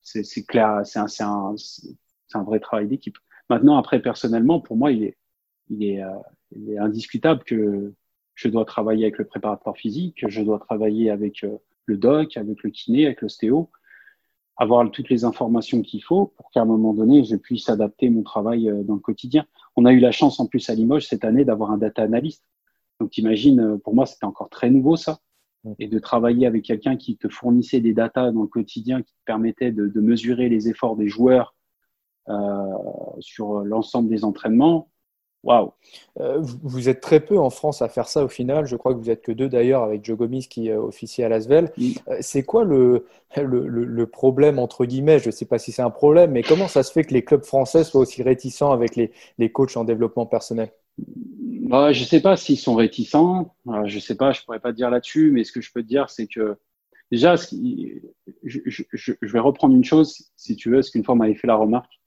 c'est, 0.00 0.46
clair, 0.46 0.80
c'est 0.84 0.98
un, 0.98 1.08
c'est 1.08 1.24
un, 1.24 1.54
c'est 1.58 2.38
un 2.38 2.42
vrai 2.42 2.58
travail 2.58 2.88
d'équipe. 2.88 3.18
Maintenant, 3.50 3.76
après, 3.76 4.00
personnellement, 4.00 4.60
pour 4.60 4.78
moi, 4.78 4.92
il 4.92 5.04
est, 5.04 5.18
il 5.68 5.84
est, 5.84 6.02
euh, 6.02 6.08
il 6.52 6.70
est 6.70 6.78
indiscutable 6.78 7.44
que 7.44 7.92
je 8.34 8.48
dois 8.48 8.64
travailler 8.64 9.04
avec 9.04 9.18
le 9.18 9.26
préparateur 9.26 9.76
physique, 9.76 10.20
que 10.20 10.28
je 10.28 10.42
dois 10.42 10.58
travailler 10.58 11.10
avec 11.10 11.44
euh, 11.44 11.58
le 11.86 11.96
doc, 11.96 12.36
avec 12.36 12.62
le 12.62 12.70
kiné, 12.70 13.06
avec 13.06 13.20
l'ostéo, 13.22 13.70
avoir 14.56 14.88
toutes 14.90 15.08
les 15.08 15.24
informations 15.24 15.80
qu'il 15.80 16.02
faut 16.02 16.26
pour 16.36 16.50
qu'à 16.50 16.60
un 16.60 16.66
moment 16.66 16.92
donné, 16.92 17.24
je 17.24 17.36
puisse 17.36 17.68
adapter 17.70 18.10
mon 18.10 18.22
travail 18.22 18.68
euh, 18.68 18.82
dans 18.82 18.94
le 18.94 19.00
quotidien. 19.00 19.46
On 19.74 19.86
a 19.86 19.92
eu 19.92 20.00
la 20.00 20.12
chance 20.12 20.38
en 20.38 20.46
plus 20.46 20.68
à 20.68 20.74
Limoges 20.74 21.06
cette 21.06 21.24
année 21.24 21.44
d'avoir 21.44 21.70
un 21.70 21.78
data 21.78 22.02
analyst. 22.02 22.44
Donc 23.00 23.16
imagine, 23.16 23.60
euh, 23.60 23.78
pour 23.78 23.94
moi, 23.94 24.04
c'était 24.04 24.26
encore 24.26 24.50
très 24.50 24.70
nouveau 24.70 24.96
ça. 24.96 25.18
Et 25.78 25.88
de 25.88 25.98
travailler 25.98 26.46
avec 26.46 26.64
quelqu'un 26.64 26.96
qui 26.96 27.18
te 27.18 27.28
fournissait 27.28 27.80
des 27.80 27.92
datas 27.92 28.32
dans 28.32 28.42
le 28.42 28.48
quotidien, 28.48 29.02
qui 29.02 29.12
te 29.12 29.24
permettait 29.26 29.72
de, 29.72 29.88
de 29.88 30.00
mesurer 30.00 30.48
les 30.48 30.70
efforts 30.70 30.96
des 30.96 31.06
joueurs 31.06 31.54
euh, 32.30 32.66
sur 33.18 33.60
l'ensemble 33.60 34.08
des 34.08 34.24
entraînements, 34.24 34.90
Waouh 35.42 35.72
euh, 36.20 36.38
Vous 36.40 36.88
êtes 36.88 37.00
très 37.00 37.20
peu 37.20 37.38
en 37.38 37.50
France 37.50 37.80
à 37.80 37.88
faire 37.88 38.08
ça 38.08 38.24
au 38.24 38.28
final. 38.28 38.66
Je 38.66 38.76
crois 38.76 38.92
que 38.92 38.98
vous 38.98 39.10
êtes 39.10 39.22
que 39.22 39.32
deux 39.32 39.48
d'ailleurs 39.48 39.82
avec 39.82 40.04
Joe 40.04 40.18
Gomis 40.18 40.46
qui 40.48 40.70
officie 40.70 41.22
à 41.22 41.28
Lasvel. 41.28 41.72
Euh, 42.08 42.18
c'est 42.20 42.42
quoi 42.42 42.64
le, 42.64 43.06
le, 43.36 44.06
problème 44.06 44.58
entre 44.58 44.84
guillemets? 44.84 45.18
Je 45.18 45.26
ne 45.26 45.30
sais 45.30 45.46
pas 45.46 45.58
si 45.58 45.72
c'est 45.72 45.82
un 45.82 45.90
problème, 45.90 46.32
mais 46.32 46.42
comment 46.42 46.68
ça 46.68 46.82
se 46.82 46.92
fait 46.92 47.04
que 47.04 47.14
les 47.14 47.24
clubs 47.24 47.44
français 47.44 47.84
soient 47.84 48.02
aussi 48.02 48.22
réticents 48.22 48.72
avec 48.72 48.96
les, 48.96 49.12
les 49.38 49.50
coachs 49.50 49.76
en 49.76 49.84
développement 49.84 50.26
personnel? 50.26 50.72
Bah, 50.98 51.92
Je 51.92 52.00
ne 52.02 52.06
sais 52.06 52.20
pas 52.20 52.36
s'ils 52.36 52.58
sont 52.58 52.74
réticents. 52.74 53.54
Euh, 53.68 53.86
je 53.86 53.94
ne 53.94 54.00
sais 54.00 54.16
pas, 54.16 54.32
je 54.32 54.40
ne 54.40 54.44
pourrais 54.44 54.60
pas 54.60 54.72
dire 54.72 54.90
là-dessus, 54.90 55.30
mais 55.32 55.44
ce 55.44 55.52
que 55.52 55.62
je 55.62 55.72
peux 55.72 55.82
te 55.82 55.88
dire, 55.88 56.10
c'est 56.10 56.26
que 56.26 56.56
déjà, 57.10 57.36
je, 57.36 57.98
je, 58.42 58.82
je, 58.92 59.32
vais 59.32 59.38
reprendre 59.38 59.74
une 59.74 59.84
chose, 59.84 60.30
si 60.36 60.54
tu 60.56 60.70
veux, 60.70 60.82
ce 60.82 60.90
qu'une 60.90 61.04
fois 61.04 61.14
m'avait 61.14 61.34
fait 61.34 61.46
la 61.46 61.56
remarque 61.56 61.99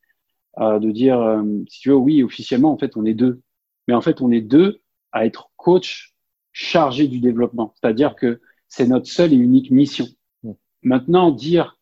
de 0.60 0.92
dire, 0.92 1.20
euh, 1.20 1.44
si 1.68 1.82
tu 1.82 1.90
veux, 1.90 1.96
oui, 1.96 2.24
officiellement, 2.24 2.72
en 2.72 2.78
fait, 2.78 2.96
on 2.96 3.06
est 3.06 3.14
deux. 3.14 3.42
Mais 3.88 3.94
en 3.94 4.02
fait, 4.02 4.22
on 4.22 4.32
est 4.32 4.42
deux 4.42 4.82
à 5.12 5.26
être 5.26 5.50
coach 5.58 6.14
chargé 6.52 7.08
du 7.08 7.20
développement. 7.20 7.74
C'est-à-dire 7.76 8.16
que 8.16 8.40
c'est 8.68 8.88
notre 8.88 9.08
seule 9.08 9.34
et 9.34 9.38
unique 9.38 9.72
mission. 9.72 10.06
Mm. 10.44 10.52
Maintenant, 10.84 11.32
dire 11.32 11.78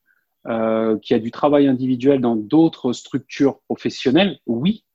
euh, 0.48 0.98
qu'il 1.00 1.16
y 1.16 1.20
a 1.20 1.22
du 1.22 1.32
travail 1.32 1.68
individuel 1.68 2.22
dans 2.22 2.36
d'autres 2.36 2.94
structures 2.94 3.60
professionnelles, 3.62 4.40
oui, 4.46 4.86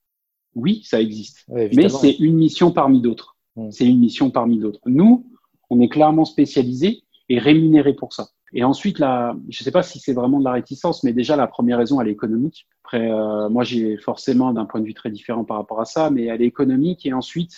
oui, 0.55 0.83
ça 0.85 1.01
existe. 1.01 1.45
Mais 1.49 1.89
c'est 1.89 2.19
une 2.19 2.37
mission 2.37 2.73
parmi 2.73 3.01
d'autres. 3.01 3.37
Mm. 3.57 3.71
C'est 3.71 3.87
une 3.87 3.99
mission 3.99 4.31
parmi 4.31 4.59
d'autres. 4.59 4.81
Nous, 4.87 5.27
on 5.69 5.81
est 5.81 5.89
clairement 5.89 6.25
spécialisé 6.25 7.03
et 7.29 7.39
rémunéré 7.39 7.93
pour 7.93 8.13
ça. 8.13 8.29
Et 8.57 8.65
ensuite, 8.65 8.99
là, 8.99 9.37
je 9.51 9.61
ne 9.61 9.65
sais 9.65 9.71
pas 9.71 9.83
si 9.83 10.01
c'est 10.01 10.15
vraiment 10.15 10.39
de 10.39 10.45
la 10.45 10.53
réticence, 10.53 11.05
mais 11.05 11.13
déjà, 11.13 11.37
la 11.37 11.47
première 11.47 11.77
raison, 11.77 12.01
elle 12.01 12.09
est 12.09 12.13
économique. 12.13 12.67
Après, 12.83 13.11
euh, 13.11 13.51
moi, 13.51 13.65
j'ai 13.65 13.99
forcément 13.99 14.51
d'un 14.55 14.65
point 14.65 14.81
de 14.81 14.87
vue 14.87 14.95
très 14.95 15.11
différent 15.11 15.45
par 15.45 15.59
rapport 15.59 15.79
à 15.79 15.85
ça, 15.85 16.09
mais 16.09 16.25
elle 16.25 16.41
est 16.41 16.47
économique. 16.47 17.05
Et 17.05 17.13
ensuite, 17.13 17.53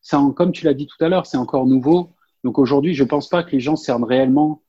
ça, 0.00 0.22
comme 0.34 0.52
tu 0.52 0.64
l'as 0.64 0.72
dit 0.72 0.86
tout 0.86 1.04
à 1.04 1.10
l'heure, 1.10 1.26
c'est 1.26 1.36
encore 1.36 1.66
nouveau. 1.66 2.14
Donc 2.44 2.58
aujourd'hui, 2.58 2.94
je 2.94 3.04
ne 3.04 3.08
pense 3.08 3.28
pas 3.28 3.42
que 3.42 3.50
les 3.50 3.60
gens 3.60 3.76
cernent 3.76 4.04
réellement, 4.04 4.62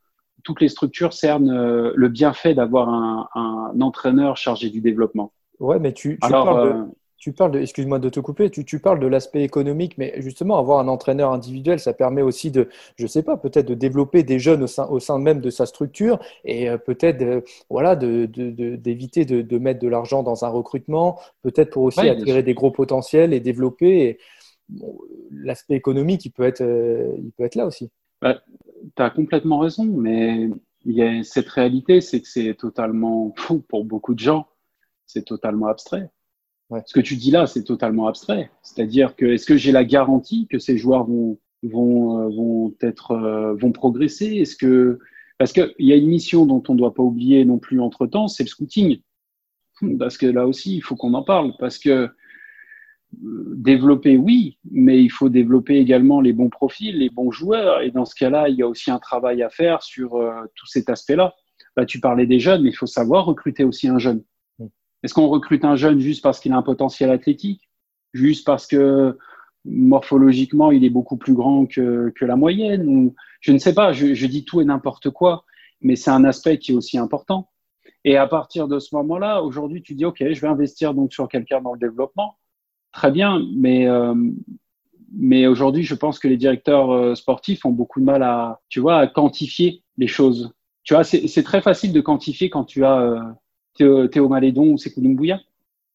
toutes 0.44 0.60
les 0.60 0.68
structures 0.68 1.14
cernent 1.14 1.50
euh, 1.50 1.94
le 1.96 2.10
bienfait 2.10 2.54
d'avoir 2.54 2.90
un, 2.90 3.30
un, 3.36 3.80
entraîneur 3.80 4.36
chargé 4.36 4.70
du 4.70 4.82
développement. 4.82 5.32
Ouais, 5.62 5.80
mais 5.80 5.94
tu, 5.94 6.20
tu 6.22 6.28
Alors, 6.28 6.46
parles 6.46 6.68
de, 6.68 6.74
euh, 6.74 6.86
tu 7.20 7.34
parles 7.34 7.52
de, 7.52 7.60
excuse-moi 7.60 8.00
de 8.00 8.08
te 8.10 8.22
couper, 8.22 8.50
tu, 8.50 8.64
tu 8.64 8.80
parles 8.80 9.00
de 9.00 9.08
l'aspect 9.08 9.44
économique, 9.44 9.98
mais 9.98 10.14
justement, 10.22 10.58
avoir 10.58 10.80
un 10.80 10.88
entraîneur 10.88 11.32
individuel, 11.34 11.80
ça 11.80 11.94
permet 11.94 12.22
aussi 12.22 12.50
de, 12.50 12.70
je 12.98 13.06
sais 13.08 13.24
pas, 13.24 13.36
peut-être 13.36 13.68
de 13.68 13.74
développer 13.74 14.24
des 14.24 14.40
jeunes 14.40 14.64
au 14.64 14.68
sein, 14.68 14.88
au 14.88 15.00
sein 15.00 15.20
même 15.20 15.42
de 15.42 15.50
sa 15.50 15.66
structure 15.66 16.20
et 16.46 16.70
euh, 16.70 16.78
peut-être, 16.78 17.22
euh, 17.22 17.42
voilà, 17.70 17.98
d'éviter 17.98 19.26
de, 19.26 19.38
de, 19.38 19.42
de, 19.42 19.58
mettre 19.58 19.82
de 19.82 19.90
l'argent 19.90 20.24
dans 20.24 20.46
un 20.46 20.50
recrutement, 20.50 21.20
peut-être 21.42 21.72
pour 21.72 21.84
aussi 21.84 22.08
attirer 22.08 22.42
des 22.42 22.54
gros 22.54 22.72
potentiels 22.72 23.34
et 23.34 23.42
développer. 23.42 24.18
l'aspect 25.32 25.76
économique, 25.76 26.24
il 26.26 26.32
peut 26.32 26.44
être, 26.44 26.62
euh, 26.62 27.16
il 27.18 27.32
peut 27.34 27.44
être 27.44 27.56
là 27.56 27.66
aussi. 27.66 27.92
Bah, 28.22 28.42
tu 28.96 29.04
as 29.04 29.10
complètement 29.10 29.60
raison, 29.60 29.86
mais 29.86 30.50
il 30.86 30.94
y 30.94 31.04
a 31.04 31.22
cette 31.24 31.50
réalité, 31.50 32.00
c'est 32.00 32.22
que 32.22 32.28
c'est 32.28 32.54
totalement 32.54 33.34
fou 33.36 33.60
pour 33.68 33.84
beaucoup 33.84 34.14
de 34.14 34.20
gens. 34.20 34.48
C'est 35.06 35.26
totalement 35.26 35.68
abstrait. 35.68 36.10
Ce 36.86 36.94
que 36.94 37.00
tu 37.00 37.16
dis 37.16 37.32
là, 37.32 37.48
c'est 37.48 37.64
totalement 37.64 38.08
abstrait. 38.08 38.52
C'est-à-dire 38.62 39.16
que 39.16 39.26
est-ce 39.26 39.46
que 39.46 39.58
j'ai 39.58 39.72
la 39.72 39.84
garantie 39.84 40.48
que 40.48 40.60
ces 40.60 40.78
joueurs 40.78 41.06
vont 41.06 41.40
vont 41.64 42.20
euh, 42.20 42.30
vont 42.30 42.76
être 42.82 43.12
euh, 43.12 43.56
vont 43.56 43.72
progresser? 43.72 44.36
Est-ce 44.36 44.56
que 44.56 45.00
parce 45.40 45.52
qu'il 45.52 45.74
y 45.80 45.94
a 45.94 45.96
une 45.96 46.08
mission 46.08 46.46
dont 46.46 46.62
on 46.68 46.74
ne 46.74 46.78
doit 46.78 46.94
pas 46.94 47.02
oublier 47.02 47.44
non 47.46 47.58
plus 47.58 47.80
entre 47.82 48.06
temps, 48.06 48.28
c'est 48.28 48.44
le 48.44 48.50
scouting. 48.50 49.02
Parce 49.98 50.18
que 50.18 50.26
là 50.26 50.46
aussi, 50.46 50.76
il 50.76 50.82
faut 50.82 50.96
qu'on 50.96 51.14
en 51.14 51.24
parle. 51.24 51.54
Parce 51.58 51.80
que 51.80 51.90
euh, 53.24 53.54
développer, 53.56 54.18
oui, 54.18 54.60
mais 54.70 55.02
il 55.02 55.10
faut 55.10 55.30
développer 55.30 55.78
également 55.78 56.22
les 56.22 56.34
bons 56.34 56.50
profils, 56.50 56.96
les 56.96 57.10
bons 57.10 57.32
joueurs. 57.32 57.82
Et 57.82 57.90
dans 57.90 58.06
ce 58.06 58.14
cas-là, 58.14 58.50
il 58.50 58.58
y 58.58 58.62
a 58.62 58.68
aussi 58.68 58.92
un 58.92 59.00
travail 59.00 59.42
à 59.42 59.50
faire 59.50 59.82
sur 59.82 60.22
tout 60.56 60.68
cet 60.68 60.90
aspect-là. 60.90 61.34
Là, 61.78 61.86
tu 61.86 62.00
parlais 62.00 62.28
des 62.28 62.40
jeunes, 62.40 62.64
mais 62.64 62.70
il 62.70 62.76
faut 62.76 62.86
savoir 62.86 63.26
recruter 63.26 63.64
aussi 63.64 63.88
un 63.88 63.98
jeune. 63.98 64.24
Est-ce 65.04 65.14
qu'on 65.14 65.28
recrute 65.28 65.66
un 65.66 65.76
jeune 65.76 66.00
juste 66.00 66.24
parce 66.24 66.40
qu'il 66.40 66.52
a 66.52 66.58
un 66.58 66.62
potentiel 66.62 67.10
athlétique? 67.10 67.70
Juste 68.14 68.46
parce 68.46 68.68
que 68.68 69.18
morphologiquement, 69.66 70.72
il 70.72 70.84
est 70.84 70.90
beaucoup 70.90 71.18
plus 71.18 71.34
grand 71.34 71.66
que, 71.66 72.12
la 72.22 72.36
moyenne 72.36 72.88
ou, 72.88 73.16
Je 73.42 73.52
ne 73.52 73.58
sais 73.58 73.74
pas, 73.74 73.94
je, 73.94 74.14
je 74.14 74.26
dis 74.26 74.46
tout 74.46 74.62
et 74.62 74.66
n'importe 74.66 75.10
quoi, 75.10 75.46
mais 75.82 75.96
c'est 75.96 76.12
un 76.12 76.24
aspect 76.24 76.58
qui 76.58 76.72
est 76.72 76.76
aussi 76.76 76.98
important. 76.98 77.50
Et 78.06 78.18
à 78.18 78.28
partir 78.28 78.68
de 78.68 78.80
ce 78.80 78.96
moment-là, 78.96 79.42
aujourd'hui, 79.44 79.82
tu 79.82 79.94
dis, 79.96 80.06
OK, 80.06 80.18
je 80.20 80.42
vais 80.42 80.48
investir 80.48 80.94
donc 80.94 81.14
sur 81.14 81.28
quelqu'un 81.28 81.62
dans 81.62 81.74
le 81.74 81.80
développement. 81.80 82.38
Très 82.92 83.12
bien, 83.12 83.46
mais, 83.54 83.88
euh, 83.88 84.16
mais 85.14 85.48
aujourd'hui, 85.48 85.84
je 85.84 85.96
pense 85.96 86.18
que 86.20 86.28
les 86.28 86.38
directeurs 86.38 86.92
euh, 86.92 87.16
sportifs 87.16 87.66
ont 87.66 87.72
beaucoup 87.72 88.00
de 88.00 88.06
mal 88.06 88.24
à, 88.24 88.62
tu 88.70 88.80
vois, 88.80 88.98
à 89.00 89.08
quantifier 89.08 89.84
les 89.98 90.08
choses. 90.08 90.54
Tu 90.84 90.94
vois, 90.94 91.04
c'est 91.04 91.44
très 91.44 91.62
facile 91.62 91.94
de 91.94 92.02
quantifier 92.02 92.50
quand 92.50 92.64
tu 92.64 92.84
as 92.84 93.00
euh, 93.00 93.20
Théo, 93.80 94.30
Malédon 94.30 94.74
ou 94.74 94.78
Sekou 94.78 95.02
Doumbouya. 95.02 95.40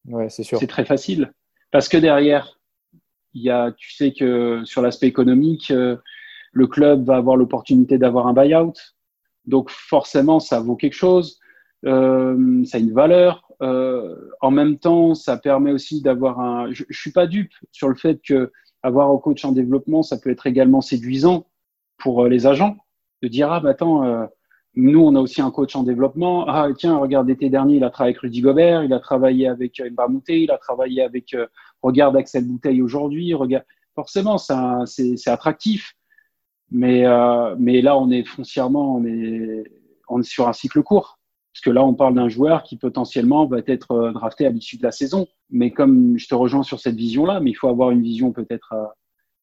Ouais, 0.07 0.29
c'est 0.29 0.43
sûr. 0.43 0.59
C'est 0.59 0.67
très 0.67 0.85
facile. 0.85 1.33
Parce 1.71 1.89
que 1.89 1.97
derrière, 1.97 2.59
il 3.33 3.41
y 3.41 3.49
a, 3.49 3.71
tu 3.71 3.93
sais 3.93 4.13
que 4.13 4.63
sur 4.65 4.81
l'aspect 4.81 5.07
économique, 5.07 5.71
euh, 5.71 5.97
le 6.51 6.67
club 6.67 7.05
va 7.05 7.17
avoir 7.17 7.35
l'opportunité 7.35 7.97
d'avoir 7.97 8.27
un 8.27 8.33
buyout. 8.33 8.73
Donc 9.45 9.69
forcément, 9.69 10.39
ça 10.39 10.59
vaut 10.59 10.75
quelque 10.75 10.93
chose. 10.93 11.39
Euh, 11.85 12.63
ça 12.65 12.77
a 12.77 12.81
une 12.81 12.93
valeur. 12.93 13.43
Euh, 13.61 14.29
en 14.41 14.51
même 14.51 14.77
temps, 14.77 15.15
ça 15.15 15.37
permet 15.37 15.71
aussi 15.71 16.01
d'avoir 16.01 16.39
un. 16.39 16.71
Je, 16.71 16.83
je 16.89 16.99
suis 16.99 17.11
pas 17.11 17.27
dupe 17.27 17.53
sur 17.71 17.89
le 17.89 17.95
fait 17.95 18.19
que 18.25 18.51
avoir 18.83 19.09
un 19.09 19.17
coach 19.17 19.43
en 19.45 19.51
développement, 19.51 20.03
ça 20.03 20.17
peut 20.17 20.29
être 20.29 20.47
également 20.47 20.81
séduisant 20.81 21.47
pour 21.97 22.25
les 22.27 22.47
agents 22.47 22.77
de 23.21 23.27
dire 23.27 23.51
ah 23.51 23.59
bah 23.59 23.71
attends, 23.71 24.27
nous, 24.75 24.99
on 24.99 25.15
a 25.15 25.21
aussi 25.21 25.41
un 25.41 25.51
coach 25.51 25.75
en 25.75 25.83
développement. 25.83 26.45
Ah, 26.47 26.67
tiens, 26.77 26.97
regarde, 26.97 27.27
l'été 27.27 27.49
dernier, 27.49 27.77
il 27.77 27.83
a 27.83 27.89
travaillé 27.89 28.13
avec 28.13 28.21
Rudy 28.21 28.41
Gobert, 28.41 28.83
il 28.83 28.93
a 28.93 28.99
travaillé 28.99 29.47
avec 29.47 29.79
euh, 29.79 29.89
Mbamouté, 29.89 30.43
il 30.43 30.51
a 30.51 30.57
travaillé 30.57 31.01
avec, 31.01 31.33
euh, 31.33 31.47
regarde 31.81 32.17
Axel 32.17 32.45
Bouteille 32.45 32.81
aujourd'hui, 32.81 33.33
regarde. 33.33 33.63
Forcément, 33.95 34.37
c'est 34.37 35.27
attractif. 35.27 35.93
Mais, 36.71 37.05
euh, 37.05 37.55
mais 37.57 37.81
là, 37.81 37.97
on 37.97 38.09
est 38.09 38.25
foncièrement, 38.25 38.97
on 38.97 39.05
est, 39.05 39.63
on 40.09 40.19
est 40.19 40.29
sur 40.29 40.49
un 40.49 40.53
cycle 40.53 40.83
court. 40.83 41.19
Parce 41.53 41.61
que 41.63 41.69
là, 41.69 41.85
on 41.85 41.93
parle 41.93 42.15
d'un 42.15 42.27
joueur 42.27 42.63
qui 42.63 42.75
potentiellement 42.75 43.45
va 43.45 43.59
être 43.65 43.91
euh, 43.91 44.11
drafté 44.11 44.45
à 44.45 44.49
l'issue 44.49 44.77
de 44.77 44.83
la 44.83 44.91
saison. 44.91 45.27
Mais 45.49 45.71
comme 45.71 46.17
je 46.17 46.27
te 46.27 46.35
rejoins 46.35 46.63
sur 46.63 46.81
cette 46.81 46.95
vision-là, 46.95 47.39
mais 47.39 47.51
il 47.51 47.53
faut 47.53 47.69
avoir 47.69 47.91
une 47.91 48.01
vision 48.01 48.33
peut-être 48.33 48.75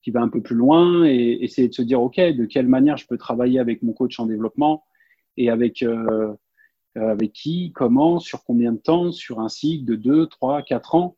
qui 0.02 0.10
va 0.10 0.20
un 0.20 0.28
peu 0.28 0.42
plus 0.42 0.56
loin 0.56 1.04
et 1.06 1.38
essayer 1.40 1.68
de 1.68 1.72
se 1.72 1.80
dire, 1.80 2.02
OK, 2.02 2.16
de 2.16 2.44
quelle 2.44 2.66
manière 2.66 2.98
je 2.98 3.06
peux 3.06 3.16
travailler 3.16 3.60
avec 3.60 3.82
mon 3.82 3.94
coach 3.94 4.20
en 4.20 4.26
développement 4.26 4.84
et 5.36 5.50
avec, 5.50 5.82
euh, 5.82 6.34
avec 6.94 7.32
qui, 7.32 7.72
comment, 7.74 8.18
sur 8.18 8.44
combien 8.44 8.72
de 8.72 8.78
temps, 8.78 9.12
sur 9.12 9.40
un 9.40 9.48
cycle 9.48 9.84
de 9.84 9.94
2, 9.96 10.26
3, 10.26 10.62
4 10.62 10.94
ans. 10.94 11.16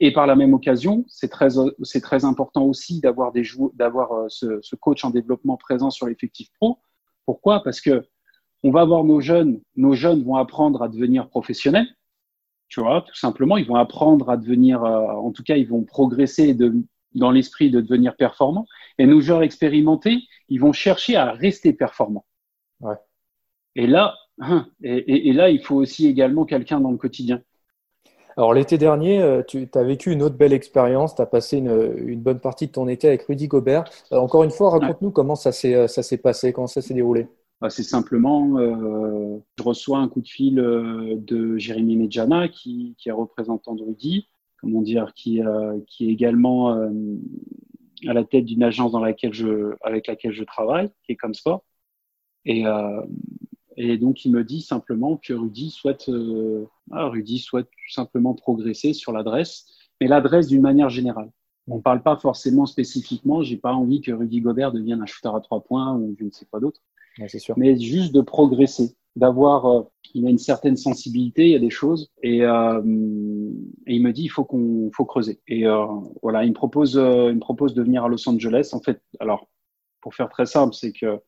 et 0.00 0.12
par 0.12 0.26
la 0.26 0.36
même 0.36 0.54
occasion, 0.54 1.04
c'est 1.08 1.28
très, 1.28 1.48
c'est 1.82 2.00
très 2.00 2.24
important 2.24 2.64
aussi 2.64 3.00
d'avoir 3.00 3.32
des 3.32 3.42
d'avoir 3.74 4.12
euh, 4.12 4.26
ce, 4.28 4.76
coach 4.76 5.04
en 5.04 5.10
développement 5.10 5.56
présent 5.56 5.90
sur 5.90 6.06
l'effectif 6.06 6.48
pro. 6.58 6.78
Pourquoi? 7.26 7.62
Parce 7.62 7.80
que 7.80 8.06
on 8.62 8.70
va 8.70 8.84
voir 8.84 9.04
nos 9.04 9.20
jeunes, 9.20 9.60
nos 9.76 9.94
jeunes 9.94 10.22
vont 10.22 10.36
apprendre 10.36 10.82
à 10.82 10.88
devenir 10.88 11.28
professionnels. 11.28 11.88
Tu 12.68 12.80
vois, 12.80 13.02
tout 13.02 13.16
simplement, 13.16 13.56
ils 13.56 13.66
vont 13.66 13.76
apprendre 13.76 14.30
à 14.30 14.36
devenir, 14.36 14.84
euh, 14.84 15.06
en 15.06 15.32
tout 15.32 15.42
cas, 15.42 15.56
ils 15.56 15.68
vont 15.68 15.82
progresser 15.82 16.56
dans 17.14 17.30
l'esprit 17.30 17.70
de 17.70 17.80
devenir 17.80 18.16
performants. 18.16 18.66
Et 18.98 19.06
nos 19.06 19.20
joueurs 19.20 19.42
expérimentés, 19.42 20.18
ils 20.48 20.60
vont 20.60 20.72
chercher 20.72 21.16
à 21.16 21.32
rester 21.32 21.72
performants. 21.72 22.26
Ouais. 22.80 22.96
Et 23.76 23.86
là, 23.86 24.14
hein, 24.40 24.66
et, 24.82 24.96
et, 24.96 25.28
et 25.28 25.32
là, 25.32 25.50
il 25.50 25.62
faut 25.62 25.76
aussi 25.76 26.06
également 26.06 26.44
quelqu'un 26.44 26.80
dans 26.80 26.90
le 26.90 26.96
quotidien. 26.96 27.42
Alors 28.36 28.54
l'été 28.54 28.78
dernier, 28.78 29.20
euh, 29.20 29.42
tu 29.46 29.68
as 29.74 29.82
vécu 29.82 30.12
une 30.12 30.22
autre 30.22 30.36
belle 30.36 30.52
expérience, 30.52 31.14
tu 31.14 31.22
as 31.22 31.26
passé 31.26 31.58
une, 31.58 31.94
une, 32.06 32.20
bonne 32.20 32.40
partie 32.40 32.68
de 32.68 32.72
ton 32.72 32.88
été 32.88 33.08
avec 33.08 33.22
Rudy 33.22 33.48
Gobert. 33.48 33.84
Euh, 34.12 34.18
encore 34.18 34.44
une 34.44 34.50
fois, 34.50 34.70
raconte-nous 34.70 35.10
comment 35.10 35.34
ça 35.34 35.52
s'est 35.52 35.74
euh, 35.74 36.16
passé, 36.22 36.52
comment 36.52 36.66
ça 36.66 36.80
s'est 36.80 36.94
déroulé. 36.94 37.26
Bah, 37.60 37.68
c'est 37.68 37.82
simplement, 37.82 38.58
euh, 38.58 39.38
je 39.58 39.62
reçois 39.62 39.98
un 39.98 40.08
coup 40.08 40.22
de 40.22 40.28
fil 40.28 40.54
de 40.54 41.58
Jérémy 41.58 41.96
Medjana, 41.96 42.48
qui, 42.48 42.94
qui, 42.96 43.10
est 43.10 43.12
représentant 43.12 43.74
de 43.74 43.82
Rudy, 43.84 44.28
comment 44.60 44.80
dire, 44.80 45.12
qui, 45.14 45.42
euh, 45.42 45.78
qui 45.86 46.08
est 46.08 46.12
également 46.12 46.74
euh, 46.74 46.88
à 48.06 48.14
la 48.14 48.24
tête 48.24 48.46
d'une 48.46 48.62
agence 48.62 48.92
dans 48.92 49.00
laquelle 49.00 49.34
je, 49.34 49.74
avec 49.82 50.06
laquelle 50.06 50.32
je 50.32 50.44
travaille, 50.44 50.90
qui 51.04 51.12
est 51.12 51.16
comme 51.16 51.34
sport. 51.34 51.62
Et, 52.46 52.64
et 53.76 53.98
donc, 53.98 54.24
il 54.24 54.32
me 54.32 54.44
dit 54.44 54.62
simplement 54.62 55.16
que 55.16 55.32
Rudy 55.32 55.70
souhaite, 55.70 56.08
euh, 56.08 56.66
ah, 56.90 57.08
Rudy 57.08 57.38
souhaite 57.38 57.66
tout 57.66 57.92
simplement 57.92 58.34
progresser 58.34 58.92
sur 58.92 59.12
l'adresse, 59.12 59.66
mais 60.00 60.08
l'adresse 60.08 60.48
d'une 60.48 60.62
manière 60.62 60.90
générale. 60.90 61.30
On 61.68 61.76
ne 61.76 61.82
parle 61.82 62.02
pas 62.02 62.16
forcément 62.16 62.66
spécifiquement. 62.66 63.42
J'ai 63.42 63.56
pas 63.56 63.72
envie 63.72 64.00
que 64.00 64.10
Rudy 64.10 64.40
Gobert 64.40 64.72
devienne 64.72 65.02
un 65.02 65.06
shooter 65.06 65.30
à 65.34 65.40
trois 65.40 65.62
points 65.62 65.94
ou 65.94 66.16
je 66.18 66.24
ne 66.24 66.30
sais 66.30 66.46
quoi 66.50 66.58
d'autre. 66.58 66.80
Ouais, 67.18 67.28
sûr. 67.28 67.54
Mais 67.56 67.78
juste 67.78 68.12
de 68.12 68.20
progresser, 68.20 68.96
d'avoir, 69.14 69.66
euh, 69.66 69.82
il 70.14 70.26
a 70.26 70.30
une 70.30 70.38
certaine 70.38 70.76
sensibilité, 70.76 71.44
il 71.46 71.52
y 71.52 71.56
a 71.56 71.60
des 71.60 71.70
choses, 71.70 72.10
et, 72.22 72.44
euh, 72.44 72.80
et 73.86 73.94
il 73.94 74.02
me 74.02 74.12
dit 74.12 74.24
il 74.24 74.28
faut 74.28 74.44
qu'on, 74.44 74.90
faut 74.92 75.04
creuser. 75.04 75.40
Et 75.46 75.66
euh, 75.66 75.86
voilà, 76.22 76.44
il 76.44 76.50
me 76.50 76.54
propose, 76.54 76.94
il 76.94 77.34
me 77.34 77.40
propose 77.40 77.74
de 77.74 77.82
venir 77.82 78.04
à 78.04 78.08
Los 78.08 78.28
Angeles. 78.28 78.70
En 78.72 78.80
fait, 78.80 79.00
alors 79.20 79.48
pour 80.00 80.14
faire 80.14 80.28
très 80.28 80.46
simple, 80.46 80.74
c'est 80.74 80.92
que 80.92 81.20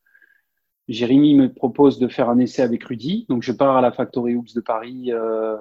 Jérémy 0.89 1.35
me 1.35 1.53
propose 1.53 1.99
de 1.99 2.09
faire 2.09 2.29
un 2.29 2.39
essai 2.39 2.63
avec 2.63 2.85
Rudy. 2.85 3.27
Donc, 3.29 3.43
je 3.43 3.53
pars 3.53 3.77
à 3.77 3.81
la 3.81 3.93
Factory 3.93 4.35
Hoops 4.35 4.55
de 4.55 4.61
Paris 4.61 5.13
euh, 5.13 5.57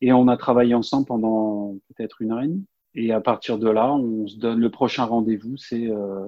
et 0.00 0.12
on 0.12 0.28
a 0.28 0.36
travaillé 0.36 0.74
ensemble 0.74 1.06
pendant 1.06 1.76
peut-être 1.88 2.22
une 2.22 2.32
heure 2.32 2.42
et 2.94 3.12
à 3.12 3.20
partir 3.20 3.58
de 3.58 3.68
là, 3.68 3.94
on 3.94 4.26
se 4.26 4.36
donne 4.36 4.60
le 4.60 4.70
prochain 4.70 5.04
rendez-vous. 5.04 5.56
C'est, 5.56 5.88
euh, 5.88 6.26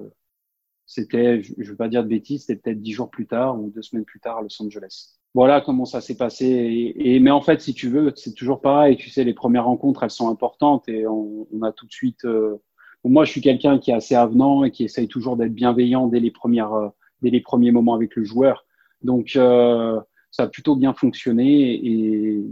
c'était, 0.85 1.41
je 1.41 1.53
ne 1.57 1.65
veux 1.65 1.75
pas 1.75 1.89
dire 1.89 2.03
de 2.03 2.09
bêtises, 2.09 2.45
c'était 2.45 2.59
peut-être 2.59 2.81
dix 2.81 2.93
jours 2.93 3.09
plus 3.09 3.27
tard 3.27 3.59
ou 3.59 3.69
deux 3.69 3.81
semaines 3.81 4.05
plus 4.05 4.19
tard 4.19 4.37
à 4.37 4.41
Los 4.41 4.61
Angeles. 4.61 5.17
Voilà 5.33 5.61
comment 5.61 5.85
ça 5.85 5.99
s'est 5.99 6.15
passé. 6.15 6.93
Et, 6.95 7.19
mais 7.19 7.31
en 7.31 7.41
fait, 7.41 7.59
si 7.59 7.73
tu 7.73 7.89
veux, 7.89 8.13
c'est 8.15 8.33
toujours 8.33 8.61
pareil. 8.61 8.95
Tu 8.95 9.09
sais, 9.09 9.23
les 9.23 9.33
premières 9.33 9.65
rencontres, 9.65 10.03
elles 10.03 10.11
sont 10.11 10.29
importantes 10.29 10.87
et 10.87 11.07
on, 11.07 11.47
on 11.51 11.61
a 11.63 11.71
tout 11.71 11.87
de 11.87 11.91
suite. 11.91 12.23
Euh... 12.25 12.61
moi, 13.03 13.25
je 13.25 13.31
suis 13.31 13.41
quelqu'un 13.41 13.79
qui 13.79 13.91
est 13.91 13.95
assez 13.95 14.15
avenant 14.15 14.63
et 14.63 14.71
qui 14.71 14.83
essaye 14.83 15.07
toujours 15.07 15.35
d'être 15.35 15.53
bienveillant 15.53 16.07
dès 16.07 16.19
les 16.19 16.31
premières 16.31 16.73
euh, 16.73 16.89
dès 17.23 17.31
les 17.31 17.41
premiers 17.41 17.71
moments 17.71 17.95
avec 17.95 18.15
le 18.15 18.23
joueur. 18.23 18.65
Donc, 19.01 19.35
euh, 19.35 19.99
ça 20.29 20.43
a 20.43 20.47
plutôt 20.47 20.75
bien 20.75 20.93
fonctionné 20.93 21.73
et, 21.73 22.43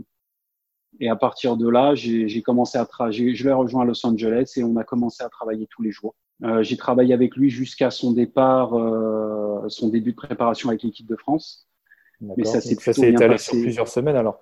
et 0.99 1.09
à 1.09 1.15
partir 1.15 1.57
de 1.57 1.67
là, 1.69 1.93
j'ai 1.95 2.41
commencé 2.41 2.77
à 2.77 2.85
travailler. 2.85 3.35
Je 3.35 3.47
l'ai 3.47 3.53
rejoint 3.53 3.83
à 3.83 3.85
Los 3.85 4.05
Angeles 4.05 4.53
et 4.55 4.63
on 4.63 4.75
a 4.77 4.83
commencé 4.83 5.23
à 5.23 5.29
travailler 5.29 5.67
tous 5.69 5.83
les 5.83 5.91
jours. 5.91 6.15
Euh, 6.43 6.63
j'ai 6.63 6.77
travaillé 6.77 7.13
avec 7.13 7.35
lui 7.35 7.49
jusqu'à 7.49 7.91
son 7.91 8.13
départ, 8.13 8.73
euh, 8.73 9.67
son 9.67 9.89
début 9.89 10.11
de 10.11 10.15
préparation 10.15 10.69
avec 10.69 10.81
l'équipe 10.83 11.07
de 11.07 11.15
France. 11.15 11.67
Mais 12.19 12.43
ça 12.43 12.61
s'est 12.61 12.73
étalé 12.73 13.33
passé. 13.33 13.51
sur 13.51 13.61
plusieurs 13.61 13.87
semaines 13.87 14.15
alors? 14.15 14.39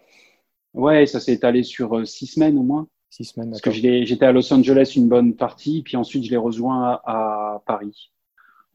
Ouais, 0.74 1.06
ça 1.06 1.20
s'est 1.20 1.34
étalé 1.34 1.64
sur 1.64 2.06
six 2.08 2.28
semaines 2.28 2.58
au 2.58 2.64
moins. 2.64 2.88
Six 3.10 3.26
semaines. 3.26 3.50
Parce 3.50 3.62
que 3.62 3.72
j'étais 3.72 4.26
à 4.26 4.32
Los 4.32 4.54
Angeles 4.54 4.94
une 4.96 5.08
bonne 5.08 5.36
partie, 5.36 5.82
puis 5.82 5.98
ensuite 5.98 6.24
je 6.26 6.30
l'ai 6.30 6.38
rejoint 6.38 6.84
à, 6.84 7.02
à 7.06 7.64
Paris. 7.66 8.12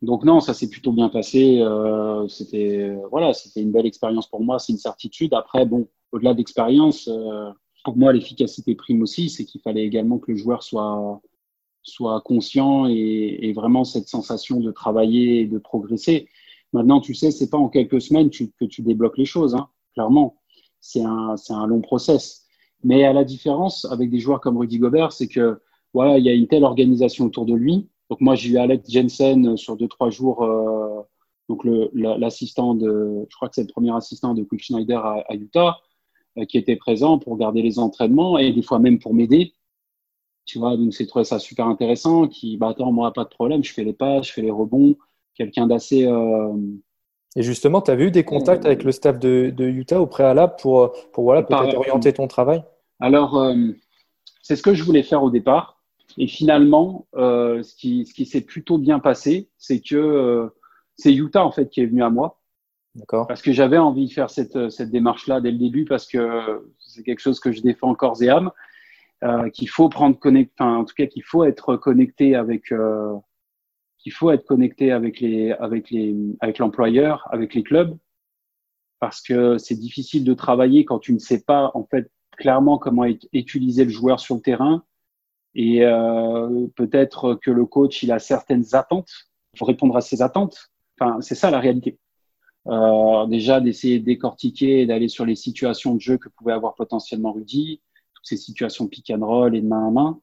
Donc 0.05 0.25
non, 0.25 0.41
ça 0.41 0.55
s'est 0.55 0.69
plutôt 0.69 0.93
bien 0.93 1.09
passé. 1.09 1.61
Euh, 1.61 2.29
c'était 2.29 2.95
voilà, 3.11 3.33
c'était 3.33 3.63
une 3.63 3.73
belle 3.73 3.87
expérience 3.87 4.29
pour 4.29 4.43
moi. 4.43 4.59
C'est 4.59 4.73
une 4.73 4.79
certitude. 4.79 5.35
Après, 5.35 5.65
bon, 5.67 5.89
au-delà 6.13 6.35
d'expérience, 6.35 7.09
euh, 7.09 7.51
pour 7.85 7.97
moi, 7.97 8.13
l'efficacité 8.13 8.75
prime 8.75 9.03
aussi. 9.03 9.31
C'est 9.31 9.45
qu'il 9.45 9.61
fallait 9.61 9.85
également 9.85 10.19
que 10.19 10.31
le 10.33 10.37
joueur 10.37 10.63
soit 10.63 11.21
soit 11.83 12.21
conscient 12.23 12.87
et, 12.87 13.39
et, 13.43 13.53
vraiment 13.53 13.85
cette 13.85 14.09
sensation 14.09 14.59
de 14.59 14.71
travailler 14.73 15.41
et 15.41 15.47
de 15.47 15.59
progresser. 15.59 16.29
Maintenant, 16.73 17.01
tu 17.01 17.15
sais, 17.15 17.31
c'est 17.31 17.51
pas 17.51 17.59
en 17.59 17.69
quelques 17.69 18.01
semaines 18.01 18.31
que 18.31 18.65
tu 18.65 18.83
débloques 18.83 19.19
les 19.19 19.27
choses. 19.27 19.55
Hein, 19.55 19.69
clairement, 19.95 20.37
c'est 20.81 21.03
un 21.03 21.37
c'est 21.37 21.53
un 21.53 21.67
long 21.67 21.81
process. 21.81 22.47
Mais 22.83 23.05
à 23.05 23.13
la 23.13 23.25
différence 23.25 23.87
avec 23.87 24.11
des 24.11 24.19
joueurs 24.19 24.41
comme 24.41 24.59
Rudy 24.59 24.79
Gobert, 24.79 25.13
c'est 25.13 25.29
que 25.29 25.61
voilà, 25.95 26.19
il 26.19 26.25
y 26.25 26.29
a 26.29 26.35
une 26.35 26.49
telle 26.49 26.65
organisation 26.65 27.27
autour 27.27 27.47
de 27.47 27.55
lui 27.55 27.89
donc 28.11 28.21
moi 28.21 28.35
j'ai 28.35 28.51
eu 28.51 28.59
Alex 28.59 28.91
Jensen 28.91 29.49
euh, 29.49 29.57
sur 29.57 29.77
deux 29.77 29.89
trois 29.89 30.11
jours, 30.11 30.43
euh, 30.43 31.03
donc 31.49 31.63
l'assistant 31.93 32.75
de, 32.75 33.27
je 33.29 33.37
crois 33.37 33.49
que 33.49 33.55
c'est 33.55 33.63
le 33.63 33.73
premier 33.73 33.95
assistant 33.95 34.35
de 34.35 34.43
Quick 34.43 34.63
Schneider 34.63 35.05
à, 35.05 35.25
à 35.29 35.35
Utah, 35.35 35.79
euh, 36.39 36.45
qui 36.45 36.59
était 36.59 36.77
présent 36.77 37.19
pour 37.19 37.37
garder 37.37 37.63
les 37.63 37.79
entraînements 37.79 38.39
et 38.39 38.53
des 38.53 38.63
fois 38.63 38.79
même 38.79 38.99
pour 38.99 39.15
m'aider. 39.15 39.53
Tu 40.47 40.59
vois, 40.59 40.77
donc 40.77 40.93
c'est 40.93 41.07
trouvé 41.07 41.25
ça 41.25 41.39
super 41.39 41.67
intéressant. 41.67 42.29
Qui, 42.29 42.57
bah 42.59 42.69
attends, 42.69 42.93
moi 42.93 43.13
pas 43.13 43.25
de 43.25 43.31
problème, 43.31 43.65
je 43.65 43.73
fais 43.73 43.85
les 43.85 43.95
passes, 43.95 44.27
je 44.27 44.33
fais 44.33 44.43
les 44.43 44.51
rebonds. 44.51 44.95
Quelqu'un 45.35 45.67
d'assez 45.67 46.07
euh, 46.07 46.53
et 47.37 47.43
justement, 47.43 47.81
tu 47.81 47.91
avais 47.91 48.05
eu 48.05 48.11
des 48.11 48.25
contacts 48.25 48.65
avec 48.65 48.85
le 48.85 48.93
staff 48.93 49.19
de, 49.19 49.53
de 49.55 49.65
Utah 49.65 50.01
au 50.01 50.07
préalable 50.07 50.55
pour, 50.61 50.93
pour 51.13 51.25
voilà, 51.25 51.43
peut-être 51.43 51.77
orienter 51.77 52.13
ton 52.13 52.29
travail? 52.29 52.63
Alors, 53.01 53.53
c'est 54.41 54.55
ce 54.55 54.63
que 54.63 54.73
je 54.73 54.85
voulais 54.85 55.03
faire 55.03 55.23
au 55.23 55.31
départ. 55.31 55.83
Et 56.19 56.27
finalement, 56.27 57.07
euh, 57.17 57.63
ce 57.63 57.75
qui, 57.75 58.07
ce 58.07 58.15
qui 58.15 58.27
s'est 58.27 58.43
plutôt 58.43 58.79
bien 58.79 58.99
passé, 58.99 59.49
c'est 59.59 59.81
que 59.81 59.97
euh, 59.97 60.49
c'est 60.97 61.13
Utah 61.13 61.45
en 61.45 61.51
fait 61.51 61.69
qui 61.71 61.81
est 61.81 61.87
venu 61.87 62.03
à 62.03 62.11
moi. 62.11 62.41
D'accord. 62.95 63.27
Parce 63.27 63.43
que 63.43 63.53
j'avais 63.53 63.79
envie 63.79 64.07
de 64.07 64.13
faire 64.13 64.31
cette, 64.31 64.71
cette 64.71 64.91
démarche-là 64.91 65.41
dès 65.41 65.51
le 65.51 65.59
début 65.59 65.85
parce 65.85 66.07
que 66.07 66.65
c'est 66.79 67.03
quelque 67.03 67.21
chose 67.21 67.41
que 67.41 67.51
je 67.51 67.61
défends 67.61 67.95
corps 67.95 68.23
et 68.23 68.29
âme, 68.29 68.53
euh, 69.25 69.51
qu'il 69.51 69.69
faut 69.69 69.89
prendre 69.89 70.19
connect, 70.19 70.53
enfin 70.59 70.77
en 70.77 70.85
tout 70.85 70.95
cas 70.95 71.07
qu'il 71.07 71.25
faut 71.25 71.45
être 71.45 71.77
connecté 71.77 72.37
avec, 72.37 72.71
euh, 72.71 73.15
qu'il 73.99 74.13
faut 74.13 74.31
être 74.31 74.45
connecté 74.45 74.93
avec 74.93 75.19
les, 75.19 75.51
avec 75.53 75.91
les, 75.91 76.15
avec 76.41 76.59
l'employeur, 76.59 77.27
avec 77.33 77.55
les 77.55 77.65
clubs, 77.65 77.97
parce 79.01 79.21
que 79.23 79.59
c'est 79.59 79.75
difficile 79.75 80.25
de 80.25 80.35
travailler 80.35 80.85
quand 80.85 81.01
tu 81.01 81.13
ne 81.13 81.19
sais 81.19 81.43
pas 81.43 81.73
en 81.75 81.85
fait 81.85 82.11
clairement 82.37 82.79
comment 82.79 83.05
utiliser 83.33 83.85
le 83.85 83.91
joueur 83.91 84.21
sur 84.21 84.37
le 84.37 84.41
terrain 84.41 84.85
et 85.55 85.85
euh, 85.85 86.67
peut-être 86.75 87.35
que 87.35 87.51
le 87.51 87.65
coach, 87.65 88.03
il 88.03 88.13
a 88.13 88.19
certaines 88.19 88.75
attentes. 88.75 89.11
Il 89.55 89.59
faut 89.59 89.65
répondre 89.65 89.97
à 89.97 90.01
ses 90.01 90.21
attentes. 90.21 90.71
Enfin, 90.99 91.21
c'est 91.21 91.35
ça 91.35 91.51
la 91.51 91.61
réalité. 91.61 91.99
Euh, 92.67 93.27
déjà, 93.27 93.61
d'essayer 93.61 94.01
de 94.01 94.05
décortiquer 94.05 94.81
et 94.81 94.87
d'aller 94.87 95.09
sur 95.09 95.25
les 95.25 95.37
situations 95.37 95.95
de 95.95 96.01
jeu 96.01 96.19
que 96.19 96.29
pouvait 96.29 96.53
avoir 96.53 96.75
potentiellement 96.75 97.33
Rudy, 97.33 97.81
toutes 98.15 98.27
ces 98.27 98.37
situations 98.37 98.89
pick 98.89 99.11
and 99.11 99.25
roll 99.25 99.55
et 99.55 99.61
de 99.61 99.67
main 99.67 99.89
à 99.89 99.91
main. 99.91 100.21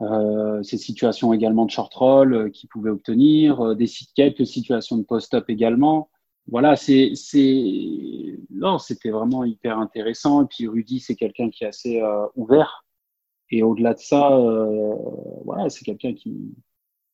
Euh, 0.00 0.62
ces 0.62 0.78
situations 0.78 1.32
également 1.32 1.66
de 1.66 1.70
short 1.70 1.92
roll 1.92 2.52
qu'il 2.52 2.68
pouvait 2.68 2.90
obtenir, 2.90 3.74
des 3.74 3.86
quelques 4.14 4.46
situations 4.46 4.96
de 4.96 5.02
post-up 5.02 5.50
également. 5.50 6.08
Voilà, 6.46 6.76
c'est 6.76 7.12
non, 8.50 8.78
c'était 8.78 9.10
vraiment 9.10 9.44
hyper 9.44 9.78
intéressant. 9.78 10.44
Et 10.44 10.46
puis 10.46 10.68
Rudy, 10.68 11.00
c'est 11.00 11.16
quelqu'un 11.16 11.50
qui 11.50 11.64
est 11.64 11.68
assez 11.68 12.00
ouvert 12.36 12.86
et 13.50 13.62
au-delà 13.62 13.94
de 13.94 13.98
ça, 13.98 14.36
euh, 14.36 14.94
voilà, 15.44 15.70
c'est 15.70 15.84
quelqu'un 15.84 16.14
qui 16.14 16.54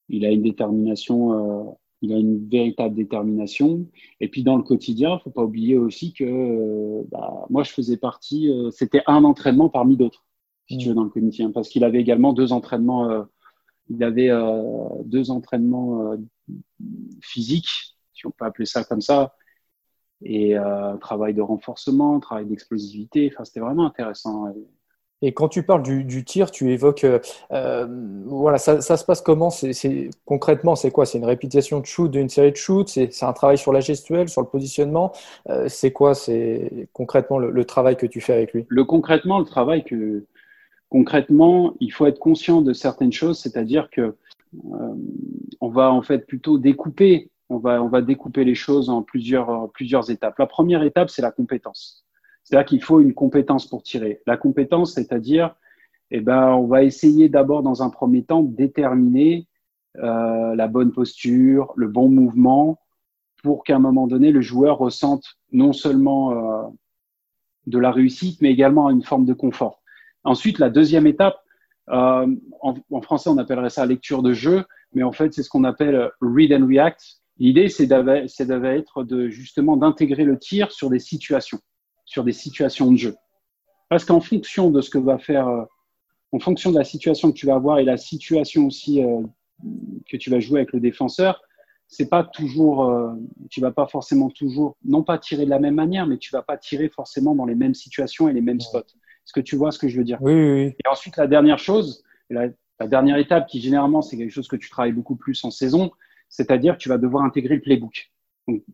il 0.09 0.25
a 0.25 0.31
une 0.31 0.43
détermination, 0.43 1.33
euh, 1.33 1.71
il 2.03 2.13
a 2.13 2.19
une 2.19 2.49
véritable 2.49 2.95
détermination. 2.95 3.87
Et 4.21 4.29
puis 4.29 4.43
dans 4.43 4.57
le 4.57 4.63
quotidien, 4.63 5.19
faut 5.21 5.31
pas 5.31 5.45
oublier 5.45 5.79
aussi 5.79 6.13
que 6.13 6.25
euh, 6.25 7.03
bah, 7.11 7.47
moi 7.51 7.63
je 7.63 7.73
faisais 7.73 7.97
partie, 7.97 8.51
euh, 8.51 8.71
c'était 8.71 9.03
un 9.07 9.25
entraînement 9.25 9.69
parmi 9.69 9.97
d'autres, 9.97 10.27
si 10.69 10.79
tu 10.79 10.89
veux, 10.89 10.95
dans 10.95 11.05
le 11.05 11.11
quotidien, 11.11 11.51
parce 11.51 11.69
qu'il 11.69 11.85
avait 11.85 12.01
également 12.01 12.33
deux 12.33 12.53
entraînements, 12.53 13.11
euh, 13.11 13.23
il 13.89 14.03
avait 14.03 14.31
deux 15.05 15.31
entraînements 15.31 16.17
physiques, 17.21 17.99
si 18.15 18.27
on 18.27 18.31
peut 18.31 18.47
appeler 18.47 18.65
ça 18.65 18.83
comme 18.83 19.03
ça, 19.03 19.35
et 20.23 20.57
travail 21.03 21.35
de 21.35 21.43
renforcement, 21.43 22.19
travail 22.19 22.47
d'explosivité. 22.47 23.31
Enfin, 23.31 23.45
c'était 23.45 23.61
vraiment 23.61 23.85
intéressant. 23.85 24.49
Et 24.49 24.67
quand 25.33 25.49
tu 25.49 25.63
parles 25.63 25.83
du, 25.83 26.25
tir, 26.25 26.51
tu 26.51 26.73
évoques, 26.73 27.05
euh, 27.05 27.19
euh 27.53 27.87
voilà, 28.27 28.59
ça, 28.59 28.81
se 28.81 29.05
passe 29.05 29.21
comment? 29.21 29.51
Concrètement, 30.25 30.75
c'est 30.75 30.91
quoi? 30.91 31.07
C'est 31.07 31.19
une 31.19 31.25
répétition 31.25 31.81
de 31.81 31.87
shoot 31.87 32.11
d'une 32.11 32.29
série 32.29 32.53
de 32.53 32.57
shoots? 32.57 32.89
C'est, 32.89 33.23
un 33.23 33.33
travail 33.33 33.59
sur 33.59 33.73
la 33.73 33.81
gestuelle, 33.81 34.29
sur 34.29 34.43
le 34.43 34.49
positionnement? 34.49 35.13
Euh, 35.49 35.69
C'est 35.69 35.93
quoi? 35.93 36.15
C'est 36.15 36.89
concrètement 36.93 37.39
le, 37.39 37.65
travail 37.65 37.97
que 37.97 38.07
tu 38.07 38.21
fais 38.21 38.33
avec 38.33 38.53
lui? 38.53 38.67
Le 38.69 38.85
concrètement, 38.85 39.39
le 39.39 39.45
travail 39.45 39.85
que 39.85 40.25
concrètement, 40.91 41.75
il 41.81 41.93
faut 41.93 42.07
être 42.07 42.19
conscient 42.19 42.61
de 42.61 42.73
certaines 42.73 43.13
choses, 43.13 43.39
c'est-à-dire 43.39 43.89
que 43.91 44.15
on 45.61 45.69
va 45.69 45.93
en 45.93 46.03
fait 46.03 46.27
plutôt 46.27 46.59
découper, 46.59 47.31
on 47.49 47.59
va, 47.59 47.83
on 47.83 47.89
va 47.89 48.03
découper 48.03 48.45
les 48.45 48.55
choses 48.55 48.89
en 48.89 49.03
plusieurs, 49.03 49.71
plusieurs 49.73 50.11
étapes. 50.11 50.39
La 50.39 50.47
première 50.47 50.83
étape, 50.85 51.11
c'est 51.11 51.23
la 51.23 51.33
compétence. 51.33 52.04
C'est-à-dire 52.45 52.67
qu'il 52.67 52.83
faut 52.83 53.01
une 53.01 53.15
compétence 53.15 53.67
pour 53.67 53.83
tirer. 53.83 54.23
La 54.27 54.37
compétence, 54.37 54.95
c'est-à-dire, 54.95 55.55
eh 56.11 56.21
ben, 56.21 56.53
on 56.53 56.67
va 56.67 56.85
essayer 56.85 57.29
d'abord, 57.29 57.63
dans 57.63 57.83
un 57.83 57.91
premier 57.91 58.23
temps, 58.23 58.43
de 58.43 58.55
déterminer 58.55 59.49
euh, 59.99 60.55
la 60.55 60.69
bonne 60.69 60.93
posture, 60.93 61.73
le 61.77 61.89
bon 61.89 62.09
mouvement, 62.09 62.81
pour 63.43 63.65
qu'à 63.65 63.77
un 63.77 63.81
moment 63.81 64.07
donné, 64.07 64.31
le 64.31 64.41
joueur 64.41 64.79
ressente 64.79 65.25
non 65.53 65.73
seulement 65.73 66.33
euh, 66.33 66.69
de 67.67 67.79
la 67.79 67.91
réussite, 67.91 68.41
mais 68.43 68.51
également 68.51 68.91
une 68.91 69.03
forme 69.03 69.25
de 69.25 69.35
confort. 69.35 69.83
Ensuite, 70.25 70.59
la 70.59 70.71
deuxième 70.71 71.07
étape, 71.07 71.39
euh, 71.91 72.27
en, 72.61 73.01
français, 73.03 73.31
on 73.31 73.39
appellerait 73.39 73.71
ça 73.71 73.87
lecture 73.87 74.23
de 74.23 74.33
jeu, 74.33 74.65
mais 74.93 75.03
en 75.03 75.13
fait, 75.13 75.33
c'est 75.33 75.43
ce 75.43 75.51
qu'on 75.51 75.65
appelle 75.65 76.11
read 76.21 76.53
and 76.53 76.67
react. 76.67 77.21
L'idée, 77.39 77.69
c'est 77.69 77.87
d'être 77.87 79.05
de 79.05 79.29
justement 79.29 79.77
d'intégrer 79.77 80.25
le 80.25 80.39
tir 80.39 80.73
sur 80.73 80.91
des 80.91 80.99
situations, 81.01 81.59
sur 82.05 82.25
des 82.25 82.33
situations 82.33 82.91
de 82.91 82.97
jeu. 82.97 83.17
Parce 83.89 84.05
qu'en 84.05 84.21
fonction 84.21 84.71
de 84.71 84.81
ce 84.81 84.91
que 84.91 84.99
va 84.99 85.19
faire, 85.19 85.49
euh, 85.49 85.65
en 86.33 86.39
fonction 86.39 86.71
de 86.71 86.79
la 86.79 86.85
situation 86.85 87.31
que 87.31 87.37
tu 87.37 87.47
vas 87.47 87.55
avoir 87.55 87.79
et 87.79 87.85
la 87.85 87.97
situation 87.97 88.67
aussi 88.67 89.03
euh, 89.03 89.21
que 90.09 90.17
tu 90.17 90.31
vas 90.31 90.41
jouer 90.41 90.61
avec 90.61 90.73
le 90.73 90.81
défenseur, 90.81 91.43
c'est 91.87 92.09
pas 92.09 92.25
toujours, 92.25 92.89
euh, 92.89 93.13
tu 93.51 93.61
vas 93.61 93.71
pas 93.71 93.87
forcément 93.87 94.31
toujours, 94.31 94.77
non 94.85 95.03
pas 95.03 95.19
tirer 95.19 95.45
de 95.45 95.51
la 95.51 95.59
même 95.59 95.75
manière, 95.75 96.07
mais 96.07 96.19
tu 96.19 96.31
vas 96.33 96.43
pas 96.43 96.57
tirer 96.57 96.89
forcément 96.89 97.35
dans 97.35 97.45
les 97.45 97.55
mêmes 97.55 97.75
situations 97.75 98.29
et 98.29 98.33
les 98.33 98.41
mêmes 98.41 98.61
spots. 98.61 98.79
Est-ce 98.79 99.33
que 99.33 99.41
tu 99.41 99.57
vois 99.57 99.71
ce 99.71 99.79
que 99.79 99.89
je 99.89 99.97
veux 99.99 100.05
dire? 100.05 100.19
Oui, 100.21 100.35
oui, 100.35 100.53
oui. 100.53 100.75
Et 100.85 100.89
ensuite, 100.89 101.17
la 101.17 101.27
dernière 101.27 101.59
chose, 101.59 102.03
la, 102.31 102.49
la 102.81 102.89
dernière 102.89 103.17
étape 103.17 103.47
qui 103.47 103.61
généralement 103.61 104.03
c'est 104.03 104.17
quelque 104.17 104.33
chose 104.33 104.49
que 104.49 104.57
tu 104.57 104.69
travailles 104.69 104.93
beaucoup 104.93 105.17
plus 105.17 105.43
en 105.45 105.51
saison, 105.51 105.93
c'est-à-dire 106.29 106.75
que 106.75 106.83
tu 106.83 106.89
vas 106.89 106.99
devoir 106.99 107.25
intégrer 107.25 107.55
le 107.57 107.61
playbook. 107.61 108.11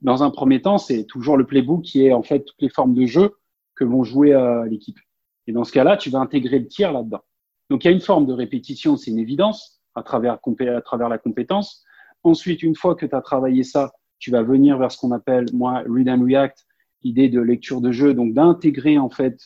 Dans 0.03 0.23
un 0.23 0.31
premier 0.31 0.63
temps, 0.63 0.79
c'est 0.79 1.05
toujours 1.05 1.37
le 1.37 1.47
playbook 1.47 1.83
qui 1.83 2.05
est 2.05 2.13
en 2.13 2.23
fait 2.23 2.41
toutes 2.41 2.61
les 2.61 2.69
formes 2.69 2.95
de 2.95 3.07
jeu 3.07 3.37
que 3.75 3.85
vont 3.85 4.03
jouer 4.03 4.33
euh, 4.33 4.67
l'équipe. 4.67 4.99
Et 5.47 5.53
dans 5.53 5.65
ce 5.65 5.73
cas-là, 5.73 5.97
tu 5.97 6.11
vas 6.11 6.19
intégrer 6.19 6.59
le 6.59 6.67
tir 6.67 6.93
là-dedans. 6.93 7.23
Donc 7.71 7.85
il 7.85 7.89
y 7.89 7.91
a 7.91 7.93
une 7.93 8.01
forme 8.01 8.27
de 8.27 8.33
répétition, 8.33 8.97
c'est 8.97 9.11
une 9.11 9.19
évidence 9.19 9.81
à 9.95 10.03
travers, 10.03 10.35
à 10.35 10.81
travers 10.83 11.09
la 11.09 11.19
compétence. 11.19 11.85
Ensuite, 12.23 12.63
une 12.63 12.75
fois 12.75 12.95
que 12.95 13.07
tu 13.07 13.15
as 13.15 13.23
travaillé 13.23 13.63
ça, 13.63 13.93
tu 14.19 14.31
vas 14.31 14.43
venir 14.43 14.77
vers 14.77 14.93
ce 14.93 14.99
qu'on 14.99 15.13
appelle, 15.13 15.47
moi, 15.53 15.83
read 15.89 16.09
and 16.09 16.23
react, 16.25 16.67
idée 17.03 17.29
de 17.29 17.41
lecture 17.41 17.81
de 17.81 17.93
jeu, 17.93 18.13
donc 18.13 18.35
d'intégrer 18.35 18.99
en 18.99 19.09
fait 19.09 19.41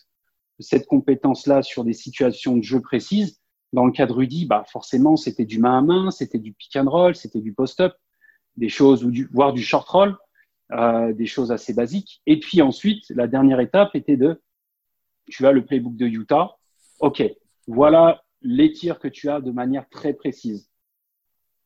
cette 0.59 0.87
compétence-là 0.87 1.63
sur 1.63 1.85
des 1.85 1.93
situations 1.93 2.57
de 2.57 2.63
jeu 2.63 2.81
précises. 2.81 3.41
Dans 3.73 3.87
le 3.87 3.93
cas 3.93 4.07
de 4.07 4.13
Rudy, 4.13 4.47
bah 4.47 4.65
forcément, 4.71 5.17
c'était 5.17 5.45
du 5.45 5.59
main 5.59 5.79
à 5.79 5.83
main, 5.83 6.11
c'était 6.11 6.39
du 6.39 6.53
pick 6.53 6.77
and 6.77 6.89
roll, 6.89 7.15
c'était 7.15 7.41
du 7.41 7.53
post-up, 7.53 7.95
des 8.57 8.69
choses, 8.69 9.05
ou 9.05 9.11
du, 9.11 9.29
voire 9.33 9.53
du 9.53 9.63
short 9.63 9.89
roll, 9.89 10.17
euh, 10.73 11.13
des 11.13 11.27
choses 11.27 11.53
assez 11.53 11.75
basiques. 11.75 12.23
Et 12.27 12.39
puis 12.39 12.63
ensuite, 12.63 13.09
la 13.11 13.27
dernière 13.27 13.61
étape 13.61 13.95
était 13.95 14.17
de, 14.17 14.41
tu 15.29 15.47
as 15.47 15.53
le 15.53 15.65
playbook 15.65 15.97
de 15.97 16.07
Utah. 16.07 16.57
OK, 17.01 17.23
voilà 17.67 18.23
les 18.43 18.73
tirs 18.73 18.99
que 18.99 19.09
tu 19.09 19.29
as 19.31 19.41
de 19.41 19.51
manière 19.51 19.89
très 19.89 20.13
précise. 20.13 20.71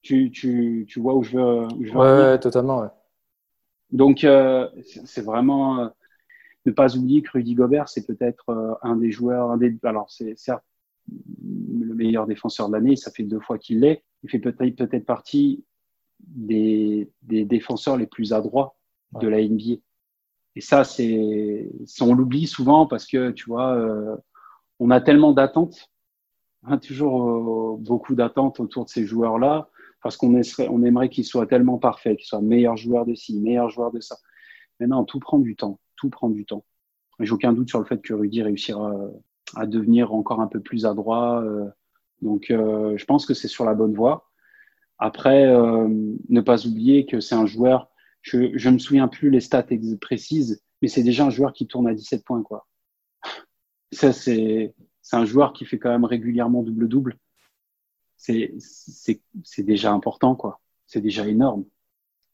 Tu, 0.02 0.30
tu, 0.30 0.86
tu 0.88 1.00
vois 1.00 1.14
où 1.14 1.22
je 1.22 1.36
veux, 1.36 1.64
où 1.74 1.84
je 1.84 1.92
veux 1.92 1.98
ouais, 1.98 2.38
totalement. 2.38 2.80
Ouais. 2.80 2.88
Donc, 3.90 4.24
euh, 4.24 4.68
c'est 5.04 5.24
vraiment 5.24 5.80
euh, 5.80 5.88
ne 6.66 6.72
pas 6.72 6.96
oublier 6.96 7.22
que 7.22 7.30
Rudy 7.32 7.54
Gobert, 7.54 7.88
c'est 7.88 8.06
peut-être 8.06 8.50
euh, 8.50 8.74
un 8.82 8.96
des 8.96 9.10
joueurs, 9.10 9.50
un 9.50 9.56
des, 9.56 9.76
alors 9.82 10.08
c'est 10.10 10.38
certes 10.38 10.64
le 11.10 11.94
meilleur 11.94 12.26
défenseur 12.26 12.68
de 12.68 12.74
l'année, 12.74 12.96
ça 12.96 13.10
fait 13.10 13.22
deux 13.22 13.40
fois 13.40 13.58
qu'il 13.58 13.80
l'est. 13.80 14.04
Il 14.22 14.30
fait 14.30 14.38
peut-être 14.38 14.76
peut-être 14.76 15.06
partie 15.06 15.64
des, 16.20 17.10
des 17.22 17.44
défenseurs 17.44 17.96
les 17.96 18.06
plus 18.06 18.32
adroits 18.32 18.76
ouais. 19.12 19.20
de 19.20 19.28
la 19.28 19.42
NBA. 19.42 19.80
Et 20.56 20.60
ça, 20.60 20.84
c'est, 20.84 21.70
on 22.00 22.14
l'oublie 22.14 22.46
souvent 22.46 22.86
parce 22.86 23.06
que 23.06 23.30
tu 23.30 23.46
vois, 23.46 23.74
euh, 23.74 24.16
on 24.80 24.90
a 24.90 25.00
tellement 25.00 25.32
d'attentes, 25.32 25.90
hein, 26.64 26.78
toujours 26.78 27.30
euh, 27.30 27.76
beaucoup 27.78 28.14
d'attentes 28.14 28.60
autour 28.60 28.84
de 28.84 28.90
ces 28.90 29.06
joueurs-là, 29.06 29.70
parce 30.02 30.16
qu'on 30.16 30.40
on 30.70 30.82
aimerait 30.84 31.08
qu'ils 31.08 31.24
soient 31.24 31.46
tellement 31.46 31.78
parfaits, 31.78 32.18
qu'ils 32.18 32.26
soient 32.26 32.40
meilleurs 32.40 32.76
joueurs 32.76 33.06
de 33.06 33.14
ci, 33.14 33.38
meilleurs 33.40 33.70
joueurs 33.70 33.92
de 33.92 34.00
ça. 34.00 34.16
Mais 34.80 34.86
non, 34.86 35.04
tout 35.04 35.18
prend 35.18 35.38
du 35.38 35.56
temps, 35.56 35.80
tout 35.96 36.10
prend 36.10 36.28
du 36.28 36.44
temps. 36.44 36.64
J'ai 37.20 37.32
aucun 37.32 37.52
doute 37.52 37.68
sur 37.68 37.80
le 37.80 37.84
fait 37.84 38.00
que 38.00 38.14
Rudy 38.14 38.42
réussira 38.42 38.92
à 39.56 39.66
devenir 39.66 40.12
encore 40.12 40.40
un 40.40 40.46
peu 40.46 40.60
plus 40.60 40.86
adroit. 40.86 41.42
Euh, 41.42 41.68
donc, 42.22 42.50
euh, 42.50 42.96
je 42.96 43.04
pense 43.04 43.26
que 43.26 43.34
c'est 43.34 43.48
sur 43.48 43.64
la 43.64 43.74
bonne 43.74 43.94
voie. 43.94 44.27
Après, 44.98 45.46
euh, 45.46 45.88
ne 46.28 46.40
pas 46.40 46.66
oublier 46.66 47.06
que 47.06 47.20
c'est 47.20 47.34
un 47.34 47.46
joueur. 47.46 47.88
Je, 48.22 48.56
je 48.56 48.70
me 48.70 48.78
souviens 48.78 49.08
plus 49.08 49.30
les 49.30 49.40
stats 49.40 49.66
précises, 50.00 50.62
mais 50.82 50.88
c'est 50.88 51.02
déjà 51.02 51.24
un 51.24 51.30
joueur 51.30 51.52
qui 51.52 51.66
tourne 51.66 51.86
à 51.86 51.94
17 51.94 52.24
points, 52.24 52.42
quoi. 52.42 52.66
Ça, 53.92 54.12
c'est 54.12 54.74
un 55.12 55.24
joueur 55.24 55.52
qui 55.52 55.64
fait 55.64 55.78
quand 55.78 55.90
même 55.90 56.04
régulièrement 56.04 56.62
double-double. 56.62 57.16
C'est 58.16 58.54
c'est 58.58 59.62
déjà 59.62 59.92
important, 59.92 60.34
quoi. 60.34 60.60
C'est 60.86 61.00
déjà 61.00 61.26
énorme. 61.26 61.64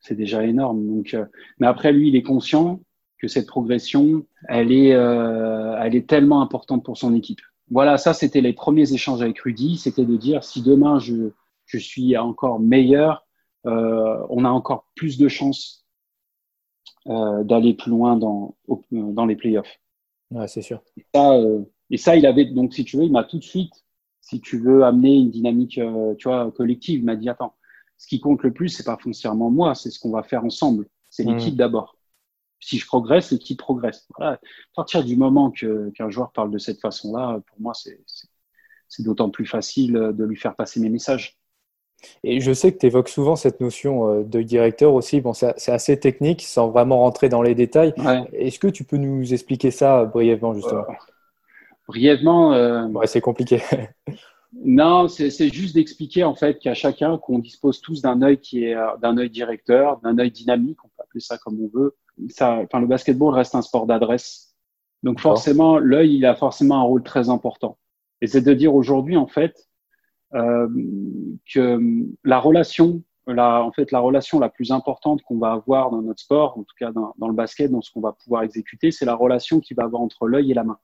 C'est 0.01 0.15
déjà 0.15 0.45
énorme. 0.45 0.87
Donc, 0.87 1.15
euh, 1.15 1.27
mais 1.59 1.67
après, 1.67 1.93
lui, 1.93 2.09
il 2.09 2.17
est 2.17 2.23
conscient 2.23 2.81
que 3.19 3.29
cette 3.29 3.47
progression, 3.47 4.27
elle 4.49 4.73
est, 4.73 4.93
euh, 4.93 5.77
elle 5.81 5.95
est 5.95 6.09
tellement 6.09 6.43
importante 6.43 6.85
pour 6.85 6.99
son 6.99 7.15
équipe. 7.15 7.41
Voilà, 7.71 7.97
ça, 7.97 8.13
c'était 8.13 8.41
les 8.41 8.53
premiers 8.53 8.93
échanges 8.93 9.23
avec 9.23 9.39
Rudy. 9.41 9.77
C'était 9.77 10.05
de 10.05 10.17
dire 10.17 10.45
si 10.45 10.63
demain 10.63 10.99
je, 10.99 11.31
je 11.67 11.79
suis 11.79 12.17
encore 12.17 12.61
meilleur, 12.61 13.25
euh, 13.67 14.27
on 14.29 14.45
a 14.45 14.51
encore 14.51 14.87
plus 14.95 15.19
de 15.19 15.29
chances 15.29 15.87
euh, 17.07 17.45
d'aller 17.45 17.75
plus 17.75 17.91
loin 17.91 18.17
dans, 18.17 18.57
dans 18.91 19.27
les 19.27 19.37
playoffs. 19.37 19.81
Ouais, 20.31 20.49
c'est 20.49 20.63
sûr. 20.63 20.83
Et 20.97 21.07
ça, 21.15 21.33
euh, 21.33 21.63
et 21.91 21.97
ça, 21.97 22.17
il 22.17 22.27
avait, 22.27 22.47
donc, 22.47 22.75
si 22.75 22.85
tu 22.85 22.97
veux, 22.97 23.05
il 23.05 23.13
m'a 23.13 23.25
tout 23.25 23.39
de 23.39 23.45
suite, 23.45 23.73
si 24.21 24.41
tu 24.41 24.59
veux 24.59 24.85
amener 24.85 25.17
une 25.17 25.31
dynamique, 25.31 25.81
tu 26.19 26.29
vois, 26.29 26.51
collective, 26.53 27.01
il 27.01 27.05
m'a 27.05 27.17
dit, 27.17 27.29
attends, 27.29 27.55
ce 27.99 28.07
qui 28.07 28.21
compte 28.21 28.43
le 28.43 28.53
plus, 28.53 28.71
c'est 28.71 28.85
pas 28.85 28.97
foncièrement 28.97 29.51
moi, 29.51 29.75
c'est 29.75 29.91
ce 29.91 29.99
qu'on 29.99 30.11
va 30.11 30.23
faire 30.23 30.45
ensemble. 30.45 30.87
C'est 31.11 31.25
l'équipe 31.25 31.55
mmh. 31.55 31.59
d'abord. 31.59 31.97
Si 32.59 32.79
je 32.79 32.87
progresse, 32.87 33.31
l'équipe 33.31 33.59
progresse. 33.59 34.07
Voilà. 34.17 34.33
À 34.33 34.39
partir 34.75 35.05
du 35.05 35.17
moment 35.17 35.51
qu'un 35.51 36.11
joueur 36.11 36.33
parle 36.33 36.51
de 36.51 36.59
cette 36.59 36.81
façon-là, 36.81 37.41
pour 37.47 37.61
moi, 37.61 37.73
c'est 37.75 39.03
d'autant 39.03 39.31
plus 39.31 39.47
facile 39.47 39.93
de 39.93 40.25
lui 40.25 40.37
faire 40.37 40.57
passer 40.57 40.81
mes 40.81 40.89
messages. 40.89 41.39
Et 42.23 42.41
je 42.41 42.53
sais 42.53 42.73
que 42.73 42.79
tu 42.79 42.87
évoques 42.87 43.09
souvent 43.09 43.37
cette 43.37 43.61
notion 43.61 44.09
euh, 44.09 44.23
de 44.23 44.43
directeur 44.43 44.95
aussi. 44.95 45.21
Bon, 45.21 45.33
c'est 45.33 45.69
assez 45.69 45.99
technique, 45.99 46.43
sans 46.43 46.71
vraiment 46.71 46.99
rentrer 46.99 47.29
dans 47.29 47.43
les 47.43 47.55
détails. 47.55 47.95
Ouais. 47.99 48.23
Est-ce 48.33 48.59
que 48.59 48.69
tu 48.69 48.85
peux 48.85 48.97
nous 48.97 49.33
expliquer 49.33 49.71
ça 49.71 50.05
brièvement, 50.05 50.55
justement? 50.55 50.85
Euh, 50.89 50.95
Brièvement. 51.89 52.55
Euh... 52.55 52.87
Ouais, 52.89 53.07
c'est 53.07 53.21
compliqué. 53.21 53.63
non, 54.65 55.09
c'est 55.09 55.49
juste 55.53 55.75
d'expliquer 55.75 56.25
en 56.25 56.35
fait 56.35 56.59
qu'à 56.59 56.75
chacun, 56.75 57.19
qu'on 57.19 57.39
dispose 57.39 57.81
tous 57.81 58.03
d'un 58.03 58.23
œil 58.23 58.39
qui 58.39 58.65
est 58.65 58.75
euh, 58.75 58.97
d'un 59.01 59.19
œil 59.19 59.31
directeur, 59.31 60.01
d'un 60.01 60.19
œil 60.19 60.31
dynamique, 60.31 60.79
on 60.85 60.89
peut 60.89 61.03
appeler 61.03 61.21
ça 61.21 61.39
comme 61.39 61.61
on 61.61 61.71
veut. 61.73 61.97
Ça, 62.31 62.61
enfin, 62.63 62.81
le 62.81 62.87
basketball 62.87 63.35
reste 63.35 63.55
un 63.55 63.63
sport 63.63 63.87
d'adresse. 63.87 64.55
Donc 65.03 65.21
forcément, 65.21 65.79
l'œil, 65.79 66.17
il 66.17 66.25
a 66.25 66.35
forcément 66.35 66.77
un 66.77 66.83
rôle 66.83 67.03
très 67.03 67.29
important. 67.29 67.77
Et 68.23 68.27
c'est 68.27 68.41
de 68.41 68.55
dire 68.55 68.75
aujourd'hui, 68.75 69.19
en 69.19 69.27
fait, 69.27 69.55
euh, 69.55 69.74
que 70.35 72.09
la 72.25 72.41
relation, 72.41 73.03
la, 73.27 73.63
en 73.63 73.73
fait, 73.73 73.93
la 73.93 74.01
relation 74.01 74.39
la 74.41 74.49
plus 74.49 74.73
importante 74.73 75.23
qu'on 75.23 75.39
va 75.39 75.53
avoir 75.53 75.91
dans 75.91 76.03
notre 76.03 76.21
sport, 76.21 76.59
en 76.59 76.63
tout 76.63 76.75
cas 76.79 76.93
dans, 76.93 77.29
le 77.29 77.35
basket, 77.35 77.71
dans 77.71 77.81
ce 77.81 77.91
qu'on 77.93 78.01
va 78.01 78.13
pouvoir 78.13 78.43
exécuter, 78.43 78.91
c'est 78.91 79.05
la 79.05 79.15
relation 79.15 79.61
qui 79.61 79.75
va 79.75 79.85
avoir 79.85 80.03
entre 80.03 80.27
l'œil 80.27 80.51
et 80.51 80.55
la 80.55 80.65
main. 80.65 80.79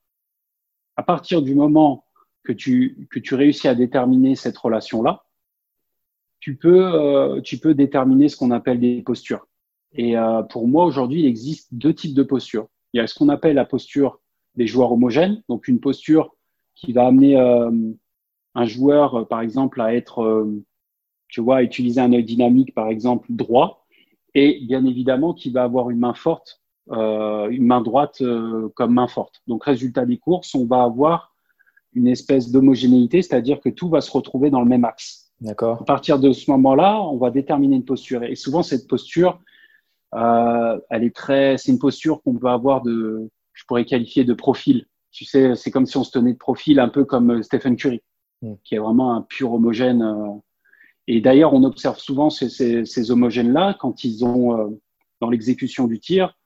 À 0.96 1.02
partir 1.02 1.42
du 1.42 1.54
moment 1.54 2.04
que 2.44 2.52
tu, 2.52 3.08
que 3.10 3.18
tu 3.18 3.34
réussis 3.34 3.68
à 3.68 3.74
déterminer 3.74 4.36
cette 4.36 4.56
relation-là, 4.56 5.24
tu 6.38 6.56
peux, 6.56 6.94
euh, 6.94 7.40
tu 7.42 7.58
peux 7.58 7.74
déterminer 7.74 8.28
ce 8.28 8.36
qu'on 8.36 8.50
appelle 8.50 8.80
des 8.80 9.02
postures. 9.02 9.46
Et 9.92 10.16
euh, 10.16 10.42
pour 10.42 10.68
moi, 10.68 10.84
aujourd'hui, 10.84 11.20
il 11.20 11.26
existe 11.26 11.68
deux 11.72 11.92
types 11.92 12.14
de 12.14 12.22
postures. 12.22 12.68
Il 12.92 12.98
y 12.98 13.00
a 13.00 13.06
ce 13.06 13.14
qu'on 13.14 13.28
appelle 13.28 13.56
la 13.56 13.64
posture 13.66 14.20
des 14.54 14.66
joueurs 14.66 14.92
homogènes, 14.92 15.42
donc 15.48 15.68
une 15.68 15.80
posture 15.80 16.34
qui 16.74 16.92
va 16.92 17.06
amener 17.06 17.38
euh, 17.38 17.70
un 18.54 18.64
joueur, 18.64 19.14
euh, 19.14 19.24
par 19.24 19.40
exemple, 19.40 19.80
à 19.80 19.94
être, 19.94 20.22
euh, 20.22 20.62
tu 21.28 21.40
vois, 21.40 21.58
à 21.58 21.62
utiliser 21.62 22.00
un 22.00 22.12
œil 22.12 22.24
dynamique, 22.24 22.74
par 22.74 22.88
exemple, 22.88 23.26
droit, 23.30 23.86
et 24.34 24.60
bien 24.66 24.84
évidemment 24.84 25.34
qui 25.34 25.50
va 25.50 25.62
avoir 25.62 25.90
une 25.90 25.98
main 25.98 26.14
forte, 26.14 26.60
euh, 26.90 27.48
une 27.50 27.66
main 27.66 27.80
droite 27.80 28.20
euh, 28.20 28.68
comme 28.74 28.94
main 28.94 29.06
forte. 29.06 29.42
Donc, 29.46 29.64
résultat 29.64 30.06
des 30.06 30.18
courses, 30.18 30.54
on 30.54 30.66
va 30.66 30.82
avoir 30.82 31.34
une 31.92 32.08
espèce 32.08 32.50
d'homogénéité, 32.50 33.22
c'est-à-dire 33.22 33.60
que 33.60 33.68
tout 33.68 33.88
va 33.88 34.00
se 34.00 34.10
retrouver 34.10 34.50
dans 34.50 34.60
le 34.60 34.68
même 34.68 34.84
axe. 34.84 35.32
D'accord. 35.40 35.80
À 35.82 35.84
partir 35.84 36.18
de 36.18 36.32
ce 36.32 36.50
moment-là, 36.50 37.00
on 37.00 37.16
va 37.16 37.30
déterminer 37.30 37.76
une 37.76 37.84
posture. 37.84 38.22
Et 38.24 38.34
souvent, 38.34 38.62
cette 38.62 38.86
posture, 38.86 39.40
euh, 40.14 40.78
elle 40.90 41.04
est 41.04 41.14
très, 41.14 41.56
c'est 41.58 41.72
une 41.72 41.78
posture 41.78 42.22
qu'on 42.22 42.34
peut 42.34 42.48
avoir 42.48 42.82
de, 42.82 43.28
je 43.52 43.64
pourrais 43.66 43.84
qualifier 43.84 44.24
de 44.24 44.34
profil. 44.34 44.86
tu 45.12 45.24
sais, 45.24 45.54
c'est 45.56 45.70
comme 45.70 45.86
si 45.86 45.96
on 45.96 46.04
se 46.04 46.10
tenait 46.10 46.32
de 46.32 46.38
profil, 46.38 46.78
un 46.80 46.88
peu 46.88 47.04
comme 47.04 47.42
Stephen 47.42 47.76
Curry, 47.76 48.02
mm. 48.42 48.54
qui 48.64 48.74
est 48.74 48.78
vraiment 48.78 49.14
un 49.14 49.22
pur 49.22 49.52
homogène. 49.52 50.02
Euh. 50.02 50.38
Et 51.06 51.20
d'ailleurs, 51.20 51.54
on 51.54 51.64
observe 51.64 51.98
souvent 51.98 52.30
ces, 52.30 53.10
homogènes-là 53.10 53.76
quand 53.80 54.04
ils 54.04 54.24
ont, 54.24 54.58
euh, 54.58 54.68
dans 55.20 55.30
l'exécution 55.30 55.86
du 55.86 55.98
tir, 55.98 56.36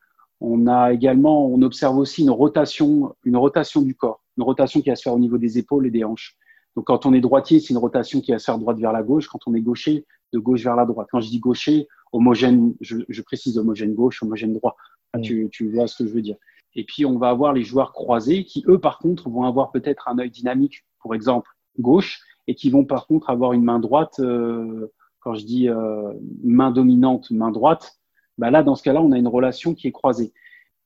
on 0.40 0.66
a 0.66 0.92
également, 0.92 1.46
on 1.46 1.62
observe 1.62 1.96
aussi 1.96 2.22
une 2.22 2.30
rotation, 2.30 3.14
une 3.24 3.36
rotation 3.36 3.82
du 3.82 3.94
corps, 3.94 4.22
une 4.36 4.44
rotation 4.44 4.80
qui 4.80 4.90
va 4.90 4.96
se 4.96 5.02
faire 5.02 5.14
au 5.14 5.18
niveau 5.18 5.38
des 5.38 5.58
épaules 5.58 5.86
et 5.86 5.90
des 5.90 6.04
hanches. 6.04 6.36
Donc, 6.76 6.86
quand 6.86 7.06
on 7.06 7.14
est 7.14 7.20
droitier, 7.20 7.60
c'est 7.60 7.70
une 7.70 7.78
rotation 7.78 8.20
qui 8.20 8.32
va 8.32 8.38
se 8.38 8.44
faire 8.46 8.58
droite 8.58 8.78
vers 8.78 8.92
la 8.92 9.02
gauche. 9.02 9.28
Quand 9.28 9.38
on 9.46 9.54
est 9.54 9.60
gaucher, 9.60 10.04
de 10.32 10.38
gauche 10.38 10.62
vers 10.64 10.76
la 10.76 10.84
droite. 10.84 11.08
Quand 11.10 11.20
je 11.20 11.28
dis 11.28 11.38
gaucher, 11.38 11.88
homogène, 12.12 12.74
je, 12.80 13.22
précise 13.22 13.58
homogène 13.58 13.94
gauche, 13.94 14.22
homogène 14.22 14.52
droit. 14.52 14.76
Mm. 15.14 15.20
tu, 15.20 15.48
tu 15.52 15.70
vois 15.70 15.86
ce 15.86 16.02
que 16.02 16.08
je 16.08 16.12
veux 16.12 16.22
dire. 16.22 16.36
Et 16.74 16.84
puis, 16.84 17.06
on 17.06 17.18
va 17.18 17.28
avoir 17.28 17.52
les 17.52 17.62
joueurs 17.62 17.92
croisés 17.92 18.44
qui, 18.44 18.64
eux, 18.66 18.78
par 18.78 18.98
contre, 18.98 19.30
vont 19.30 19.44
avoir 19.44 19.70
peut-être 19.70 20.08
un 20.08 20.18
œil 20.18 20.30
dynamique, 20.30 20.84
pour 20.98 21.14
exemple, 21.14 21.48
gauche, 21.78 22.20
et 22.46 22.54
qui 22.54 22.70
vont, 22.70 22.84
par 22.84 23.06
contre, 23.06 23.30
avoir 23.30 23.52
une 23.52 23.64
main 23.64 23.78
droite. 23.78 24.20
Euh, 24.20 24.92
quand 25.20 25.34
je 25.34 25.44
dis 25.44 25.68
euh, 25.68 26.12
main 26.42 26.70
dominante, 26.70 27.30
main 27.30 27.50
droite, 27.50 27.98
bah 28.36 28.50
là, 28.50 28.62
dans 28.62 28.74
ce 28.74 28.82
cas-là, 28.82 29.00
on 29.00 29.12
a 29.12 29.18
une 29.18 29.28
relation 29.28 29.74
qui 29.74 29.86
est 29.86 29.92
croisée. 29.92 30.32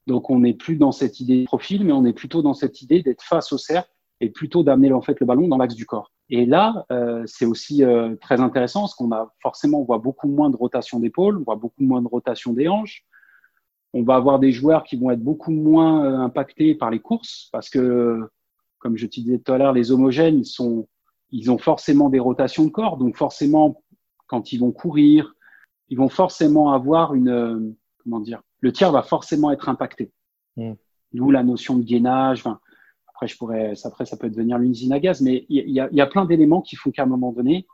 Donc, 0.07 0.31
on 0.31 0.41
n'est 0.41 0.55
plus 0.55 0.77
dans 0.77 0.93
cette 0.93 1.21
idée 1.21 1.41
de 1.41 1.45
profil, 1.45 1.85
mais 1.85 1.93
on 1.93 2.05
est 2.05 2.13
plutôt 2.13 2.43
dans 2.43 2.55
cette 2.55 2.83
idée 2.83 3.03
d'être 3.03 3.23
face 3.23 3.53
au 3.53 3.59
cercle 3.59 3.91
et 4.21 4.31
plutôt 4.31 4.63
d'amener 4.63 4.93
en 4.93 5.03
fait 5.03 5.19
le 5.21 5.27
ballon 5.27 5.49
dans 5.49 5.59
l'axe 5.59 5.75
du 5.75 5.87
corps. 5.87 6.13
Et 6.31 6.45
là, 6.45 6.85
euh, 6.93 7.23
c'est 7.27 7.47
aussi 7.47 7.85
euh, 7.85 8.15
très 8.21 8.41
intéressant 8.41 8.81
parce 8.81 8.95
qu'on 8.95 9.13
a 9.13 9.33
forcément, 9.41 9.81
on 9.81 9.85
voit 9.85 9.99
beaucoup 9.99 10.29
moins 10.29 10.51
de 10.51 10.57
rotation 10.57 11.01
d'épaule, 11.01 11.39
on 11.39 11.45
voit 11.45 11.57
beaucoup 11.57 11.83
moins 11.83 12.03
de 12.03 12.09
rotation 12.09 12.53
des 12.53 12.69
hanches, 12.69 13.05
on 13.95 14.03
va 14.03 14.17
avoir 14.17 14.39
des 14.39 14.53
joueurs 14.53 14.85
qui 14.85 14.97
vont 14.97 15.11
être 15.11 15.23
beaucoup 15.23 15.53
moins 15.53 16.05
euh, 16.05 16.19
impactés 16.19 16.75
par 16.75 16.91
les 16.91 17.01
courses 17.01 17.49
parce 17.51 17.71
que, 17.71 18.29
comme 18.79 18.97
je 18.97 19.07
te 19.07 19.21
disais 19.21 19.39
tout 19.39 19.53
à 19.53 19.59
l'heure, 19.59 19.73
les 19.73 19.93
homogènes, 19.93 20.39
ils, 20.39 20.47
sont, 20.47 20.89
ils 21.31 21.51
ont 21.51 21.59
forcément 21.59 22.09
des 22.09 22.19
rotations 22.19 22.65
de 22.65 22.71
corps. 22.71 22.97
Donc 22.97 23.17
forcément, 23.17 23.83
quand 24.27 24.53
ils 24.53 24.59
vont 24.59 24.73
courir, 24.73 25.35
ils 25.89 25.99
vont 25.99 26.09
forcément 26.09 26.73
avoir 26.73 27.15
une... 27.15 27.29
Euh, 27.29 27.77
comment 28.03 28.21
dire 28.21 28.43
Le 28.61 28.73
tir 28.73 28.93
va 28.93 29.03
forcément 29.03 29.51
être 29.51 29.69
impacté. 29.69 30.13
Mm. 30.57 30.73
D'où 31.13 31.31
la 31.31 31.43
notion 31.43 31.77
de 31.77 31.83
gainage. 31.83 32.41
Enfin, 32.41 32.61
après, 33.09 33.27
je 33.27 33.37
pourrais, 33.37 33.73
après, 33.85 34.07
ça 34.07 34.17
peut 34.17 34.31
devenir 34.31 34.59
l'usine 34.59 34.93
à 34.93 35.01
gaz, 35.01 35.21
mais 35.21 35.47
il 35.49 35.71
y 35.71 35.81
a, 35.81 35.89
y 35.91 36.01
a 36.01 36.07
plein 36.07 36.25
d'éléments 36.25 36.61
qui 36.61 36.77
font 36.77 36.91
qu'à 36.91 37.03
un 37.03 37.07
moment 37.07 37.33
donné, 37.33 37.67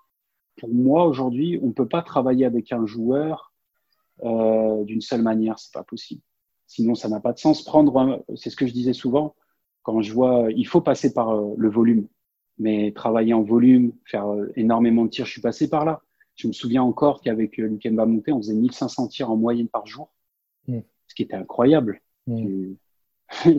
pour 0.56 0.68
moi, 0.68 1.06
aujourd'hui, 1.06 1.58
on 1.62 1.68
ne 1.68 1.72
peut 1.72 1.88
pas 1.88 2.02
travailler 2.02 2.44
avec 2.44 2.72
un 2.72 2.86
joueur 2.86 3.52
euh, 4.22 4.84
d'une 4.84 5.00
seule 5.00 5.22
manière, 5.22 5.58
c'est 5.58 5.72
pas 5.72 5.82
possible. 5.82 6.22
Sinon, 6.66 6.94
ça 6.94 7.08
n'a 7.08 7.20
pas 7.20 7.32
de 7.32 7.38
sens. 7.38 7.62
Prendre, 7.62 8.24
c'est 8.36 8.50
ce 8.50 8.56
que 8.56 8.66
je 8.66 8.72
disais 8.72 8.92
souvent, 8.92 9.34
quand 9.84 10.02
je 10.02 10.12
vois, 10.12 10.48
il 10.50 10.66
faut 10.66 10.80
passer 10.80 11.12
par 11.14 11.30
euh, 11.30 11.54
le 11.56 11.70
volume, 11.70 12.08
mais 12.58 12.90
travailler 12.92 13.34
en 13.34 13.42
volume, 13.42 13.92
faire 14.06 14.26
euh, 14.26 14.50
énormément 14.56 15.04
de 15.04 15.10
tirs, 15.10 15.26
je 15.26 15.30
suis 15.30 15.40
passé 15.40 15.70
par 15.70 15.84
là. 15.84 16.02
Je 16.34 16.48
me 16.48 16.52
souviens 16.52 16.82
encore 16.82 17.20
qu'avec 17.20 17.58
Luc 17.58 17.84
Monté, 17.86 18.32
on 18.32 18.38
faisait 18.38 18.54
1500 18.54 19.08
tirs 19.08 19.30
en 19.30 19.36
moyenne 19.36 19.68
par 19.68 19.86
jour, 19.86 20.12
mm. 20.66 20.80
ce 21.06 21.14
qui 21.14 21.22
était 21.22 21.36
incroyable. 21.36 22.00
Mm. 22.26 22.72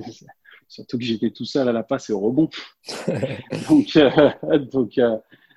Surtout 0.67 0.97
que 0.97 1.03
j'étais 1.05 1.29
tout 1.29 1.45
seul 1.45 1.69
à 1.69 1.71
la 1.71 1.83
passe 1.83 2.09
et 2.09 2.13
au 2.13 2.19
rebond. 2.19 2.49
donc, 3.69 3.97
donc 4.71 4.99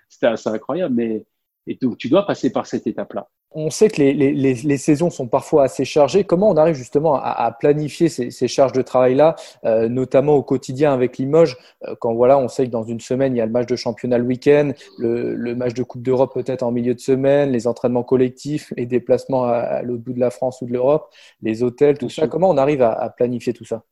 c'était 0.09 0.27
assez 0.27 0.49
incroyable. 0.51 0.95
Mais 0.95 1.27
et 1.67 1.75
donc, 1.81 1.99
tu 1.99 2.09
dois 2.09 2.27
passer 2.27 2.51
par 2.51 2.67
cette 2.67 2.87
étape-là. 2.87 3.29
On 3.53 3.71
sait 3.71 3.89
que 3.89 4.03
les, 4.03 4.77
saisons 4.77 5.09
sont 5.09 5.27
parfois 5.27 5.65
assez 5.65 5.87
chargées. 5.87 6.23
Comment 6.23 6.51
on 6.51 6.57
arrive 6.59 6.75
justement 6.75 7.15
à, 7.15 7.51
planifier 7.59 8.11
ces, 8.11 8.49
charges 8.49 8.73
de 8.73 8.83
travail-là, 8.83 9.37
euh, 9.65 9.89
notamment 9.89 10.35
au 10.35 10.43
quotidien 10.43 10.93
avec 10.93 11.17
Limoges, 11.17 11.57
euh, 11.87 11.95
quand 11.99 12.13
voilà, 12.13 12.39
on 12.39 12.49
sait 12.49 12.67
que 12.67 12.71
dans 12.71 12.85
une 12.85 13.01
semaine, 13.01 13.35
il 13.35 13.39
y 13.39 13.41
a 13.41 13.47
le 13.47 13.53
match 13.53 13.67
de 13.67 13.75
championnat 13.75 14.19
le 14.19 14.25
week-end, 14.25 14.73
le, 14.99 15.55
match 15.55 15.73
de 15.73 15.83
Coupe 15.83 16.03
d'Europe 16.03 16.35
peut-être 16.35 16.63
en 16.63 16.71
milieu 16.73 16.95
de 16.95 17.01
semaine, 17.01 17.51
les 17.51 17.67
entraînements 17.67 18.03
collectifs, 18.03 18.73
les 18.77 18.85
déplacements 18.85 19.45
à, 19.45 19.81
l'autre 19.81 20.03
bout 20.03 20.13
de 20.13 20.21
la 20.21 20.31
France 20.31 20.61
ou 20.61 20.67
de 20.67 20.73
l'Europe, 20.73 21.11
les 21.41 21.63
hôtels, 21.63 21.97
tout 21.97 22.11
ça. 22.11 22.29
Comment 22.29 22.51
on 22.51 22.59
arrive 22.59 22.83
à, 22.83 23.09
planifier 23.17 23.55
tout 23.55 23.65
ça? 23.65 23.83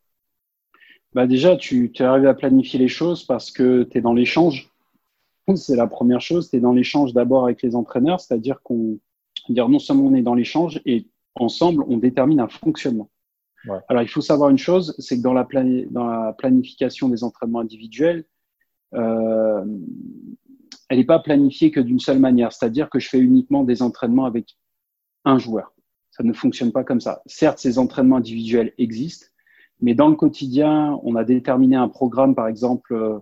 Bah 1.15 1.27
Déjà, 1.27 1.57
tu, 1.57 1.91
tu 1.93 2.03
arrives 2.03 2.27
à 2.27 2.35
planifier 2.35 2.79
les 2.79 2.89
choses 2.89 3.25
parce 3.25 3.51
que 3.51 3.85
tu 3.85 3.97
es 3.97 4.01
dans 4.03 4.13
l'échange. 4.13 4.71
C'est 5.55 5.77
la 5.77 5.87
première 5.87 6.21
chose. 6.21 6.51
Tu 6.51 6.57
es 6.57 6.61
dans 6.61 6.73
l'échange 6.73 7.15
d'abord 7.15 7.45
avec 7.45 7.63
les 7.63 7.75
entraîneurs, 7.75 8.21
c'est-à-dire 8.21 8.61
qu'on 8.63 8.99
dire 9.53 9.69
non 9.69 9.79
seulement 9.79 10.07
on 10.07 10.15
est 10.15 10.23
dans 10.23 10.35
l'échange 10.35 10.81
et 10.85 11.09
ensemble 11.35 11.85
on 11.89 11.99
détermine 11.99 12.41
un 12.41 12.49
fonctionnement. 12.49 13.11
Alors 13.89 14.03
il 14.03 14.09
faut 14.09 14.21
savoir 14.21 14.51
une 14.51 14.59
chose, 14.59 14.95
c'est 14.99 15.17
que 15.17 15.23
dans 15.23 15.33
la, 15.33 15.47
dans 15.91 16.07
la, 16.07 16.33
planification 16.33 17.09
des 17.09 17.25
entraînements 17.25 17.61
individuels, 17.61 18.25
euh, 18.95 19.65
elle 20.89 20.99
n'est 20.99 21.05
pas 21.05 21.19
planifiée 21.19 21.73
que 21.73 21.81
d'une 21.81 21.99
seule 21.99 22.21
manière, 22.21 22.53
c'est-à-dire 22.53 22.89
que 22.89 23.01
je 23.01 23.09
fais 23.09 23.19
uniquement 23.19 23.65
des 23.65 23.83
entraînements 23.83 24.25
avec 24.25 24.57
un 25.25 25.39
joueur. 25.39 25.75
Ça 26.11 26.23
ne 26.23 26.33
fonctionne 26.33 26.73
pas 26.73 26.85
comme 26.85 27.01
ça. 27.01 27.23
Certes, 27.27 27.59
ces 27.59 27.79
entraînements 27.79 28.17
individuels 28.17 28.73
existent, 28.79 29.27
mais 29.81 29.95
dans 29.95 30.09
le 30.09 30.15
quotidien, 30.15 30.99
on 31.03 31.17
a 31.17 31.25
déterminé 31.25 31.77
un 31.77 31.89
programme, 31.89 32.35
par 32.35 32.47
exemple, 32.47 32.95
euh, 32.95 33.19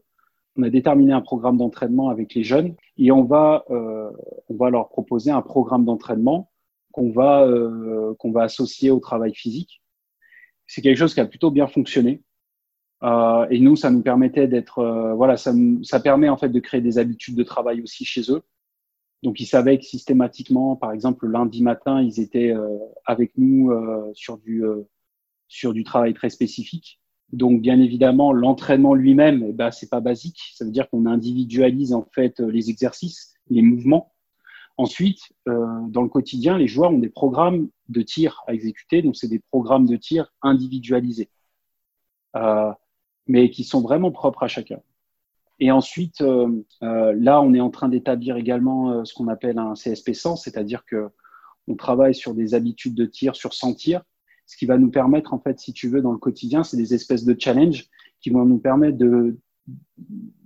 on 0.57 0.63
a 0.63 0.71
déterminé 0.71 1.13
un 1.13 1.21
programme 1.21 1.57
d'entraînement 1.57 2.11
avec 2.11 2.35
les 2.35 2.45
jeunes 2.45 2.75
et 2.97 3.11
on 3.11 3.25
va, 3.25 3.65
euh, 3.71 4.11
on 4.49 4.57
va 4.57 4.71
leur 4.71 4.89
proposer 4.89 5.31
un 5.31 5.43
programme 5.43 5.85
d'entraînement 5.85 6.51
qu'on 6.93 7.11
va, 7.11 7.45
euh, 7.45 8.15
qu'on 8.19 8.31
va 8.31 8.43
associer 8.43 8.91
au 8.91 9.01
travail 9.01 9.35
physique. 9.35 9.83
C'est 10.67 10.81
quelque 10.81 10.99
chose 10.99 11.15
qui 11.15 11.21
a 11.21 11.27
plutôt 11.27 11.51
bien 11.51 11.67
fonctionné. 11.67 12.23
Euh, 13.03 13.47
et 13.51 13.59
nous, 13.59 13.77
ça 13.77 13.91
nous 13.91 14.03
permettait 14.03 14.47
d'être, 14.47 15.13
voilà, 15.17 15.37
ça, 15.37 15.53
ça 15.83 16.01
permet 16.01 16.29
en 16.29 16.37
fait 16.37 16.49
de 16.49 16.61
créer 16.61 16.81
des 16.81 16.99
habitudes 16.99 17.37
de 17.37 17.43
travail 17.43 17.83
aussi 17.83 18.05
chez 18.05 18.31
eux. 18.31 18.43
Donc, 19.23 19.41
ils 19.41 19.47
savaient 19.47 19.79
que 19.79 19.85
systématiquement, 19.85 20.77
par 20.77 20.93
exemple, 20.93 21.27
le 21.27 21.33
lundi 21.33 21.63
matin, 21.63 22.01
ils 22.01 22.21
étaient 22.21 22.55
avec 23.07 23.33
nous 23.37 23.73
sur 24.15 24.39
du 24.39 24.65
sur 25.49 25.73
du 25.73 25.85
travail 25.85 26.15
très 26.15 26.31
spécifique. 26.31 27.01
Donc, 27.35 27.61
bien 27.61 27.81
évidemment, 27.81 28.33
l'entraînement 28.33 28.95
lui-même, 28.95 29.45
eh 29.49 29.53
ben, 29.53 29.73
c'est 29.73 29.91
pas 29.91 30.01
basique. 30.01 30.39
Ça 30.55 30.65
veut 30.65 30.71
dire 30.71 30.89
qu'on 30.89 31.05
individualise 31.05 31.93
en 31.93 32.07
fait 32.15 32.39
les 32.39 32.71
exercices, 32.71 33.35
les 33.51 33.61
mouvements. 33.61 34.13
Ensuite, 34.77 35.33
euh, 35.49 35.67
dans 35.89 36.03
le 36.03 36.09
quotidien, 36.09 36.57
les 36.57 36.69
joueurs 36.69 36.93
ont 36.93 36.99
des 36.99 37.09
programmes 37.09 37.69
de 37.89 38.03
tir 38.03 38.43
à 38.47 38.55
exécuter. 38.55 39.03
Donc, 39.03 39.17
c'est 39.17 39.27
des 39.27 39.41
programmes 39.51 39.87
de 39.87 39.97
tir 39.97 40.33
individualisés, 40.43 41.29
euh, 42.37 42.71
mais 43.27 43.51
qui 43.51 43.65
sont 43.65 43.81
vraiment 43.81 44.13
propres 44.13 44.45
à 44.45 44.49
chacun. 44.49 44.81
Et 45.59 45.73
ensuite, 45.73 46.21
euh, 46.21 46.63
là, 46.81 47.43
on 47.43 47.53
est 47.53 47.61
en 47.61 47.71
train 47.71 47.89
d'établir 47.89 48.37
également 48.37 49.05
ce 49.05 49.13
qu'on 49.13 49.27
appelle 49.27 49.59
un 49.59 49.75
CSP 49.75 50.13
100, 50.13 50.37
c'est-à-dire 50.37 50.85
que 50.85 51.09
on 51.67 51.75
travaille 51.75 52.15
sur 52.15 52.35
des 52.35 52.55
habitudes 52.55 52.95
de 52.95 53.07
tir 53.07 53.35
sur 53.35 53.55
100 53.55 53.75
tirs 53.75 54.03
ce 54.47 54.57
qui 54.57 54.67
va 54.67 54.79
nous 54.79 54.91
permettre, 54.91 55.33
en 55.33 55.39
fait, 55.39 55.59
si 55.59 55.73
tu 55.73 55.89
veux, 55.89 56.03
dans 56.03 56.13
le 56.13 56.19
quotidien, 56.19 56.65
c'est 56.65 56.77
des 56.77 56.95
espèces 56.95 57.25
de 57.25 57.37
challenges 57.39 57.89
qui 58.21 58.31
vont 58.31 58.45
nous 58.45 58.59
permettre 58.59 58.99
de 58.99 59.37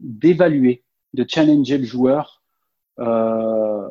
d'évaluer, 0.01 0.85
de 1.15 1.25
challenger 1.27 1.79
le 1.79 1.85
joueur, 1.85 2.43
euh, 3.01 3.89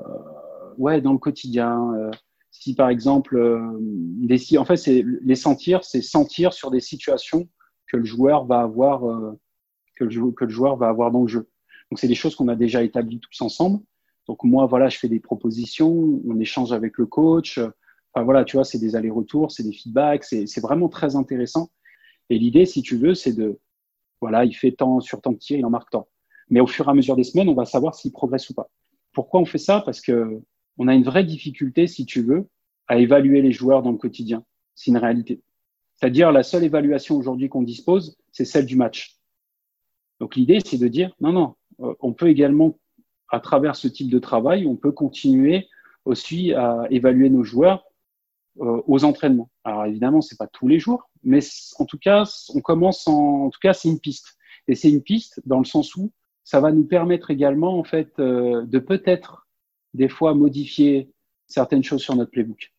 ouais, 0.78 1.02
dans 1.02 1.12
le 1.12 1.18
quotidien. 1.18 1.94
Euh, 1.96 2.12
si 2.52 2.76
par 2.76 2.90
exemple, 2.90 3.36
euh, 3.36 4.58
en 4.58 4.66
fait, 4.66 4.78
c'est 4.78 5.04
les 5.22 5.36
sentir, 5.36 5.84
c'est 5.84 6.02
sentir 6.02 6.54
sur 6.54 6.72
des 6.72 6.80
situations 6.80 7.50
que 7.88 7.98
le 7.98 8.06
joueur 8.06 8.46
va 8.46 8.62
avoir, 8.62 9.02
que 9.96 10.06
le 10.06 10.50
joueur 10.50 10.78
va 10.78 10.88
avoir 10.88 11.12
dans 11.12 11.22
le 11.22 11.28
jeu. 11.28 11.50
Donc, 11.92 12.00
c'est 12.00 12.08
des 12.08 12.16
choses 12.16 12.36
qu'on 12.36 12.48
a 12.48 12.56
déjà 12.56 12.84
établies 12.84 13.20
tous 13.20 13.42
ensemble. 13.42 13.80
Donc, 14.28 14.44
moi, 14.44 14.66
voilà, 14.66 14.90
je 14.90 14.98
fais 14.98 15.08
des 15.08 15.20
propositions, 15.20 16.22
on 16.26 16.40
échange 16.40 16.74
avec 16.74 16.98
le 16.98 17.06
coach 17.06 17.60
voilà, 18.24 18.44
tu 18.44 18.58
vois, 18.58 18.64
c'est 18.64 18.80
des 18.80 18.96
allers-retours, 18.96 19.52
c'est 19.52 19.64
des 19.64 19.74
feedbacks, 19.74 20.24
c'est 20.24 20.62
vraiment 20.62 20.90
très 20.90 21.16
intéressant. 21.16 21.70
Et 22.30 22.38
l'idée, 22.38 22.66
si 22.66 22.82
tu 22.82 22.98
veux, 22.98 23.14
c'est 23.14 23.34
de, 23.34 23.60
voilà, 24.22 24.46
il 24.46 24.54
fait 24.54 24.72
tant 24.72 25.00
sur 25.00 25.22
tant 25.22 25.32
de 25.32 25.38
tirs, 25.38 25.58
il 25.58 25.66
en 25.66 25.70
marque 25.70 25.90
tant. 25.90 26.08
Mais 26.50 26.60
au 26.60 26.68
fur 26.68 26.88
et 26.88 26.92
à 26.92 26.94
mesure 26.94 27.16
des 27.16 27.24
semaines, 27.24 27.50
on 27.50 27.54
va 27.54 27.66
savoir 27.66 27.96
s'il 27.96 28.12
progresse 28.12 28.50
ou 28.50 28.54
pas. 28.54 28.70
Pourquoi 29.14 29.40
on 29.40 29.46
fait 29.46 29.58
ça? 29.58 29.82
Parce 29.82 30.02
que 30.02 30.42
on 30.78 30.88
a 30.88 30.94
une 30.94 31.04
vraie 31.04 31.24
difficulté, 31.24 31.88
si 31.88 32.06
tu 32.06 32.22
veux, 32.22 32.48
à 32.88 32.98
évaluer 32.98 33.42
les 33.42 33.52
joueurs 33.52 33.82
dans 33.82 33.92
le 33.92 33.98
quotidien. 33.98 34.44
C'est 34.76 34.92
une 34.92 34.98
réalité. 34.98 35.42
C'est-à-dire, 35.96 36.32
la 36.32 36.44
seule 36.44 36.64
évaluation 36.64 37.16
aujourd'hui 37.18 37.50
qu'on 37.50 37.64
dispose, 37.64 38.18
c'est 38.32 38.46
celle 38.46 38.66
du 38.66 38.76
match. 38.76 39.18
Donc 40.20 40.36
l'idée, 40.36 40.60
c'est 40.64 40.78
de 40.78 40.88
dire, 40.88 41.16
non, 41.20 41.32
non, 41.32 41.56
euh, 41.82 41.96
on 42.00 42.14
peut 42.14 42.30
également, 42.30 42.78
à 43.30 43.40
travers 43.40 43.76
ce 43.76 43.88
type 43.88 44.10
de 44.10 44.20
travail, 44.20 44.68
on 44.68 44.76
peut 44.76 44.92
continuer 44.92 45.68
aussi 46.06 46.54
à 46.54 46.86
évaluer 46.90 47.30
nos 47.30 47.44
joueurs 47.44 47.84
euh, 48.62 48.82
aux 48.88 49.04
entraînements. 49.04 49.50
Alors 49.64 49.86
évidemment, 49.86 50.22
c'est 50.22 50.38
pas 50.38 50.48
tous 50.48 50.68
les 50.68 50.80
jours, 50.80 51.10
mais 51.24 51.40
en 51.80 51.86
tout 51.86 51.98
cas, 51.98 52.24
on 52.54 52.62
commence 52.62 53.08
en, 53.08 53.46
en 53.46 53.50
tout 53.50 53.60
cas, 53.62 53.74
c'est 53.74 53.90
une 53.90 54.00
piste. 54.00 54.38
Et 54.68 54.76
c'est 54.76 54.90
une 54.90 55.02
piste 55.02 55.42
dans 55.46 55.60
le 55.60 55.66
sens 55.66 55.96
où 55.96 56.12
ça 56.44 56.60
va 56.60 56.72
nous 56.72 56.86
permettre 56.86 57.32
également, 57.32 57.78
en 57.78 57.84
fait, 57.84 58.18
euh, 58.20 58.66
de 58.66 58.80
peut-être 58.80 59.48
des 59.94 60.10
fois 60.10 60.34
modifier 60.34 61.12
certaines 61.48 61.84
choses 61.84 62.02
sur 62.02 62.16
notre 62.16 62.32
playbook. 62.32 62.74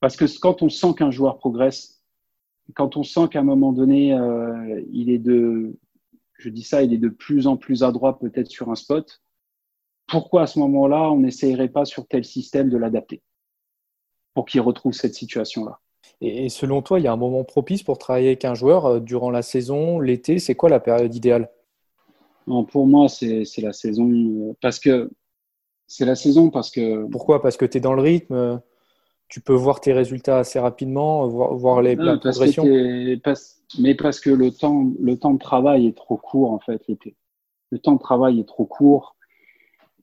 Parce 0.00 0.16
que 0.16 0.24
quand 0.38 0.62
on 0.62 0.68
sent 0.68 0.94
qu'un 0.96 1.10
joueur 1.10 1.38
progresse, 1.38 2.02
quand 2.74 2.96
on 2.96 3.02
sent 3.02 3.28
qu'à 3.30 3.40
un 3.40 3.44
moment 3.44 3.72
donné, 3.72 4.12
euh, 4.14 4.82
il 4.92 5.10
est 5.10 5.18
de, 5.18 5.76
je 6.38 6.48
dis 6.48 6.62
ça, 6.62 6.82
il 6.82 6.92
est 6.92 6.98
de 6.98 7.08
plus 7.08 7.46
en 7.46 7.56
plus 7.56 7.82
adroit 7.82 8.18
peut-être 8.18 8.48
sur 8.48 8.70
un 8.70 8.74
spot, 8.74 9.20
pourquoi 10.06 10.42
à 10.42 10.46
ce 10.46 10.58
moment-là, 10.60 11.10
on 11.10 11.20
n'essayerait 11.20 11.68
pas 11.68 11.84
sur 11.84 12.06
tel 12.06 12.24
système 12.24 12.70
de 12.70 12.76
l'adapter? 12.76 13.22
Pour 14.38 14.46
qu'il 14.46 14.60
retrouve 14.60 14.92
cette 14.92 15.16
situation-là 15.16 15.80
et, 16.20 16.48
selon 16.48 16.80
toi, 16.80 17.00
il 17.00 17.02
y 17.02 17.08
a 17.08 17.12
un 17.12 17.16
moment 17.16 17.42
propice 17.42 17.82
pour 17.82 17.98
travailler 17.98 18.28
avec 18.28 18.44
un 18.44 18.54
joueur 18.54 18.86
euh, 18.86 19.00
durant 19.00 19.32
la 19.32 19.42
saison, 19.42 19.98
l'été 19.98 20.38
C'est 20.38 20.54
quoi 20.54 20.68
la 20.68 20.78
période 20.78 21.12
idéale? 21.12 21.50
Non, 22.46 22.62
Pour 22.62 22.86
moi, 22.86 23.08
c'est 23.08 23.44
la 23.58 23.72
saison. 23.72 24.08
Euh, 24.08 24.52
parce 24.60 24.78
que 24.78 25.10
c'est 25.88 26.04
la 26.04 26.14
saison 26.14 26.50
parce 26.50 26.70
que. 26.70 27.04
Pourquoi? 27.06 27.42
Parce 27.42 27.56
que 27.56 27.64
tu 27.64 27.78
es 27.78 27.80
dans 27.80 27.94
le 27.94 28.02
rythme 28.02 28.60
tu 29.28 29.40
peux 29.40 29.54
voir 29.54 29.80
tes 29.80 29.92
résultats 29.92 30.38
assez 30.38 30.60
rapidement, 30.60 31.26
voir, 31.26 31.54
voir 31.54 31.82
les, 31.82 31.96
progression. 31.96 32.64
mais 32.64 33.94
parce 33.96 34.20
que 34.20 34.30
le 34.30 34.52
temps, 34.52 34.86
le 35.00 35.18
temps 35.18 35.34
de 35.34 35.38
travail 35.40 35.88
est 35.88 35.96
trop 35.96 36.16
court 36.16 36.52
en 36.52 36.60
fait 36.60 36.80
l'été. 36.86 37.16
Le 37.70 37.80
temps 37.80 37.94
de 37.94 38.00
travail 38.00 38.38
est 38.38 38.48
trop 38.48 38.66
court. 38.66 39.16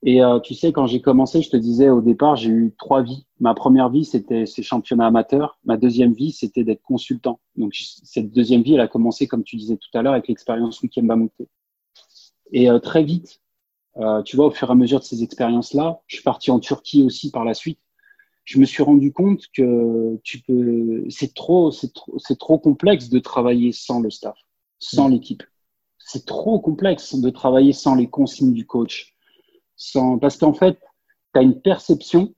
Et 0.07 0.21
euh, 0.23 0.39
tu 0.39 0.53
sais, 0.53 0.71
quand 0.71 0.85
j'ai 0.85 1.01
commencé, 1.01 1.41
je 1.41 1.49
te 1.49 1.57
disais 1.57 1.89
au 1.89 1.99
départ, 1.99 2.35
j'ai 2.35 2.51
eu 2.51 2.73
trois 2.77 3.01
vies. 3.01 3.25
Ma 3.39 3.55
première 3.55 3.89
vie, 3.89 4.05
c'était 4.05 4.45
ces 4.45 4.61
championnats 4.61 5.07
amateurs. 5.07 5.57
Ma 5.65 5.77
deuxième 5.77 6.13
vie, 6.13 6.31
c'était 6.31 6.63
d'être 6.63 6.83
consultant. 6.83 7.39
Donc 7.55 7.73
cette 7.73 8.31
deuxième 8.31 8.61
vie, 8.61 8.75
elle 8.75 8.81
a 8.81 8.87
commencé, 8.87 9.27
comme 9.27 9.43
tu 9.43 9.55
disais 9.55 9.77
tout 9.77 9.89
à 9.97 10.03
l'heure, 10.03 10.13
avec 10.13 10.27
l'expérience 10.27 10.79
Weekend 10.81 11.07
Bamouté. 11.07 11.49
Et 12.51 12.69
euh, 12.69 12.77
très 12.77 13.03
vite, 13.03 13.41
euh, 13.97 14.21
tu 14.21 14.35
vois, 14.35 14.45
au 14.45 14.51
fur 14.51 14.69
et 14.69 14.71
à 14.71 14.75
mesure 14.75 14.99
de 14.99 15.05
ces 15.05 15.23
expériences-là, 15.23 15.99
je 16.05 16.17
suis 16.17 16.23
parti 16.23 16.51
en 16.51 16.59
Turquie 16.59 17.01
aussi 17.01 17.31
par 17.31 17.43
la 17.43 17.55
suite 17.55 17.79
je 18.45 18.59
me 18.59 18.65
suis 18.65 18.83
rendu 18.83 19.11
compte 19.11 19.47
que 19.53 20.19
tu 20.23 20.39
peux, 20.39 21.03
c'est 21.09 21.33
trop, 21.33 21.71
c'est 21.71 21.91
trop, 21.93 22.13
c'est 22.19 22.37
trop 22.37 22.59
complexe 22.59 23.09
de 23.09 23.17
travailler 23.17 23.71
sans 23.71 23.99
le 23.99 24.11
staff, 24.11 24.37
sans 24.77 25.09
mm. 25.09 25.11
l'équipe. 25.11 25.43
C'est 25.97 26.25
trop 26.27 26.59
complexe 26.59 27.15
de 27.15 27.29
travailler 27.31 27.73
sans 27.73 27.95
les 27.95 28.07
consignes 28.07 28.53
du 28.53 28.67
coach, 28.67 29.14
sans, 29.75 30.17
parce 30.17 30.37
qu'en 30.37 30.53
fait, 30.53 30.79
tu 31.33 31.39
as 31.39 31.41
une 31.41 31.61
perception 31.61 32.33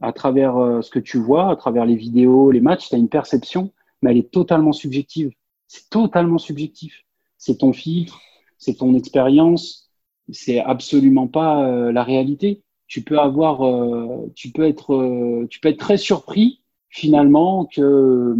à 0.00 0.12
travers 0.12 0.56
euh, 0.56 0.82
ce 0.82 0.90
que 0.90 0.98
tu 0.98 1.18
vois, 1.18 1.50
à 1.50 1.56
travers 1.56 1.86
les 1.86 1.96
vidéos, 1.96 2.50
les 2.50 2.60
matchs, 2.60 2.88
tu 2.88 2.94
as 2.94 2.98
une 2.98 3.08
perception, 3.08 3.72
mais 4.02 4.10
elle 4.10 4.18
est 4.18 4.30
totalement 4.30 4.72
subjective. 4.72 5.32
C'est 5.68 5.88
totalement 5.88 6.38
subjectif. 6.38 7.04
C'est 7.38 7.58
ton 7.58 7.72
filtre, 7.72 8.20
c'est 8.58 8.74
ton 8.74 8.94
expérience, 8.94 9.90
c'est 10.30 10.60
absolument 10.60 11.28
pas 11.28 11.64
euh, 11.66 11.92
la 11.92 12.02
réalité 12.02 12.62
tu 12.92 13.00
peux 13.00 13.18
avoir, 13.18 13.66
euh, 13.66 14.30
tu 14.34 14.50
peux 14.50 14.64
être, 14.64 15.46
tu 15.48 15.60
peux 15.60 15.70
être 15.70 15.78
très 15.78 15.96
surpris 15.96 16.60
finalement 16.90 17.64
que 17.64 18.36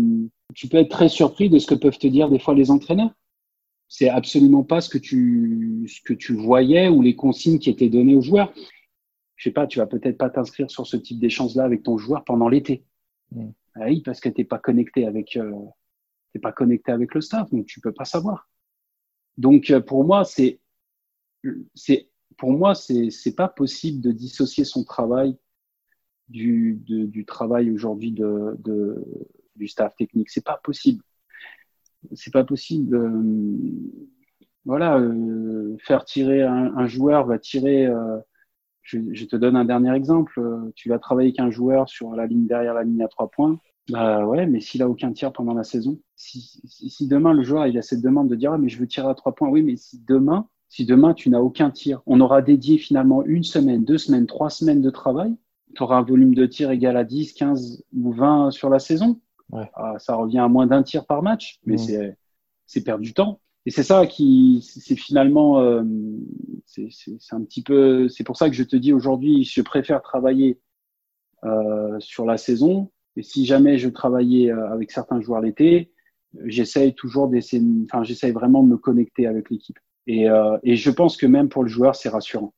tu 0.55 0.69
peux 0.69 0.77
être 0.77 0.91
très 0.91 1.09
surpris 1.09 1.49
de 1.49 1.59
ce 1.59 1.67
que 1.67 1.75
peuvent 1.75 1.97
te 1.97 2.07
dire 2.07 2.29
des 2.29 2.39
fois 2.39 2.53
les 2.53 2.71
entraîneurs. 2.71 3.13
C'est 3.95 4.09
absolument 4.09 4.65
pas 4.65 4.81
ce 4.81 4.89
que 4.89 4.97
tu, 4.97 5.87
ce 5.87 6.01
que 6.01 6.15
tu 6.15 6.33
voyais 6.33 6.89
ou 6.89 7.03
les 7.03 7.15
consignes 7.15 7.59
qui 7.59 7.69
étaient 7.69 7.91
données 7.91 8.15
aux 8.15 8.23
joueurs. 8.23 8.51
Je 9.37 9.51
sais 9.51 9.53
pas, 9.53 9.67
tu 9.67 9.81
vas 9.81 9.87
peut-être 9.87 10.17
pas 10.17 10.31
t'inscrire 10.31 10.71
sur 10.71 10.87
ce 10.87 10.97
type 10.97 11.19
d'échange-là 11.19 11.65
avec 11.65 11.83
ton 11.83 11.99
joueur 11.99 12.25
pendant 12.25 12.49
l'été. 12.49 12.87
Mm. 13.33 13.51
Ah 13.75 13.85
oui, 13.89 14.01
parce 14.01 14.19
que 14.21 14.31
t'es 14.31 14.45
pas 14.45 14.59
connecté 14.59 15.05
avec, 15.05 15.37
euh, 15.37 15.53
t'es 16.33 16.39
pas 16.39 16.53
connecté 16.53 16.91
avec 16.91 17.13
le 17.13 17.21
staff, 17.21 17.51
donc 17.51 17.67
tu 17.67 17.81
peux 17.83 17.93
pas 17.93 18.07
savoir. 18.07 18.49
Donc 19.37 19.71
pour 19.81 20.05
moi, 20.05 20.25
c'est, 20.25 20.59
c'est 21.75 22.09
pour 22.39 22.53
moi, 22.53 22.75
c'est 22.75 23.09
n'est 23.27 23.33
pas 23.35 23.49
possible 23.49 24.01
de 24.01 24.11
dissocier 24.11 24.65
son 24.65 24.85
travail 24.85 25.37
du, 26.31 26.81
du 26.87 27.27
travail 27.27 27.71
aujourd'hui 27.71 28.13
de, 28.13 28.57
de, 28.59 29.05
du 29.55 29.69
staff 29.69 29.95
technique. 29.97 30.31
C'est 30.31 30.47
pas 30.47 30.59
possible. 30.65 31.05
C'est 32.15 32.33
pas 32.33 32.45
possible. 32.45 33.01
voilà, 34.65 34.99
euh, 34.99 35.77
faire 35.79 36.05
tirer 36.05 36.43
un, 36.43 36.87
joueur 36.87 37.27
va 37.27 37.39
tirer. 37.39 37.87
Euh, 37.87 38.19
je, 38.83 39.25
te 39.25 39.37
donne 39.37 39.57
un 39.57 39.65
dernier 39.65 39.95
exemple. 39.95 40.41
Tu 40.75 40.89
vas 40.89 40.99
travailler 40.99 41.29
avec 41.29 41.41
un 41.41 41.51
joueur 41.51 41.89
sur 41.89 42.15
la 42.15 42.27
ligne 42.27 42.47
derrière 42.47 42.75
la 42.75 42.85
ligne 42.85 43.03
à 43.03 43.09
trois 43.09 43.31
points. 43.31 43.59
Bah 43.91 44.25
ouais, 44.27 44.47
mais 44.47 44.61
s'il 44.61 44.83
a 44.83 44.89
aucun 44.89 45.13
tir 45.13 45.33
pendant 45.33 45.55
la 45.55 45.65
saison, 45.65 45.99
si, 46.15 46.61
si, 46.65 47.09
demain 47.09 47.33
le 47.33 47.43
joueur 47.43 47.67
il 47.67 47.77
a 47.77 47.83
cette 47.83 48.01
demande 48.01 48.29
de 48.29 48.37
dire 48.37 48.53
ah, 48.53 48.59
mais 48.59 48.69
je 48.69 48.79
veux 48.79 48.87
tirer 48.87 49.09
à 49.09 49.15
trois 49.15 49.35
points, 49.35 49.49
oui, 49.49 49.63
mais 49.63 49.75
si 49.75 50.01
demain 50.07 50.47
si 50.73 50.87
demain 50.87 51.13
tu 51.13 51.29
n'as 51.29 51.41
aucun 51.41 51.71
tir, 51.71 52.01
on 52.07 52.19
aura 52.23 52.41
dédié 52.41 52.79
finalement 52.79 53.23
une 53.27 53.43
semaine, 53.43 53.85
deux 53.85 53.99
semaines, 53.99 54.27
trois 54.27 54.49
semaines 54.49 54.81
de 54.81 54.89
travail. 54.89 55.37
Tu 55.75 55.83
auras 55.83 55.99
un 55.99 56.03
volume 56.03 56.35
de 56.35 56.47
tir 56.47 56.71
égal 56.71 56.97
à 56.97 57.05
10, 57.05 57.35
15 57.35 57.85
ou 57.95 58.11
20 58.11 58.51
sur 58.53 58.71
la 58.71 58.79
saison. 58.79 59.21
Ah, 59.53 59.95
ça 59.99 60.15
revient 60.15 60.39
à 60.39 60.49
moins 60.49 60.67
d'un 60.67 60.83
tir 60.83 61.07
par 61.07 61.23
match, 61.23 61.61
mais 61.65 61.77
c'est 61.77 62.17
c'est 62.67 62.83
perdre 62.83 63.03
du 63.03 63.13
temps. 63.13 63.41
Et 63.67 63.71
c'est 63.71 63.83
ça 63.83 64.07
qui, 64.07 64.67
c'est 64.67 64.97
finalement, 64.97 65.61
euh, 65.61 65.85
c'est 66.67 66.89
un 67.31 67.43
petit 67.43 67.63
peu, 67.63 68.09
c'est 68.09 68.25
pour 68.25 68.37
ça 68.37 68.49
que 68.49 68.57
je 68.57 68.65
te 68.65 68.75
dis 68.75 68.93
aujourd'hui, 68.93 69.45
je 69.45 69.63
préfère 69.63 70.03
travailler 70.03 70.59
euh, 71.45 71.99
sur 72.01 72.25
la 72.25 72.39
saison. 72.39 72.91
Et 73.17 73.23
si 73.23 73.45
jamais 73.45 73.79
je 73.79 73.89
travaillais 73.89 74.51
euh, 74.51 74.73
avec 74.73 74.91
certains 74.91 75.21
joueurs 75.21 75.41
l'été, 75.41 75.93
j'essaye 76.45 76.95
toujours 76.95 77.29
d'essayer, 77.29 77.63
enfin, 77.85 78.03
j'essaye 78.05 78.33
vraiment 78.33 78.63
de 78.63 78.69
me 78.69 78.77
connecter 78.77 79.27
avec 79.27 79.51
l'équipe. 79.51 79.79
Euh, 80.09 80.59
et, 80.63 80.77
je 80.77 80.91
pense 80.91 81.17
que 81.17 81.27
même 81.27 81.49
pour 81.49 81.63
le 81.63 81.69
joueur, 81.69 81.95
c'est 81.95 82.09
rassurant. 82.09 82.53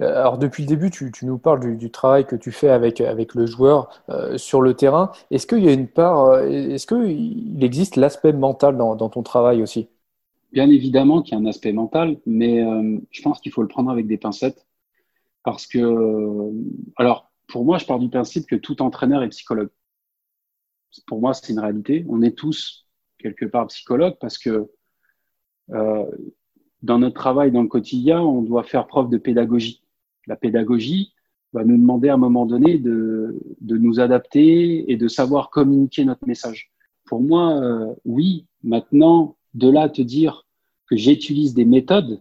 Euh, 0.00 0.20
alors 0.20 0.38
depuis 0.38 0.62
le 0.62 0.68
début, 0.68 0.90
tu, 0.90 1.10
nous 1.22 1.38
parles 1.38 1.76
du, 1.76 1.90
travail 1.90 2.26
que 2.26 2.36
tu 2.36 2.52
fais 2.52 2.68
avec, 2.68 2.98
le 3.00 3.46
joueur 3.46 4.02
euh, 4.08 4.38
sur 4.38 4.60
le 4.60 4.74
terrain. 4.74 5.12
Est-ce 5.30 5.46
qu'il 5.46 5.64
y 5.64 5.68
a 5.68 5.72
une 5.72 5.88
part, 5.88 6.40
est-ce 6.40 6.86
qu'il 6.86 7.62
existe 7.62 7.96
l'aspect 7.96 8.32
mental 8.32 8.76
dans, 8.76 9.08
ton 9.08 9.22
travail 9.22 9.62
aussi? 9.62 9.88
Bien 10.52 10.68
évidemment 10.68 11.22
qu'il 11.22 11.34
y 11.34 11.40
a 11.40 11.40
un 11.40 11.46
aspect 11.46 11.72
mental, 11.72 12.18
mais 12.26 12.62
je 13.10 13.22
pense 13.22 13.40
qu'il 13.40 13.52
faut 13.52 13.62
le 13.62 13.68
prendre 13.68 13.90
avec 13.90 14.06
des 14.06 14.18
pincettes. 14.18 14.66
Parce 15.44 15.66
que, 15.66 16.52
alors, 16.96 17.32
pour 17.48 17.64
moi, 17.64 17.78
je 17.78 17.86
pars 17.86 17.98
du 17.98 18.08
principe 18.08 18.46
que 18.46 18.54
tout 18.54 18.80
entraîneur 18.82 19.22
est 19.22 19.28
psychologue. 19.28 19.70
Pour 21.06 21.20
moi, 21.20 21.32
c'est 21.34 21.52
une 21.52 21.58
réalité. 21.58 22.04
On 22.08 22.22
est 22.22 22.36
tous 22.36 22.86
quelque 23.18 23.46
part 23.46 23.66
psychologues 23.68 24.16
parce 24.20 24.38
que 24.38 24.70
dans 26.82 26.98
notre 26.98 27.14
travail, 27.14 27.52
dans 27.52 27.62
le 27.62 27.68
quotidien, 27.68 28.20
on 28.20 28.42
doit 28.42 28.64
faire 28.64 28.86
preuve 28.86 29.08
de 29.08 29.18
pédagogie. 29.18 29.82
La 30.26 30.36
pédagogie 30.36 31.12
va 31.52 31.64
nous 31.64 31.76
demander 31.76 32.08
à 32.08 32.14
un 32.14 32.18
moment 32.18 32.46
donné 32.46 32.78
de, 32.78 33.38
de 33.60 33.76
nous 33.76 34.00
adapter 34.00 34.90
et 34.90 34.96
de 34.96 35.08
savoir 35.08 35.50
communiquer 35.50 36.04
notre 36.04 36.26
message. 36.26 36.72
Pour 37.06 37.20
moi, 37.20 37.52
euh, 37.62 37.94
oui, 38.04 38.46
maintenant, 38.62 39.36
de 39.54 39.68
là 39.68 39.82
à 39.82 39.88
te 39.88 40.02
dire 40.02 40.46
que 40.86 40.96
j'utilise 40.96 41.54
des 41.54 41.64
méthodes, 41.64 42.20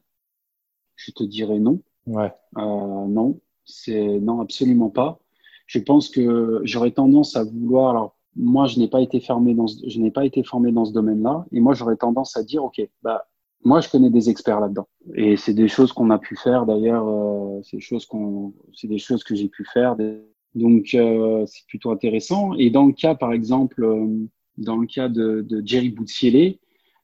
je 0.96 1.12
te 1.12 1.24
dirais 1.24 1.60
non. 1.60 1.80
Ouais. 2.06 2.34
Euh, 2.58 3.08
non, 3.08 3.40
c'est 3.66 4.20
non, 4.20 4.42
absolument 4.42 4.90
pas. 4.90 5.20
Je 5.66 5.80
pense 5.80 6.10
que 6.10 6.62
j'aurais 6.64 6.92
tendance 6.92 7.36
à 7.36 7.44
vouloir. 7.44 7.92
Alors, 7.92 8.16
moi, 8.36 8.68
je 8.68 8.80
n'ai 8.80 8.88
pas 8.88 9.02
été 9.02 9.20
formé 9.20 9.54
dans, 9.54 9.68
ce, 9.68 9.88
je 9.88 10.00
n'ai 10.00 10.12
pas 10.12 10.26
été 10.26 10.44
formé 10.44 10.72
dans 10.72 10.86
ce 10.86 10.94
domaine-là, 10.94 11.46
et 11.52 11.60
moi, 11.60 11.74
j'aurais 11.74 11.98
tendance 11.98 12.38
à 12.38 12.44
dire, 12.44 12.64
ok, 12.64 12.82
bah, 13.02 13.28
moi, 13.64 13.82
je 13.82 13.90
connais 13.90 14.10
des 14.10 14.30
experts 14.30 14.60
là-dedans. 14.60 14.88
Et 15.16 15.38
c'est 15.38 15.54
des 15.54 15.68
choses 15.68 15.94
qu'on 15.94 16.10
a 16.10 16.18
pu 16.18 16.36
faire 16.36 16.66
d'ailleurs. 16.66 17.08
Euh, 17.08 17.62
c'est 17.64 17.78
des 17.78 17.82
choses 17.82 18.06
qu'on, 18.06 18.54
c'est 18.74 18.88
des 18.88 18.98
choses 18.98 19.24
que 19.24 19.36
j'ai 19.36 19.50
pu 19.50 19.66
faire. 19.66 19.96
Donc, 20.56 20.94
euh, 20.94 21.46
c'est 21.46 21.66
plutôt 21.68 21.92
intéressant. 21.92 22.54
Et 22.56 22.70
dans 22.70 22.86
le 22.86 22.94
cas, 22.94 23.16
par 23.16 23.34
exemple, 23.34 23.84
euh, 23.84 24.28
dans 24.58 24.78
le 24.78 24.88
cas 24.88 25.10
de, 25.10 25.46
de 25.48 25.62
Jerry 25.66 25.90
Boutsielé, 25.90 26.60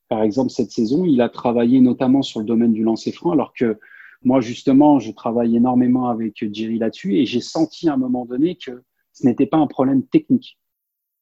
par 0.10 0.24
exemple, 0.24 0.50
cette 0.50 0.72
saison, 0.72 1.06
il 1.06 1.22
a 1.22 1.30
travaillé 1.30 1.80
notamment 1.82 2.22
sur 2.22 2.40
le 2.40 2.46
domaine 2.46 2.74
du 2.74 2.84
lancer 2.84 3.12
franc, 3.12 3.32
alors 3.32 3.54
que 3.54 3.78
moi, 4.24 4.42
justement, 4.42 5.00
je 5.00 5.12
travaille 5.12 5.56
énormément 5.56 6.10
avec 6.10 6.44
Jerry 6.54 6.80
là-dessus 6.80 7.18
et 7.18 7.26
j'ai 7.26 7.42
senti 7.42 7.88
à 7.88 7.94
un 7.94 7.98
moment 7.98 8.26
donné 8.26 8.56
que 8.56 8.84
ce 9.14 9.28
n'était 9.28 9.46
pas 9.46 9.58
un 9.58 9.68
problème 9.68 10.04
technique. 10.04 10.58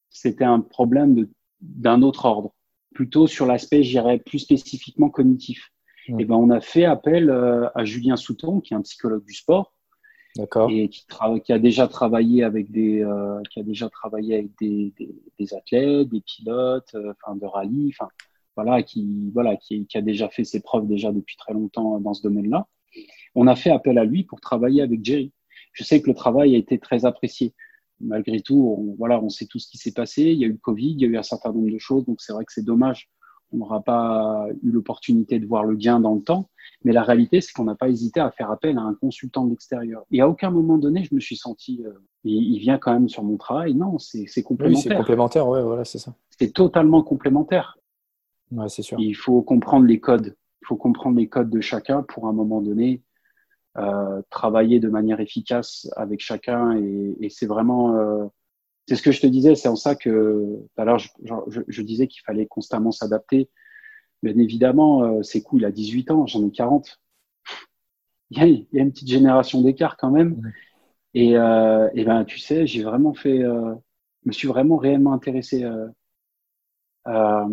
C'était 0.10 0.46
un 0.46 0.62
problème 0.62 1.28
d'un 1.60 2.02
autre 2.04 2.26
ordre 2.26 2.55
plutôt 2.96 3.28
sur 3.28 3.46
l'aspect, 3.46 3.84
j'irais 3.84 4.18
plus 4.18 4.40
spécifiquement 4.40 5.10
cognitif. 5.10 5.72
Et 6.08 6.26
ben, 6.26 6.36
on 6.36 6.50
a 6.50 6.62
fait 6.62 6.86
appel 6.86 7.30
euh, 7.30 7.68
à 7.76 7.84
Julien 7.84 8.16
Souton, 8.16 8.62
qui 8.62 8.74
est 8.74 8.78
un 8.78 8.82
psychologue 8.82 9.26
du 9.26 9.34
sport, 9.34 9.74
et 10.70 10.90
qui, 10.90 11.06
qui, 11.44 11.54
a 11.54 11.60
déjà 11.60 11.88
travaillé 11.88 12.44
avec 12.44 12.72
des, 12.72 13.04
euh, 13.04 13.42
qui 13.50 13.60
a 13.60 13.64
déjà 13.64 13.90
travaillé 13.90 14.36
avec 14.36 14.52
des, 14.60 14.94
des, 15.40 15.54
athlètes, 15.54 16.10
des 16.10 16.22
pilotes, 16.22 16.94
euh, 16.96 17.14
enfin 17.22 17.36
de 17.36 17.46
rallye, 17.46 17.94
enfin 17.94 18.10
voilà, 18.56 18.84
qui 18.84 19.32
voilà, 19.34 19.56
qui, 19.56 19.86
qui, 19.88 19.98
a 19.98 20.02
déjà 20.02 20.30
fait 20.30 20.44
ses 20.44 20.62
preuves 20.62 20.88
déjà 20.88 21.12
depuis 21.12 21.36
très 21.38 21.54
longtemps 21.54 22.00
dans 22.00 22.14
ce 22.14 22.22
domaine-là. 22.24 22.68
On 23.34 23.48
a 23.48 23.56
fait 23.56 23.72
appel 23.72 23.98
à 23.98 24.06
lui 24.06 24.24
pour 24.24 24.40
travailler 24.42 24.82
avec 24.82 25.04
Jerry. 25.04 25.32
Je 25.74 25.84
sais 25.84 26.02
que 26.02 26.08
le 26.08 26.16
travail 26.16 26.56
a 26.56 26.58
été 26.58 26.80
très 26.80 27.06
apprécié 27.06 27.54
malgré 28.00 28.42
tout, 28.42 28.76
on, 28.78 28.96
voilà, 28.98 29.22
on 29.22 29.30
sait 29.30 29.46
tout 29.46 29.60
ce 29.60 29.70
qui 29.70 29.78
s'est 29.78 29.94
passé. 29.94 30.24
Il 30.24 30.38
y 30.38 30.44
a 30.44 30.48
eu 30.48 30.54
le 30.54 30.58
Covid, 30.58 30.92
il 30.92 31.02
y 31.02 31.06
a 31.06 31.08
eu 31.08 31.18
un 31.18 31.24
certain 31.24 31.52
nombre 31.52 31.72
de 31.72 31.78
choses, 31.78 32.06
donc 32.06 32.22
c'est 32.22 32.34
vrai 32.34 32.46
que 32.46 32.54
c'est 32.54 32.66
dommage. 32.66 33.10
on 33.52 33.58
n'aura 33.58 33.82
pas 33.82 34.48
eu 34.64 34.72
l'opportunité 34.72 35.40
de 35.40 35.46
voir 35.46 35.64
le 35.64 35.76
gain 35.76 36.00
dans 36.00 36.16
le 36.16 36.22
temps. 36.22 36.50
Mais 36.84 36.92
la 36.92 37.04
réalité, 37.04 37.42
c'est 37.42 37.52
qu'on 37.54 37.64
n'a 37.64 37.76
pas 37.76 37.90
hésité 37.90 38.20
à 38.20 38.32
faire 38.32 38.52
appel 38.52 38.78
à 38.78 38.82
un 38.82 38.94
consultant 38.96 39.46
de 39.46 39.52
l'extérieur. 39.52 40.04
Et 40.12 40.22
à 40.22 40.30
aucun 40.30 40.52
moment 40.52 40.78
donné, 40.78 41.04
je 41.04 41.16
me 41.16 41.20
suis 41.20 41.38
senti, 41.38 41.84
euh, 41.86 41.94
il, 42.24 42.60
vient 42.60 42.78
quand 42.78 42.94
même 42.94 43.10
sur 43.10 43.24
mon 43.24 43.38
travail. 43.38 43.74
Non, 43.76 43.98
c'est 43.98 44.26
complémentaire. 44.44 44.78
Oui, 44.78 44.90
c'est 44.90 44.96
complémentaire, 44.96 45.48
ouais, 45.48 45.62
voilà, 45.62 45.86
c'est 45.86 46.00
ça. 46.00 46.16
C'est 46.38 46.54
totalement 46.54 47.02
complémentaire. 47.04 47.78
Ouais, 48.52 48.70
c'est 48.70 48.82
sûr. 48.82 49.00
Il 49.00 49.16
faut 49.16 49.42
comprendre 49.42 49.86
les 49.86 50.00
codes. 50.00 50.36
Il 50.62 50.68
faut 50.68 50.76
comprendre 50.76 51.18
les 51.18 51.28
codes 51.28 51.50
de 51.50 51.62
chacun 51.62 52.04
pour 52.04 52.28
à 52.28 52.30
un 52.30 52.34
moment 52.34 52.62
donné 52.62 53.02
euh, 53.78 54.22
travailler 54.30 54.80
de 54.80 54.90
manière 54.90 55.20
efficace 55.20 55.90
avec 55.98 56.22
chacun. 56.22 56.78
Et, 56.78 57.18
et 57.22 57.30
c'est 57.30 57.46
vraiment, 57.46 57.96
euh, 57.98 58.26
c'est 58.88 58.96
ce 58.96 59.02
que 59.04 59.12
je 59.12 59.22
te 59.22 59.28
disais. 59.28 59.56
C'est 59.56 59.68
en 59.68 59.76
ça 59.76 59.96
que, 59.96 60.46
alors, 60.78 61.00
je, 61.00 61.10
je, 61.48 61.62
je 61.68 61.82
disais 61.82 62.08
qu'il 62.08 62.22
fallait 62.26 62.48
constamment 62.48 62.92
s'adapter. 62.92 63.50
Bien 64.24 64.38
évidemment, 64.38 65.04
euh, 65.04 65.24
c'est 65.24 65.42
cool, 65.44 65.62
il 65.62 65.66
a 65.66 65.72
18 65.72 66.12
ans, 66.12 66.28
j'en 66.28 66.48
ai 66.48 66.52
40. 66.52 67.00
Il 68.32 68.38
y, 68.40 68.42
a, 68.42 68.48
il 68.48 68.68
y 68.74 68.80
a 68.80 68.84
une 68.84 68.92
petite 68.92 69.08
génération 69.10 69.62
d'écart 69.62 69.98
quand 69.98 70.12
même. 70.12 70.42
Et, 71.14 71.38
euh, 71.38 71.90
et, 71.96 72.06
ben, 72.06 72.26
tu 72.26 72.40
sais, 72.40 72.68
j'ai 72.68 72.84
vraiment 72.84 73.14
fait, 73.14 73.40
je 73.42 73.76
me 74.26 74.32
suis 74.32 74.48
vraiment 74.48 74.78
réellement 74.78 75.14
intéressé 75.14 75.64
à, 77.06 77.46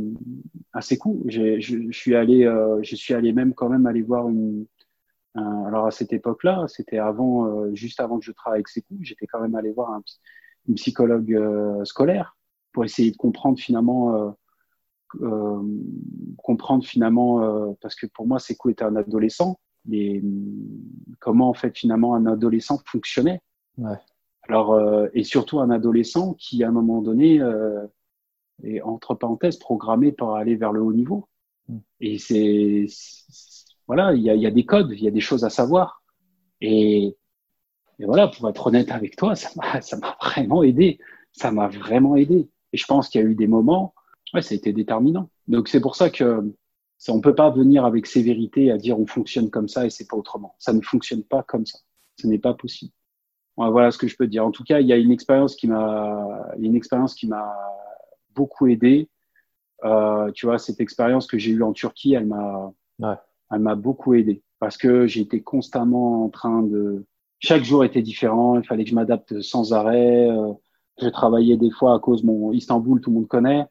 à 0.73 0.81
ces 0.81 0.99
coups. 0.99 1.23
Je, 1.31 1.61
je, 1.61 1.91
suis 1.93 2.15
allé, 2.15 2.45
je 2.83 2.97
suis 2.97 3.15
allé 3.15 3.33
même 3.33 3.55
quand 3.55 3.69
même 3.69 3.87
aller 3.87 4.03
voir 4.03 4.29
une. 4.29 4.67
Un, 5.35 5.65
alors 5.65 5.87
à 5.87 5.91
cette 5.91 6.13
époque-là, 6.13 6.67
c'était 6.69 6.99
avant, 6.99 7.47
euh, 7.47 7.75
juste 7.75 8.01
avant 8.01 8.19
que 8.19 8.25
je 8.25 8.33
travaille 8.33 8.59
avec 8.59 8.69
ces 8.69 8.83
coups, 8.83 9.01
j'étais 9.03 9.27
quand 9.27 9.41
même 9.41 9.55
allé 9.55 9.73
voir 9.73 9.91
un, 9.91 10.03
une 10.69 10.75
psychologue 10.75 11.85
scolaire 11.85 12.37
pour 12.73 12.85
essayer 12.85 13.11
de 13.11 13.17
comprendre 13.17 13.59
finalement 13.59 14.35
euh, 15.21 15.63
comprendre 16.39 16.85
finalement, 16.85 17.43
euh, 17.43 17.73
parce 17.81 17.95
que 17.95 18.07
pour 18.07 18.27
moi, 18.27 18.39
Sekou 18.39 18.71
était 18.71 18.85
un 18.85 18.97
adolescent, 18.97 19.61
mais 19.85 20.23
comment 21.21 21.49
en 21.49 21.55
fait 21.55 21.77
finalement 21.77 22.15
un 22.15 22.27
adolescent 22.27 22.81
fonctionnait. 22.87 23.41
Ouais. 23.79 23.97
Alors, 24.49 24.73
euh, 24.73 25.09
et 25.15 25.23
surtout 25.23 25.61
un 25.61 25.71
adolescent 25.71 26.35
qui, 26.35 26.65
à 26.65 26.69
un 26.69 26.73
moment 26.73 27.03
donné, 27.03 27.41
est 28.65 28.81
entre 28.83 29.15
parenthèses 29.15 29.59
programmé 29.59 30.13
pour 30.13 30.37
aller 30.37 30.57
vers 30.57 30.73
le 30.73 30.81
haut 30.81 30.93
niveau. 30.93 31.29
Mm. 31.69 31.79
Et 32.01 32.19
c'est, 32.19 32.87
voilà, 33.87 34.13
il 34.15 34.23
y 34.23 34.47
a, 34.47 34.51
des 34.51 34.65
codes, 34.65 34.93
il 34.93 35.03
y 35.03 35.09
a 35.09 35.11
des 35.11 35.21
choses 35.21 35.45
à 35.45 35.51
savoir. 35.51 36.03
Et, 36.61 37.17
voilà, 37.99 38.29
pour 38.29 38.49
être 38.49 38.67
honnête 38.67 38.91
avec 38.91 39.17
toi, 39.17 39.35
ça 39.35 39.51
m'a, 39.57 40.17
vraiment 40.21 40.63
aidé. 40.63 40.99
Ça 41.33 41.51
m'a 41.51 41.69
vraiment 41.69 42.17
aidé. 42.17 42.49
Et 42.73 42.77
je 42.77 42.87
pense 42.87 43.09
qu'il 43.09 43.21
y 43.21 43.25
a 43.25 43.27
eu 43.27 43.35
des 43.35 43.47
moments 43.47 43.95
ouais, 44.35 44.43
ça 44.43 44.55
a 44.55 44.57
été 44.57 44.73
déterminant. 44.73 45.29
Donc 45.49 45.69
c'est 45.69 45.81
pour 45.81 45.97
ça 45.97 46.11
que 46.11 46.53
ça, 46.99 47.13
on 47.13 47.21
peut 47.21 47.35
pas 47.35 47.51
venir 47.51 47.85
avec 47.85 48.07
sévérité 48.07 48.71
à 48.71 48.79
dire 48.79 48.99
on 48.99 49.07
fonctionne 49.07 49.51
comme 49.51 49.69
ça 49.69 49.87
et 49.87 49.91
c'est 49.91 50.09
pas 50.09 50.17
autrement. 50.17 50.55
Ça 50.59 50.73
ne 50.73 50.81
fonctionne 50.81 51.23
pas 51.23 51.43
comme 51.43 51.67
ça. 51.67 51.79
Ce 52.21 52.27
n'est 52.27 52.39
pas 52.39 52.55
possible. 52.55 52.93
voilà 53.57 53.91
ce 53.91 53.99
que 53.99 54.07
je 54.07 54.17
peux 54.17 54.27
dire. 54.27 54.47
En 54.47 54.51
tout 54.51 54.65
cas, 54.65 54.81
il 54.81 54.87
y 54.87 54.93
a 54.93 54.97
une 54.97 55.11
expérience 55.11 55.57
qui 55.57 55.67
m'a, 55.67 56.53
une 56.59 56.77
expérience 56.77 57.15
qui 57.15 57.27
m'a 57.27 57.53
beaucoup 58.35 58.67
aidé. 58.67 59.09
Euh, 59.85 60.31
tu 60.33 60.47
vois, 60.47 60.59
cette 60.59 60.81
expérience 60.81 61.27
que 61.27 61.39
j'ai 61.39 61.51
eue 61.51 61.63
en 61.63 61.73
Turquie, 61.73 62.15
elle 62.15 62.27
m'a, 62.27 62.73
ouais. 63.01 63.17
Elle 63.53 63.61
m'a 63.61 63.75
beaucoup 63.75 64.15
aidé 64.15 64.43
parce 64.59 64.77
que 64.77 65.07
j'étais 65.07 65.41
constamment 65.41 66.25
en 66.25 66.29
train 66.29 66.63
de, 66.63 67.05
chaque 67.41 67.65
jour 67.65 67.85
était 67.85 68.03
différent. 68.03 68.59
Il 68.59 68.67
fallait 68.67 68.85
que 68.85 68.91
je 68.91 68.95
m'adapte 68.95 69.41
sans 69.41 69.73
arrêt. 69.73 70.31
Euh, 70.31 70.53
je 71.01 71.09
travaillais 71.09 71.57
des 71.57 71.71
fois 71.71 71.95
à 71.95 71.99
cause 71.99 72.23
mon 72.23 72.53
Istanbul, 72.53 73.01
tout 73.01 73.11
le 73.11 73.17
monde 73.17 73.29
connaît 73.29 73.67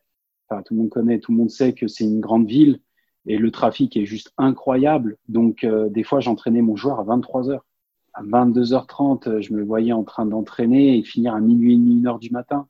tout 0.60 0.74
le 0.74 0.82
monde 0.82 0.90
connaît, 0.90 1.20
tout 1.20 1.32
le 1.32 1.38
monde 1.38 1.50
sait 1.50 1.74
que 1.74 1.88
c'est 1.88 2.04
une 2.04 2.20
grande 2.20 2.48
ville 2.48 2.80
et 3.26 3.38
le 3.38 3.52
trafic 3.52 3.96
est 3.96 4.06
juste 4.06 4.34
incroyable. 4.38 5.18
Donc, 5.30 5.64
euh, 5.64 5.90
des 5.90 6.04
fois, 6.04 6.20
j'entraînais 6.20 6.62
mon 6.62 6.76
joueur 6.76 7.00
à 7.00 7.04
23 7.04 7.50
heures. 7.50 7.66
À 8.14 8.24
22h30, 8.24 9.28
euh, 9.28 9.42
je 9.42 9.54
me 9.54 9.64
voyais 9.64 9.94
en 9.94 10.04
train 10.04 10.26
d'entraîner 10.26 10.98
et 10.98 11.04
finir 11.04 11.34
à 11.34 11.40
minuit 11.40 11.76
et 11.76 11.78
demi, 11.78 11.98
une 11.98 12.08
heure 12.08 12.20
du 12.20 12.32
matin. 12.32 12.68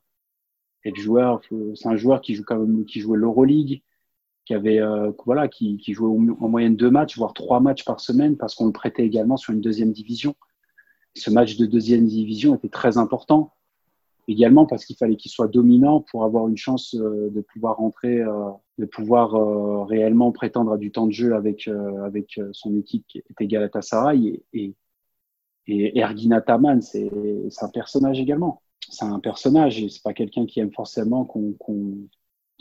Et 0.84 0.90
le 0.90 1.00
joueur, 1.00 1.40
c'est 1.74 1.88
un 1.88 1.96
joueur 1.96 2.20
qui 2.20 2.34
joue 2.34 2.44
quand 2.46 2.58
même, 2.58 2.84
qui 2.84 3.00
jouait 3.00 3.16
l'Euroleague, 3.16 3.82
qui 4.44 4.54
avait, 4.54 4.80
euh, 4.80 5.12
voilà, 5.24 5.48
qui, 5.48 5.78
jouait 5.88 6.08
en 6.08 6.48
moyenne 6.48 6.76
deux 6.76 6.90
matchs, 6.90 7.16
voire 7.16 7.32
trois 7.32 7.60
matchs 7.60 7.84
par 7.84 8.00
semaine, 8.00 8.36
parce 8.36 8.54
qu'on 8.54 8.66
le 8.66 8.72
prêtait 8.72 9.04
également 9.04 9.36
sur 9.36 9.52
une 9.52 9.60
deuxième 9.60 9.92
division. 9.92 10.34
Ce 11.14 11.30
match 11.30 11.56
de 11.56 11.66
deuxième 11.66 12.06
division 12.06 12.54
était 12.56 12.68
très 12.68 12.98
important 12.98 13.52
également 14.28 14.66
parce 14.66 14.84
qu'il 14.84 14.96
fallait 14.96 15.16
qu'il 15.16 15.32
soit 15.32 15.48
dominant 15.48 16.00
pour 16.00 16.24
avoir 16.24 16.48
une 16.48 16.56
chance 16.56 16.94
euh, 16.94 17.28
de 17.30 17.40
pouvoir 17.40 17.76
rentrer, 17.76 18.20
euh, 18.20 18.50
de 18.78 18.86
pouvoir 18.86 19.86
réellement 19.88 20.32
prétendre 20.32 20.72
à 20.72 20.78
du 20.78 20.90
temps 20.90 21.06
de 21.06 21.12
jeu 21.12 21.34
avec 21.34 21.68
avec 22.04 22.40
son 22.52 22.74
équipe 22.76 23.04
qui 23.06 23.18
est 23.18 23.46
Galatasaray 23.46 24.26
et, 24.26 24.42
et, 24.54 24.74
et 25.66 25.98
Ergin 25.98 26.32
Ataman, 26.32 26.80
c'est 26.80 27.10
un 27.60 27.68
personnage 27.68 28.18
également. 28.18 28.62
C'est 28.88 29.04
un 29.04 29.20
personnage 29.20 29.82
et 29.82 29.88
c'est 29.88 30.02
pas 30.02 30.14
quelqu'un 30.14 30.46
qui 30.46 30.60
aime 30.60 30.72
forcément 30.72 31.24
qu'on 31.24 31.54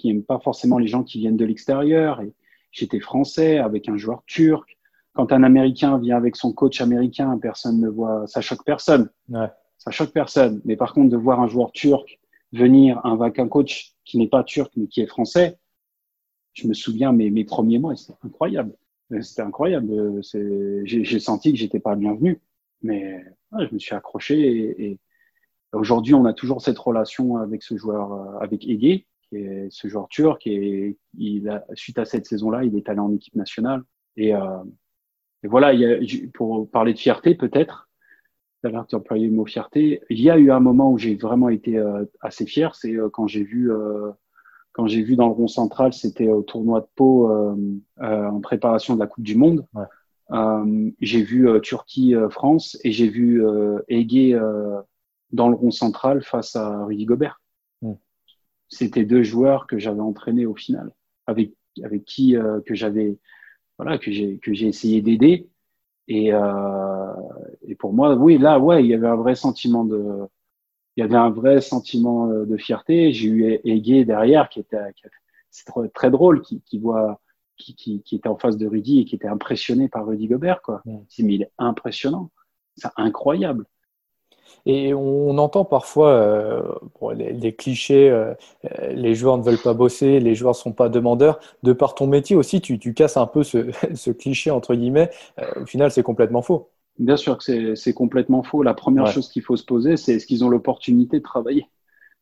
qui 0.02 0.10
aime 0.10 0.24
pas 0.24 0.40
forcément 0.40 0.78
les 0.78 0.88
gens 0.88 1.04
qui 1.04 1.20
viennent 1.20 1.38
de 1.38 1.46
l'extérieur. 1.46 2.22
Et 2.22 2.34
j'étais 2.72 3.00
français 3.00 3.58
avec 3.58 3.90
un 3.90 3.98
joueur 3.98 4.24
turc. 4.26 4.78
Quand 5.14 5.32
un 5.32 5.44
Américain 5.44 5.98
vient 5.98 6.18
avec 6.18 6.36
son 6.36 6.54
coach 6.54 6.82
américain, 6.82 7.38
personne 7.42 7.80
ne 7.80 7.90
voit, 7.90 8.28
ça 8.28 8.42
choque 8.42 8.64
personne. 8.66 9.10
Ouais 9.30 9.50
ça 9.82 9.90
choque 9.90 10.12
personne. 10.12 10.62
Mais 10.64 10.76
par 10.76 10.94
contre, 10.94 11.10
de 11.10 11.18
voir 11.18 11.40
un 11.42 11.48
joueur 11.48 11.72
turc 11.72 12.20
venir 12.54 13.04
avec 13.04 13.40
un 13.40 13.48
coach 13.48 13.96
qui 14.06 14.20
n'est 14.20 14.28
pas 14.28 14.44
turc 14.44 14.72
mais 14.76 14.88
qui 14.88 15.02
est 15.02 15.08
français, 15.08 15.58
je 16.54 16.68
me 16.68 16.74
souviens 16.74 17.12
mes, 17.14 17.32
mes 17.32 17.46
premiers 17.46 17.80
mois, 17.80 17.96
c'était 17.96 18.18
incroyable. 18.22 18.76
C'était 19.22 19.42
incroyable. 19.42 20.22
J'ai 20.84 21.20
senti 21.20 21.52
que 21.52 21.58
j'étais 21.58 21.80
pas 21.80 21.96
bienvenu, 21.96 22.40
mais 22.84 23.26
ouais, 23.52 23.68
je 23.68 23.74
me 23.74 23.80
suis 23.80 23.96
accroché 23.96 24.40
et, 24.40 24.92
et 24.92 25.00
aujourd'hui, 25.74 26.14
on 26.14 26.26
a 26.26 26.34
toujours 26.34 26.62
cette 26.62 26.78
relation 26.78 27.38
avec 27.38 27.64
ce 27.64 27.76
joueur, 27.76 28.14
euh, 28.14 28.40
avec 28.40 28.68
Ege, 28.68 29.06
qui 29.32 29.38
est 29.38 29.68
ce 29.70 29.88
joueur 29.88 30.08
turc 30.10 30.46
et 30.46 30.98
il 31.18 31.50
a, 31.50 31.64
suite 31.74 31.98
à 31.98 32.06
cette 32.06 32.26
saison-là, 32.26 32.64
il 32.66 32.76
est 32.76 32.90
allé 32.90 33.00
en 33.00 33.14
équipe 33.14 33.36
nationale. 33.36 33.84
Et, 34.18 34.36
euh, 34.36 34.64
et 35.44 35.48
voilà, 35.48 35.74
il 35.74 35.80
y 35.80 35.86
a, 35.86 36.28
pour 36.34 36.70
parler 36.70 36.94
de 36.94 37.00
fierté, 37.00 37.34
peut-être, 37.34 37.90
tout 38.62 38.68
à 38.68 38.72
l'heure 38.72 38.86
tu 38.86 38.96
employais 38.96 39.28
le 39.28 39.34
mot 39.34 39.46
fierté. 39.46 40.02
Il 40.10 40.22
y 40.22 40.30
a 40.30 40.38
eu 40.38 40.52
un 40.52 40.60
moment 40.60 40.92
où 40.92 40.98
j'ai 40.98 41.16
vraiment 41.16 41.50
été 41.50 41.78
euh, 41.78 42.06
assez 42.20 42.46
fier, 42.46 42.76
c'est 42.76 42.94
euh, 42.94 43.10
quand 43.10 43.28
j'ai 43.28 43.44
vu 43.44 43.72
quand 44.74 44.88
j'ai 44.88 45.02
vu 45.02 45.18
dans 45.18 45.28
le 45.28 45.34
rond 45.34 45.50
central, 45.50 45.92
c'était 45.92 46.30
au 46.30 46.44
tournoi 46.44 46.80
de 46.80 46.88
Pau 46.96 47.30
en 48.00 48.40
préparation 48.40 48.96
de 48.96 49.02
la 49.02 49.08
Coupe 49.08 49.26
du 49.26 49.36
Monde. 49.36 49.66
Ouais. 49.74 50.94
j'ai 51.02 51.22
vu 51.22 51.46
Turquie-France 51.62 52.78
et 52.86 52.94
j'ai 52.94 53.10
vu 53.10 53.44
Ege 53.90 54.40
dans 55.34 55.50
le 55.50 55.56
rond 55.58 55.72
central 55.72 56.24
face 56.24 56.56
à 56.56 56.86
Rudy 56.86 57.04
Gobert. 57.04 57.41
C'était 58.72 59.06
deux 59.06 59.22
joueurs 59.22 59.68
que 59.68 59.78
j'avais 59.78 60.02
entraînés 60.02 60.48
au 60.48 60.56
final, 60.56 60.92
avec 61.28 61.54
avec 61.84 62.06
qui 62.06 62.36
que 62.66 62.74
j'avais 62.74 63.18
voilà 63.78 63.98
que 63.98 64.12
j'ai 64.12 64.40
que 64.40 64.54
j'ai 64.54 64.68
essayé 64.68 65.02
d'aider 65.02 65.52
et, 66.08 66.34
euh, 66.34 67.14
et 67.68 67.76
pour 67.76 67.94
moi, 67.94 68.16
oui, 68.16 68.38
là, 68.38 68.60
ouais, 68.60 68.84
il 68.84 68.88
y 68.88 68.94
avait 68.94 69.08
un 69.08 69.16
vrai 69.16 69.34
sentiment 69.34 69.86
de, 69.86 70.28
il 70.98 71.02
y 71.02 71.04
avait 71.04 71.16
un 71.16 71.30
vrai 71.30 71.62
sentiment 71.62 72.30
euh, 72.30 72.46
de 72.46 72.58
fierté. 72.58 73.14
J'ai 73.14 73.30
eu 73.30 73.60
Ege 73.64 74.06
derrière 74.06 74.50
qui 74.50 74.60
était, 74.60 74.78
c'est 75.50 75.66
très 75.94 76.12
drôle, 76.12 76.42
qui, 76.42 76.62
qui 76.64 76.80
voit, 76.80 77.22
qui, 77.56 77.76
qui, 77.76 78.02
qui, 78.02 78.18
était 78.18 78.28
en 78.28 78.38
face 78.38 78.58
de 78.58 78.68
Rudy 78.68 79.00
et 79.00 79.06
qui 79.06 79.16
était 79.16 79.30
impressionné 79.30 79.88
par 79.88 80.06
Rudy 80.06 80.28
Gobert, 80.28 80.62
quoi. 80.62 80.82
Ouais. 80.86 81.00
mais 81.20 81.36
il 81.36 81.44
est 81.44 81.52
impressionnant, 81.58 82.30
c'est 82.76 82.90
incroyable. 82.98 83.66
Et 84.66 84.94
on 84.94 85.38
entend 85.38 85.66
parfois 85.66 86.10
euh, 86.10 86.62
bon, 87.00 87.10
les, 87.10 87.34
les, 87.34 87.54
clichés, 87.54 88.10
euh, 88.10 88.34
les 88.92 89.16
joueurs 89.16 89.38
ne 89.38 89.44
veulent 89.44 89.62
pas 89.62 89.74
bosser, 89.74 90.20
les 90.20 90.36
joueurs 90.36 90.54
ne 90.54 90.60
sont 90.60 90.74
pas 90.74 90.90
demandeurs. 90.90 91.40
De 91.64 91.74
par 91.74 91.96
ton 91.96 92.08
métier 92.08 92.36
aussi, 92.36 92.62
tu, 92.62 92.80
tu 92.80 92.94
casses 92.94 93.18
un 93.18 93.28
peu 93.28 93.44
ce, 93.44 93.72
ce 93.96 94.12
cliché, 94.12 94.52
entre 94.52 94.76
guillemets. 94.76 95.10
Euh, 95.40 95.64
au 95.64 95.66
final, 95.66 95.92
c'est 95.92 96.04
complètement 96.04 96.42
faux. 96.42 96.70
Bien 97.00 97.18
sûr 97.18 97.38
que 97.38 97.76
c'est 97.76 97.94
complètement 97.94 98.44
faux. 98.44 98.64
La 98.64 98.74
première 98.74 99.06
ouais. 99.06 99.12
chose 99.12 99.30
qu'il 99.30 99.42
faut 99.42 99.56
se 99.56 99.66
poser, 99.66 99.98
c'est 99.98 100.16
est-ce 100.16 100.28
qu'ils 100.28 100.44
ont 100.44 100.50
l'opportunité 100.50 101.18
de 101.18 101.24
travailler? 101.24 101.66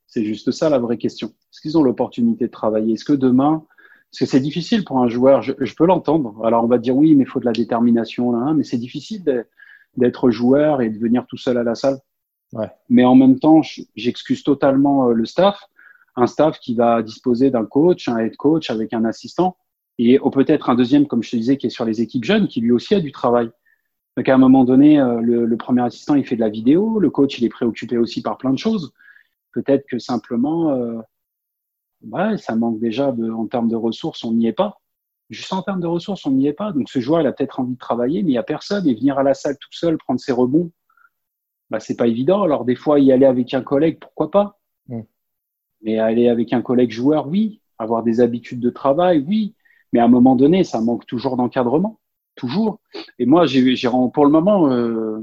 C'est 0.08 0.24
juste 0.24 0.52
ça 0.52 0.70
la 0.70 0.80
vraie 0.80 0.98
question. 0.98 1.28
Est-ce 1.28 1.62
qu'ils 1.62 1.78
ont 1.78 1.84
l'opportunité 1.84 2.46
de 2.46 2.52
travailler? 2.52 2.94
Est-ce 2.94 3.06
que 3.06 3.14
demain, 3.14 3.66
parce 4.12 4.20
que 4.20 4.26
c'est 4.26 4.40
difficile 4.40 4.86
pour 4.86 5.00
un 5.00 5.10
joueur, 5.10 5.42
je, 5.42 5.54
je 5.60 5.76
peux 5.76 5.86
l'entendre. 5.86 6.36
Alors 6.44 6.64
on 6.64 6.68
va 6.68 6.78
dire 6.78 6.96
oui, 6.96 7.16
mais 7.16 7.24
il 7.24 7.30
faut 7.30 7.40
de 7.40 7.46
la 7.46 7.52
détermination, 7.52 8.32
là, 8.32 8.54
mais 8.54 8.64
c'est 8.64 8.78
difficile 8.78 9.24
d'être 9.98 10.30
joueur 10.30 10.82
et 10.82 10.90
de 10.90 10.98
venir 10.98 11.26
tout 11.28 11.38
seul 11.38 11.58
à 11.58 11.64
la 11.64 11.76
salle. 11.76 12.00
Mais 12.90 13.04
en 13.04 13.16
même 13.16 13.40
temps, 13.40 13.62
j'excuse 13.96 14.44
totalement 14.44 15.10
euh, 15.10 15.14
le 15.14 15.26
staff, 15.26 15.64
un 16.16 16.28
staff 16.28 16.60
qui 16.60 16.76
va 16.76 17.02
disposer 17.04 17.52
d'un 17.52 17.66
coach, 17.66 18.08
un 18.08 18.18
head 18.18 18.36
coach 18.36 18.70
avec 18.70 18.94
un 18.94 19.06
assistant, 19.06 19.58
et 19.98 20.20
peut-être 20.32 20.70
un 20.70 20.76
deuxième, 20.76 21.08
comme 21.08 21.22
je 21.22 21.32
te 21.32 21.36
disais, 21.36 21.58
qui 21.58 21.68
est 21.68 21.72
sur 21.72 21.86
les 21.86 22.02
équipes 22.02 22.24
jeunes, 22.24 22.48
qui 22.48 22.62
lui 22.62 22.72
aussi 22.72 22.96
a 22.96 23.02
du 23.02 23.12
travail. 23.12 23.52
Donc 24.18 24.28
à 24.28 24.34
un 24.34 24.38
moment 24.38 24.64
donné, 24.64 25.00
euh, 25.00 25.22
le, 25.22 25.58
premier 25.58 25.82
assistant, 25.82 26.16
il 26.16 26.26
fait 26.26 26.36
de 26.36 26.42
la 26.42 26.50
vidéo, 26.50 27.00
le 27.00 27.10
coach, 27.10 27.38
il 27.38 27.46
est 27.46 27.50
préoccupé 27.50 27.98
aussi 27.98 28.22
par 28.22 28.38
plein 28.38 28.52
de 28.52 28.58
choses. 28.58 28.94
Peut-être 29.54 29.86
que 29.88 30.00
simplement, 30.00 31.04
bah, 32.02 32.38
ça 32.38 32.56
manque 32.56 32.80
déjà 32.80 33.10
en 33.10 33.48
termes 33.48 33.68
de 33.68 33.76
ressources, 33.76 34.24
on 34.24 34.34
n'y 34.34 34.48
est 34.48 34.54
pas. 34.54 34.80
Juste 35.30 35.54
en 35.54 35.62
termes 35.62 35.82
de 35.82 35.88
ressources, 35.88 36.26
on 36.26 36.32
n'y 36.32 36.48
est 36.48 36.54
pas. 36.54 36.72
Donc 36.72 36.90
ce 36.90 37.00
joueur, 37.00 37.22
il 37.22 37.28
a 37.28 37.32
peut-être 37.32 37.60
envie 37.60 37.74
de 37.74 37.80
travailler, 37.80 38.24
mais 38.24 38.30
il 38.30 38.34
n'y 38.34 38.38
a 38.38 38.44
personne. 38.44 38.88
Et 38.88 38.96
venir 38.96 39.20
à 39.20 39.24
la 39.24 39.34
salle 39.34 39.58
tout 39.60 39.72
seul, 39.72 39.98
prendre 39.98 40.20
ses 40.20 40.32
rebonds, 40.32 40.72
bah, 41.70 41.80
c'est 41.80 41.96
pas 41.96 42.08
évident. 42.08 42.44
Alors 42.44 42.66
des 42.66 42.76
fois, 42.76 43.00
y 43.00 43.12
aller 43.12 43.26
avec 43.26 43.54
un 43.54 43.62
collègue, 43.62 44.00
pourquoi 44.00 44.32
pas? 44.32 44.60
Mm. 44.88 45.02
Mais 45.82 46.00
aller 46.00 46.28
avec 46.28 46.54
un 46.54 46.62
collègue 46.62 46.92
joueur, 46.92 47.28
oui. 47.28 47.62
Avoir 47.78 48.04
des 48.04 48.20
habitudes 48.22 48.60
de 48.60 48.70
travail, 48.70 49.24
oui. 49.28 49.56
Mais 49.94 50.00
à 50.00 50.06
un 50.06 50.10
moment 50.10 50.36
donné, 50.36 50.64
ça 50.64 50.82
manque 50.82 51.06
toujours 51.06 51.38
d'encadrement. 51.38 52.00
Toujours. 52.36 52.80
Et 53.18 53.26
moi, 53.26 53.46
j'ai, 53.46 53.76
pour 54.14 54.26
le 54.26 54.32
moment, 54.32 54.72
euh, 54.72 55.20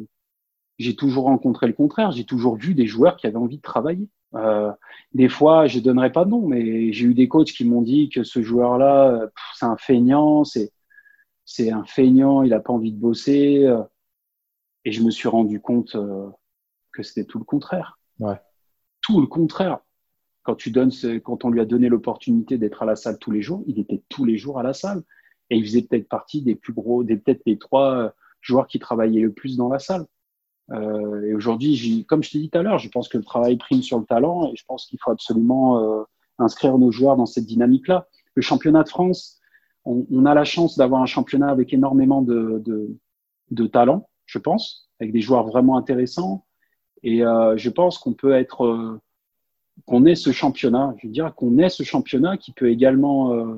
j'ai 0.79 0.97
toujours 0.97 1.25
rencontré 1.25 1.67
le 1.67 1.73
contraire. 1.73 2.13
J'ai 2.13 2.25
toujours 2.25 2.57
vu 2.57 2.75
des 2.75 2.87
joueurs 2.87 3.17
qui 3.17 3.27
avaient 3.27 3.37
envie 3.37 3.59
de 3.59 3.63
travailler. 3.63 4.09
Euh, 4.35 4.73
des 5.15 5.29
fois, 5.29 5.67
je 5.67 5.81
donnerai 5.81 6.13
pas 6.13 6.25
de 6.25 6.31
nom, 6.31 6.47
mais 6.47 6.93
j'ai 6.93 7.07
eu 7.07 7.15
des 7.15 7.29
coachs 7.29 7.53
qui 7.53 7.65
m'ont 7.65 7.83
dit 7.83 8.09
que 8.09 8.23
ce 8.23 8.43
joueur-là, 8.43 9.29
c'est 9.55 9.67
un 9.67 9.77
feignant, 9.77 10.45
c'est 10.45 10.73
c'est 11.47 11.71
un 11.71 11.85
feignant, 11.85 12.43
il 12.43 12.53
a 12.53 12.61
pas 12.61 12.73
envie 12.73 12.93
de 12.93 12.99
bosser. 12.99 13.65
Euh, 13.65 13.83
et 14.87 14.93
je 14.93 15.03
me 15.03 15.11
suis 15.11 15.29
rendu 15.29 15.61
compte 15.61 15.97
euh, 15.97 16.31
que 16.93 17.03
c'était 17.03 17.25
tout 17.25 17.39
le 17.39 17.45
contraire. 17.45 17.99
Ouais. 18.21 18.41
Tout 19.03 19.21
le 19.21 19.27
contraire. 19.27 19.81
Quand 20.45 20.55
tu 20.55 20.71
donnes, 20.71 20.93
quand 21.25 21.45
on 21.45 21.51
lui 21.51 21.61
a 21.61 21.65
donné 21.65 21.89
l'opportunité 21.89 22.57
d'être 22.57 22.85
à 22.85 22.87
la 22.87 22.95
salle 22.95 23.19
tous 23.19 23.33
les 23.33 23.43
jours, 23.43 23.65
il 23.67 23.81
était 23.81 24.03
tous 24.09 24.25
les 24.25 24.39
jours 24.39 24.61
à 24.61 24.63
la 24.63 24.73
salle 24.73 25.03
et 25.51 25.57
il 25.57 25.65
faisait 25.65 25.83
peut-être 25.83 26.09
partie 26.09 26.41
des 26.41 26.55
plus 26.55 26.73
gros, 26.73 27.03
des 27.03 27.17
peut-être 27.17 27.43
les 27.47 27.59
trois 27.59 28.15
joueurs 28.41 28.69
qui 28.69 28.79
travaillaient 28.79 29.23
le 29.23 29.33
plus 29.33 29.57
dans 29.57 29.69
la 29.69 29.81
salle. 29.81 30.07
Euh, 30.71 31.23
et 31.25 31.35
aujourd'hui, 31.35 32.05
comme 32.09 32.23
je 32.23 32.31
t'ai 32.31 32.39
dit 32.39 32.49
tout 32.49 32.59
à 32.59 32.63
l'heure, 32.63 32.79
je 32.79 32.89
pense 32.89 33.09
que 33.09 33.19
le 33.19 33.25
travail 33.25 33.57
prime 33.57 33.83
sur 33.83 33.99
le 33.99 34.05
talent 34.05 34.53
et 34.53 34.57
je 34.57 34.65
pense 34.67 34.87
qu'il 34.87 35.01
faut 35.03 35.11
absolument 35.11 35.81
euh, 35.81 36.05
inscrire 36.39 36.79
nos 36.79 36.93
joueurs 36.93 37.17
dans 37.17 37.27
cette 37.27 37.47
dynamique-là. 37.47 38.07
Le 38.37 38.43
championnat 38.43 38.85
de 38.85 38.89
France, 38.89 39.41
on, 39.85 40.07
on 40.13 40.27
a 40.27 40.35
la 40.35 40.45
chance 40.45 40.77
d'avoir 40.77 41.03
un 41.03 41.07
championnat 41.07 41.49
avec 41.49 41.73
énormément 41.73 42.23
de, 42.23 42.63
de, 42.65 42.97
de, 43.51 43.67
talent, 43.67 44.09
je 44.27 44.39
pense, 44.39 44.91
avec 45.01 45.13
des 45.13 45.21
joueurs 45.21 45.47
vraiment 45.47 45.79
intéressants. 45.79 46.45
Et 47.03 47.25
euh, 47.25 47.57
je 47.57 47.71
pense 47.71 47.99
qu'on 47.99 48.13
peut 48.13 48.33
être, 48.33 48.67
euh, 48.67 49.01
qu'on 49.87 50.05
ait 50.05 50.15
ce 50.15 50.33
championnat, 50.33 50.95
je 50.99 51.07
veux 51.07 51.13
dire 51.13 51.35
qu'on 51.35 51.59
ait 51.59 51.69
ce 51.69 51.83
championnat 51.83 52.37
qui 52.37 52.53
peut 52.53 52.71
également, 52.71 53.33
euh, 53.33 53.55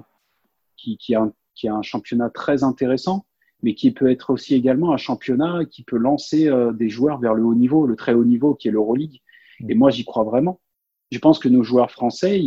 qui, 0.77 0.99
qui, 0.99 1.15
a, 1.15 1.31
qui 1.55 1.69
a 1.69 1.75
un 1.75 1.83
championnat 1.83 2.31
très 2.31 2.63
intéressant 2.63 3.25
mais 3.61 3.75
qui 3.75 3.91
peut 3.91 4.09
être 4.09 4.31
aussi 4.31 4.55
également 4.55 4.93
un 4.93 4.97
championnat 4.97 5.65
qui 5.65 5.83
peut 5.83 5.97
lancer 5.97 6.49
des 6.75 6.89
joueurs 6.89 7.19
vers 7.19 7.35
le 7.35 7.43
haut 7.43 7.57
niveau, 7.57 7.89
le 7.89 7.97
très 7.97 8.15
haut 8.15 8.25
niveau 8.25 8.55
qui 8.55 8.69
est 8.69 8.71
l'Euroleague. 8.71 9.21
Et 9.69 9.75
moi, 9.75 9.91
j'y 9.91 10.05
crois 10.05 10.23
vraiment. 10.23 10.61
Je 11.11 11.19
pense 11.19 11.41
que 11.41 11.49
nos 11.49 11.65
joueurs 11.65 11.91
français, 11.91 12.41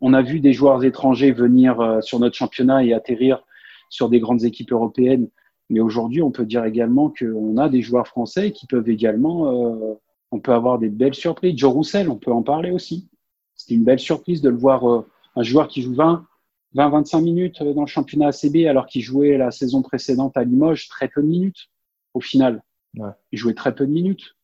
on 0.00 0.12
a 0.12 0.20
vu 0.20 0.40
des 0.40 0.52
joueurs 0.52 0.82
étrangers 0.82 1.30
venir 1.30 2.00
sur 2.02 2.18
notre 2.18 2.34
championnat 2.34 2.82
et 2.82 2.92
atterrir 2.92 3.44
sur 3.88 4.08
des 4.08 4.18
grandes 4.18 4.42
équipes 4.42 4.72
européennes. 4.72 5.28
Mais 5.70 5.80
aujourd'hui, 5.80 6.20
on 6.20 6.30
peut 6.30 6.44
dire 6.44 6.64
également 6.64 7.12
qu'on 7.16 7.56
a 7.56 7.68
des 7.68 7.80
joueurs 7.80 8.06
français 8.06 8.52
qui 8.52 8.66
peuvent 8.66 8.88
également, 8.88 9.46
euh, 9.46 9.94
on 10.30 10.40
peut 10.40 10.52
avoir 10.52 10.78
des 10.78 10.88
belles 10.88 11.14
surprises. 11.14 11.56
Joe 11.56 11.72
Roussel, 11.72 12.10
on 12.10 12.16
peut 12.16 12.32
en 12.32 12.42
parler 12.42 12.70
aussi. 12.70 13.08
C'était 13.54 13.74
une 13.74 13.84
belle 13.84 13.98
surprise 13.98 14.42
de 14.42 14.50
le 14.50 14.56
voir, 14.56 14.84
un 15.36 15.42
joueur 15.42 15.68
qui 15.68 15.82
joue 15.82 15.94
20, 15.94 16.26
20-25 16.74 17.22
minutes 17.22 17.62
dans 17.62 17.82
le 17.82 17.86
championnat 17.86 18.28
ACB 18.28 18.66
alors 18.66 18.86
qu'il 18.86 19.02
jouait 19.02 19.36
la 19.36 19.50
saison 19.50 19.82
précédente 19.82 20.36
à 20.36 20.44
Limoges 20.44 20.88
très 20.88 21.08
peu 21.08 21.22
de 21.22 21.26
minutes 21.26 21.68
au 22.14 22.20
final. 22.20 22.62
Il 22.94 23.38
jouait 23.38 23.54
très 23.54 23.74
peu 23.74 23.86
de 23.86 23.92
minutes. 23.92 24.36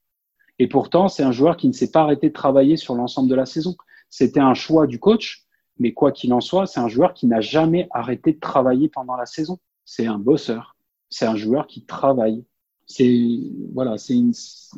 Et 0.59 0.69
pourtant, 0.69 1.09
c'est 1.09 1.23
un 1.23 1.33
joueur 1.33 1.57
qui 1.57 1.69
ne 1.69 1.73
s'est 1.73 1.91
pas 1.91 2.03
arrêté 2.03 2.29
de 2.29 2.33
travailler 2.33 2.77
sur 2.77 2.95
l'ensemble 2.95 3.29
de 3.29 3.35
la 3.35 3.47
saison. 3.47 3.77
C'était 4.09 4.41
un 4.41 4.55
choix 4.55 4.87
du 4.87 4.99
coach, 4.99 5.45
mais 5.79 5.93
quoi 5.93 6.13
qu'il 6.13 6.33
en 6.33 6.41
soit, 6.41 6.67
c'est 6.67 6.81
un 6.81 6.89
joueur 6.89 7.13
qui 7.13 7.27
n'a 7.27 7.41
jamais 7.41 7.89
arrêté 7.91 8.33
de 8.33 8.41
travailler 8.41 8.89
pendant 8.89 9.17
la 9.17 9.27
saison. 9.27 9.59
C'est 9.85 10.07
un 10.07 10.19
bosseur. 10.19 10.76
C'est 11.09 11.27
un 11.27 11.37
joueur 11.37 11.67
qui 11.67 11.85
travaille. 11.85 12.45
C'est 12.87 13.41
voilà, 13.75 13.99
c'est 13.99 14.15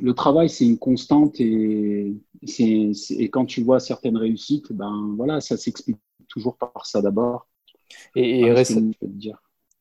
le 0.00 0.14
travail, 0.14 0.48
c'est 0.48 0.64
une 0.64 0.78
constante 0.78 1.40
et 1.40 2.14
c'est 2.46 2.92
et 3.10 3.28
quand 3.28 3.44
tu 3.44 3.62
vois 3.62 3.80
certaines 3.80 4.16
réussites, 4.16 4.72
ben 4.72 5.14
voilà, 5.16 5.40
ça 5.40 5.58
s'explique 5.58 5.98
toujours 6.28 6.56
par 6.56 6.86
ça 6.86 7.02
d'abord. 7.02 7.46
Et, 8.16 8.40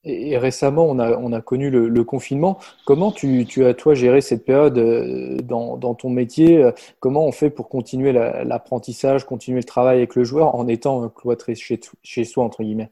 et, 0.03 0.37
récemment, 0.37 0.85
on 0.85 0.99
a, 0.99 1.17
on 1.17 1.33
a 1.33 1.41
connu 1.41 1.69
le, 1.69 2.03
confinement. 2.03 2.59
Comment 2.85 3.11
tu, 3.11 3.45
tu, 3.45 3.65
as, 3.65 3.73
toi, 3.73 3.93
géré 3.93 4.21
cette 4.21 4.45
période 4.45 4.77
euh, 4.77 5.37
dans, 5.37 5.75
dans, 5.77 5.95
ton 5.95 6.09
métier? 6.09 6.69
Comment 6.99 7.25
on 7.25 7.31
fait 7.31 7.49
pour 7.49 7.67
continuer 7.67 8.13
l'apprentissage, 8.13 9.25
continuer 9.25 9.59
le 9.59 9.65
travail 9.65 9.97
avec 9.97 10.15
le 10.15 10.23
joueur 10.23 10.55
en 10.55 10.67
étant 10.67 11.09
cloîtré 11.09 11.55
chez, 11.55 11.79
chez 12.03 12.23
soi, 12.23 12.43
entre 12.45 12.63
guillemets? 12.63 12.91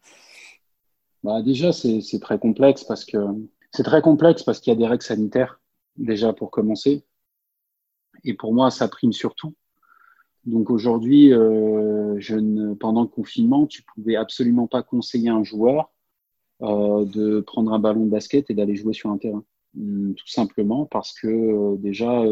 Bah 1.25 1.41
Déjà, 1.41 1.71
c'est 1.73 2.19
très 2.21 2.37
complexe 2.37 2.83
parce 2.83 3.03
que 3.03 3.17
c'est 3.71 3.83
très 3.83 4.03
complexe 4.03 4.43
parce 4.43 4.59
qu'il 4.59 4.71
y 4.71 4.75
a 4.75 4.77
des 4.77 4.85
règles 4.85 5.03
sanitaires, 5.03 5.59
déjà 5.97 6.33
pour 6.33 6.51
commencer. 6.51 7.03
Et 8.23 8.35
pour 8.35 8.53
moi, 8.53 8.69
ça 8.69 8.87
prime 8.87 9.11
surtout. 9.11 9.55
Donc 10.45 10.69
aujourd'hui, 10.69 11.33
euh, 11.33 12.19
pendant 12.79 13.01
le 13.01 13.07
confinement, 13.07 13.65
tu 13.65 13.81
pouvais 13.81 14.15
absolument 14.15 14.67
pas 14.67 14.83
conseiller 14.83 15.29
un 15.29 15.43
joueur 15.43 15.91
euh, 16.61 17.05
de 17.05 17.39
prendre 17.39 17.73
un 17.73 17.79
ballon 17.79 18.05
de 18.05 18.11
basket 18.11 18.51
et 18.51 18.53
d'aller 18.53 18.75
jouer 18.75 18.93
sur 18.93 19.09
un 19.09 19.17
terrain. 19.17 19.43
Hum, 19.75 20.13
tout 20.13 20.27
simplement 20.27 20.85
parce 20.85 21.19
que 21.19 21.27
euh, 21.27 21.75
déjà, 21.77 22.23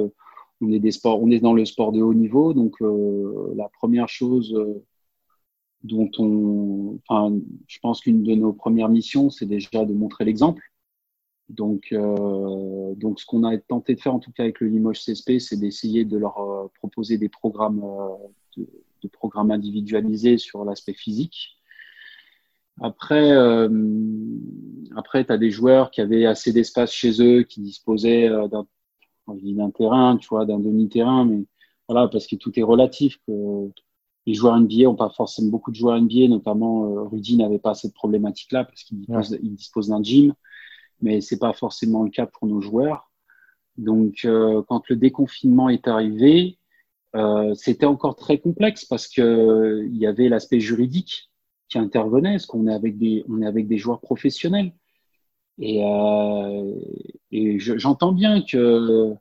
on 0.62 1.32
est 1.32 1.40
dans 1.40 1.54
le 1.54 1.66
sport 1.66 1.92
de 1.92 2.02
haut 2.04 2.14
niveau, 2.14 2.54
donc 2.54 2.76
la 2.80 3.70
première 3.70 4.08
chose 4.08 4.56
dont 5.84 6.10
on, 6.18 7.00
enfin, 7.08 7.36
je 7.68 7.80
pense 7.80 8.02
qu'une 8.02 8.24
de 8.24 8.36
nos 8.36 8.54
premières 8.54 8.90
missions, 8.90 9.30
c'est 9.30 9.46
déjà 9.46 9.86
de 9.86 9.94
montrer 9.94 10.26
l'exemple. 10.26 10.64
Donc, 11.50 11.90
euh, 11.92 12.96
donc 12.96 13.20
ce 13.20 13.26
qu'on 13.26 13.44
a 13.44 13.58
tenté 13.58 13.96
de 13.96 14.02
faire 14.02 14.14
en 14.16 14.20
tout 14.20 14.32
cas 14.32 14.44
avec 14.44 14.62
le 14.62 14.68
Limoges 14.68 15.04
CSP, 15.04 15.40
c'est 15.40 15.60
d'essayer 15.60 16.06
de 16.06 16.18
leur 16.18 16.40
euh, 16.40 16.68
proposer 16.76 17.18
des 17.18 17.30
programmes, 17.30 17.84
euh, 17.84 18.64
de, 19.02 19.08
programmes 19.10 19.52
individualisés 19.52 20.38
sur 20.38 20.64
l'aspect 20.64 20.94
physique. 20.94 21.58
Après, 22.82 23.32
euh, 23.32 23.70
après, 24.96 25.26
tu 25.26 25.32
as 25.32 25.38
des 25.38 25.52
joueurs 25.52 25.92
qui 25.92 26.02
avaient 26.02 26.26
assez 26.26 26.54
d'espace 26.54 26.92
chez 26.92 27.22
eux, 27.22 27.44
qui 27.44 27.62
disposaient 27.62 28.30
d'un, 28.50 29.72
terrain, 29.72 30.18
tu 30.18 30.28
vois, 30.30 30.46
d'un 30.46 30.60
demi-terrain, 30.60 31.26
mais 31.26 31.46
voilà, 31.88 32.08
parce 32.08 32.26
que 32.26 32.36
tout 32.36 32.58
est 32.58 32.64
relatif. 32.64 33.20
Les 34.26 34.34
joueurs 34.34 34.60
NBA 34.60 34.90
ont 34.90 34.96
pas 34.96 35.10
forcément 35.10 35.50
beaucoup 35.50 35.72
de 35.72 35.76
joueurs 35.76 36.00
NBA, 36.02 36.28
notamment 36.30 37.06
Rudy 37.06 37.38
n'avait 37.38 37.60
pas 37.60 37.74
cette 37.74 37.94
problématique-là 37.94 38.64
parce 38.64 38.84
qu'il 38.84 39.06
dispose, 39.56 39.90
d'un 39.90 40.02
gym 40.02 40.34
mais 41.04 41.22
c'est 41.22 41.38
pas 41.38 41.54
forcément 41.54 42.04
le 42.04 42.10
cas 42.10 42.26
pour 42.26 42.48
nos 42.48 42.62
joueurs. 42.62 43.12
Donc, 43.78 44.26
euh, 44.26 44.64
quand 44.68 44.90
le 44.90 44.96
déconfinement 44.96 45.70
est 45.70 45.88
arrivé, 45.88 46.58
euh, 47.16 47.54
c'était 47.56 47.86
encore 47.86 48.16
très 48.16 48.40
complexe 48.40 48.86
parce 48.86 49.08
que 49.08 49.86
il 49.86 49.98
y 49.98 50.08
avait 50.08 50.30
l'aspect 50.30 50.60
juridique 50.60 51.30
qui 51.70 51.78
intervenait, 51.78 52.34
parce 52.34 52.46
qu'on 52.46 52.68
est 52.68 52.74
avec 52.74 52.98
des, 52.98 53.26
on 53.30 53.42
est 53.42 53.46
avec 53.48 53.68
des 53.68 53.78
joueurs 53.78 54.00
professionnels. 54.00 54.74
Et, 55.60 55.84
euh, 55.84 56.74
et 57.32 57.60
j'entends 57.60 58.12
bien 58.12 58.42
que 58.42 59.14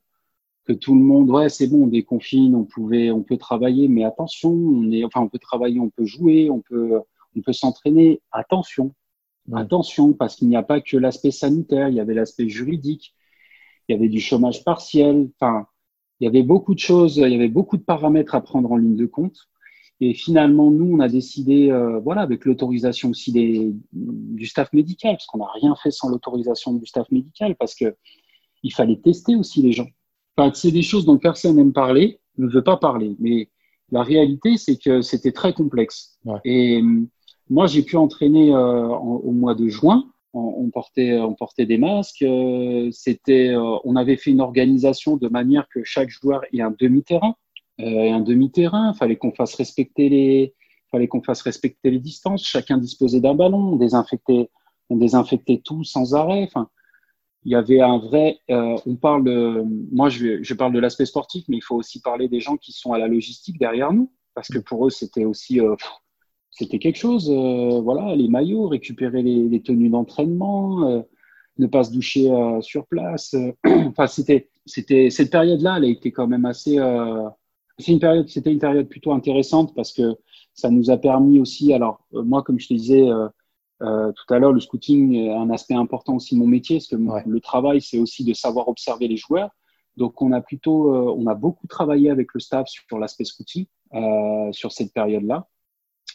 que 0.64 0.72
tout 0.72 0.94
le 0.94 1.00
monde, 1.02 1.30
ouais, 1.30 1.48
c'est 1.48 1.66
bon, 1.66 1.84
on 1.84 1.86
déconfine, 1.88 2.54
on 2.54 2.64
pouvait, 2.64 3.10
on 3.10 3.22
peut 3.22 3.36
travailler, 3.36 3.88
mais 3.88 4.04
attention, 4.04 4.50
on 4.50 4.90
est, 4.92 5.04
enfin, 5.04 5.20
on 5.20 5.28
peut 5.28 5.38
travailler, 5.38 5.80
on 5.80 5.90
peut 5.90 6.04
jouer, 6.04 6.50
on 6.50 6.60
peut, 6.60 7.00
on 7.36 7.40
peut 7.40 7.52
s'entraîner. 7.52 8.20
Attention, 8.30 8.94
Attention, 9.52 10.12
parce 10.12 10.36
qu'il 10.36 10.48
n'y 10.48 10.56
a 10.56 10.62
pas 10.62 10.80
que 10.80 10.96
l'aspect 10.96 11.32
sanitaire, 11.32 11.88
il 11.88 11.96
y 11.96 12.00
avait 12.00 12.14
l'aspect 12.14 12.48
juridique, 12.48 13.14
il 13.88 13.92
y 13.92 13.98
avait 13.98 14.08
du 14.08 14.20
chômage 14.20 14.64
partiel, 14.64 15.30
enfin, 15.40 15.66
il 16.20 16.24
y 16.24 16.28
avait 16.28 16.44
beaucoup 16.44 16.74
de 16.74 16.78
choses, 16.78 17.16
il 17.16 17.28
y 17.28 17.34
avait 17.34 17.48
beaucoup 17.48 17.76
de 17.76 17.82
paramètres 17.82 18.36
à 18.36 18.40
prendre 18.40 18.70
en 18.70 18.76
ligne 18.76 18.96
de 18.96 19.06
compte. 19.06 19.48
Et 20.00 20.14
finalement, 20.14 20.70
nous, 20.70 20.96
on 20.96 21.00
a 21.00 21.08
décidé, 21.08 21.70
euh, 21.70 21.98
voilà, 22.00 22.22
avec 22.22 22.44
l'autorisation 22.44 23.10
aussi 23.10 23.32
des, 23.32 23.72
du 23.92 24.46
staff 24.46 24.72
médical, 24.72 25.16
parce 25.16 25.26
qu'on 25.26 25.38
n'a 25.38 25.50
rien 25.52 25.74
fait 25.76 25.90
sans 25.90 26.08
l'autorisation 26.08 26.74
du 26.74 26.86
staff 26.86 27.10
médical, 27.10 27.56
parce 27.56 27.74
que 27.74 27.96
il 28.62 28.72
fallait 28.72 29.00
tester 29.00 29.34
aussi 29.34 29.60
les 29.62 29.72
gens. 29.72 29.88
Enfin, 30.36 30.52
c'est 30.54 30.70
des 30.70 30.82
choses 30.82 31.04
dont 31.04 31.18
personne 31.18 31.56
n'aime 31.56 31.72
parler, 31.72 32.20
ne 32.38 32.48
veut 32.48 32.64
pas 32.64 32.76
parler, 32.76 33.16
mais 33.18 33.48
la 33.90 34.02
réalité, 34.02 34.56
c'est 34.56 34.76
que 34.76 35.02
c'était 35.02 35.32
très 35.32 35.52
complexe. 35.52 36.18
Et 36.44 36.82
moi, 37.50 37.66
j'ai 37.66 37.82
pu 37.82 37.96
entraîner 37.96 38.52
euh, 38.52 38.88
au 38.88 39.30
mois 39.32 39.54
de 39.54 39.68
juin. 39.68 40.04
On, 40.34 40.70
portait, 40.70 41.18
on 41.18 41.34
portait 41.34 41.66
des 41.66 41.76
masques. 41.76 42.22
Euh, 42.22 42.88
c'était, 42.90 43.50
euh, 43.50 43.76
on 43.84 43.96
avait 43.96 44.16
fait 44.16 44.30
une 44.30 44.40
organisation 44.40 45.18
de 45.18 45.28
manière 45.28 45.68
que 45.68 45.84
chaque 45.84 46.08
joueur 46.08 46.40
ait 46.54 46.62
un 46.62 46.74
demi-terrain. 46.78 47.34
et 47.78 48.10
un 48.10 48.20
demi-terrain, 48.20 48.94
fallait 48.94 49.16
qu'on 49.16 49.32
fasse 49.32 49.54
respecter 49.54 50.08
les, 50.08 50.54
fallait 50.90 51.08
qu'on 51.08 51.22
fasse 51.22 51.42
respecter 51.42 51.90
les 51.90 51.98
distances. 51.98 52.46
Chacun 52.46 52.78
disposait 52.78 53.20
d'un 53.20 53.34
ballon. 53.34 53.72
On 53.74 53.76
désinfectait, 53.76 54.48
on 54.88 54.96
désinfectait 54.96 55.60
tout 55.62 55.84
sans 55.84 56.14
arrêt. 56.14 56.44
Enfin, 56.44 56.70
il 57.44 57.52
y 57.52 57.54
avait 57.54 57.80
un 57.80 57.98
vrai. 57.98 58.38
on 58.48 58.96
parle. 59.00 59.24
De, 59.24 59.64
moi, 59.92 60.08
je, 60.08 60.42
je 60.42 60.54
parle 60.54 60.72
de 60.72 60.78
l'aspect 60.78 61.06
sportif, 61.06 61.44
mais 61.48 61.56
il 61.56 61.62
faut 61.62 61.76
aussi 61.76 62.00
parler 62.00 62.28
des 62.28 62.40
gens 62.40 62.56
qui 62.56 62.72
sont 62.72 62.92
à 62.92 62.98
la 62.98 63.08
logistique 63.08 63.58
derrière 63.58 63.92
nous, 63.92 64.12
parce 64.34 64.48
que 64.48 64.58
pour 64.58 64.86
eux, 64.86 64.90
c'était 64.90 65.24
aussi 65.24 65.60
c'était 66.50 66.78
quelque 66.78 66.98
chose. 66.98 67.30
voilà, 67.30 68.14
les 68.14 68.28
maillots, 68.28 68.68
récupérer 68.68 69.22
les, 69.22 69.62
tenues 69.62 69.88
d'entraînement, 69.88 71.04
ne 71.58 71.66
pas 71.66 71.84
se 71.84 71.92
doucher 71.92 72.30
sur 72.60 72.86
place. 72.86 73.34
enfin, 73.64 74.06
c'était, 74.06 74.48
c'était 74.66 75.10
cette 75.10 75.30
période-là, 75.30 75.76
elle 75.78 75.84
a 75.84 75.88
été 75.88 76.12
quand 76.12 76.26
même 76.26 76.44
assez. 76.44 76.78
c'est 77.78 77.92
une 77.92 78.00
période, 78.00 78.28
c'était 78.28 78.52
une 78.52 78.58
période 78.58 78.88
plutôt 78.88 79.12
intéressante 79.12 79.74
parce 79.74 79.92
que 79.92 80.16
ça 80.54 80.70
nous 80.70 80.90
a 80.90 80.96
permis 80.96 81.40
aussi. 81.40 81.72
Alors 81.72 82.06
moi, 82.12 82.42
comme 82.42 82.60
je 82.60 82.68
te 82.68 82.74
disais 82.74 83.08
euh, 83.82 84.12
tout 84.12 84.32
à 84.32 84.38
l'heure, 84.38 84.52
le 84.52 84.60
scouting 84.60 85.14
est 85.14 85.32
un 85.32 85.50
aspect 85.50 85.74
important 85.74 86.16
aussi 86.16 86.34
de 86.34 86.40
mon 86.40 86.46
métier, 86.46 86.76
parce 86.76 86.86
que 86.86 86.96
le 87.28 87.40
travail, 87.40 87.80
c'est 87.80 87.98
aussi 87.98 88.24
de 88.24 88.32
savoir 88.32 88.68
observer 88.68 89.08
les 89.08 89.16
joueurs. 89.16 89.50
Donc, 89.96 90.22
on 90.22 90.32
a 90.32 90.40
plutôt, 90.40 90.94
euh, 90.94 91.14
on 91.16 91.26
a 91.26 91.34
beaucoup 91.34 91.66
travaillé 91.66 92.10
avec 92.10 92.32
le 92.34 92.40
staff 92.40 92.68
sur 92.68 92.98
l'aspect 92.98 93.24
scouting 93.24 93.66
euh, 93.94 94.52
sur 94.52 94.72
cette 94.72 94.92
période-là. 94.92 95.48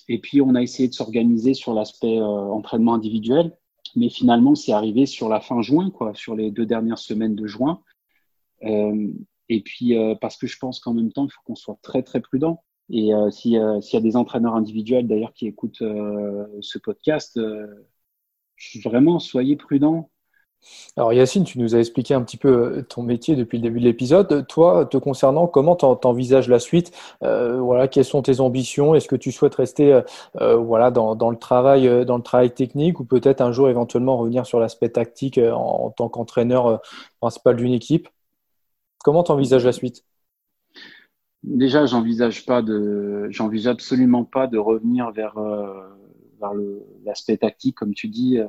Et 0.08 0.20
puis, 0.20 0.42
on 0.42 0.56
a 0.56 0.62
essayé 0.62 0.88
de 0.88 0.94
s'organiser 0.94 1.54
sur 1.54 1.74
l'aspect 1.74 2.20
entraînement 2.22 2.94
individuel. 2.94 3.58
Mais 3.96 4.10
finalement, 4.10 4.56
c'est 4.56 4.72
arrivé 4.72 5.06
sur 5.06 5.28
la 5.30 5.42
fin 5.42 5.62
juin, 5.62 5.92
quoi, 5.92 6.14
sur 6.14 6.36
les 6.36 6.52
deux 6.52 6.66
dernières 6.66 7.00
semaines 7.00 7.36
de 7.36 7.48
juin. 7.48 7.82
et 8.62 9.62
puis, 9.62 9.96
parce 10.22 10.38
que 10.38 10.48
je 10.48 10.58
pense 10.58 10.80
qu'en 10.80 10.94
même 10.94 11.12
temps, 11.12 11.26
il 11.26 11.32
faut 11.32 11.42
qu'on 11.46 11.56
soit 11.56 11.78
très, 11.82 12.04
très 12.04 12.22
prudent. 12.22 12.64
Et 12.90 13.14
euh, 13.14 13.30
s'il 13.30 13.52
y 13.52 13.58
a 13.58 14.00
des 14.00 14.16
entraîneurs 14.16 14.56
individuels 14.56 15.08
d'ailleurs 15.08 15.34
qui 15.34 15.48
écoutent 15.48 15.82
euh, 15.82 16.46
ce 16.62 16.80
podcast, 16.80 17.38
euh, 17.38 17.68
vraiment 18.84 19.20
soyez 19.20 19.56
prudents. 19.58 20.10
Alors 20.96 21.14
Yacine, 21.14 21.44
tu 21.44 21.60
nous 21.60 21.76
as 21.76 21.80
expliqué 21.80 22.16
un 22.16 22.24
petit 22.24 22.38
peu 22.38 22.84
ton 22.90 23.04
métier 23.04 23.36
depuis 23.36 23.60
le 23.60 23.62
début 23.62 23.80
de 23.80 23.86
l'épisode. 23.86 24.48
Toi, 24.48 24.88
te 24.88 24.98
concernant, 24.98 25.46
comment 25.46 25.76
t'envisages 25.76 26.50
la 26.50 26.58
suite? 26.60 26.92
Voilà, 27.22 27.88
quelles 27.88 28.06
sont 28.06 28.24
tes 28.24 28.40
ambitions? 28.40 28.96
Est-ce 28.96 29.08
que 29.08 29.16
tu 29.16 29.32
souhaites 29.32 29.54
rester 29.54 30.02
voilà 30.34 30.90
dans, 30.90 31.16
dans, 31.16 31.30
le 31.30 31.38
travail 31.38 32.06
dans 32.08 32.18
le 32.18 32.24
travail 32.24 32.52
technique 32.52 33.00
ou 33.00 33.06
peut-être 33.06 33.42
un 33.42 33.52
jour 33.52 33.70
éventuellement 33.70 34.18
revenir 34.18 34.48
sur 34.48 34.60
l'aspect 34.60 34.90
tactique 34.90 35.38
en, 35.38 35.86
en, 35.86 35.90
tant 35.92 36.10
qu'entraîneur 36.10 36.82
principal 37.20 37.56
d'une 37.56 37.74
équipe? 37.74 38.10
Comment 39.04 39.22
t'envisages 39.22 39.64
la 39.64 39.74
suite? 39.74 40.04
Déjà, 41.44 41.86
j'envisage 41.86 42.46
pas 42.46 42.62
de, 42.62 43.28
j'envisage 43.30 43.74
absolument 43.74 44.26
pas 44.26 44.48
de 44.48 44.58
revenir 44.58 45.12
vers 45.12 45.38
euh, 45.38 45.88
vers 46.40 46.52
l'aspect 47.06 47.38
tactique, 47.38 47.76
comme 47.76 47.94
tu 47.94 48.08
dis, 48.08 48.40
euh, 48.40 48.48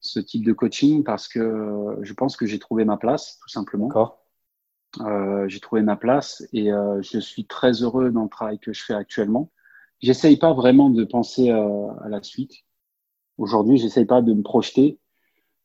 ce 0.00 0.20
type 0.20 0.44
de 0.44 0.52
coaching, 0.52 1.04
parce 1.04 1.28
que 1.28 1.98
je 2.02 2.12
pense 2.14 2.36
que 2.36 2.46
j'ai 2.46 2.58
trouvé 2.58 2.84
ma 2.84 2.96
place, 2.96 3.38
tout 3.42 3.48
simplement. 3.48 3.88
Euh, 5.00 5.48
j'ai 5.48 5.60
trouvé 5.60 5.82
ma 5.82 5.96
place 5.96 6.46
et 6.52 6.72
euh, 6.72 7.02
je 7.02 7.18
suis 7.18 7.46
très 7.46 7.82
heureux 7.82 8.10
dans 8.10 8.22
le 8.22 8.28
travail 8.28 8.58
que 8.58 8.72
je 8.72 8.82
fais 8.82 8.94
actuellement. 8.94 9.52
J'essaye 10.00 10.36
pas 10.38 10.52
vraiment 10.54 10.90
de 10.90 11.04
penser 11.04 11.50
euh, 11.50 11.88
à 12.02 12.08
la 12.08 12.22
suite. 12.22 12.52
Aujourd'hui, 13.38 13.78
j'essaye 13.78 14.06
pas 14.06 14.22
de 14.22 14.32
me 14.32 14.42
projeter. 14.42 14.98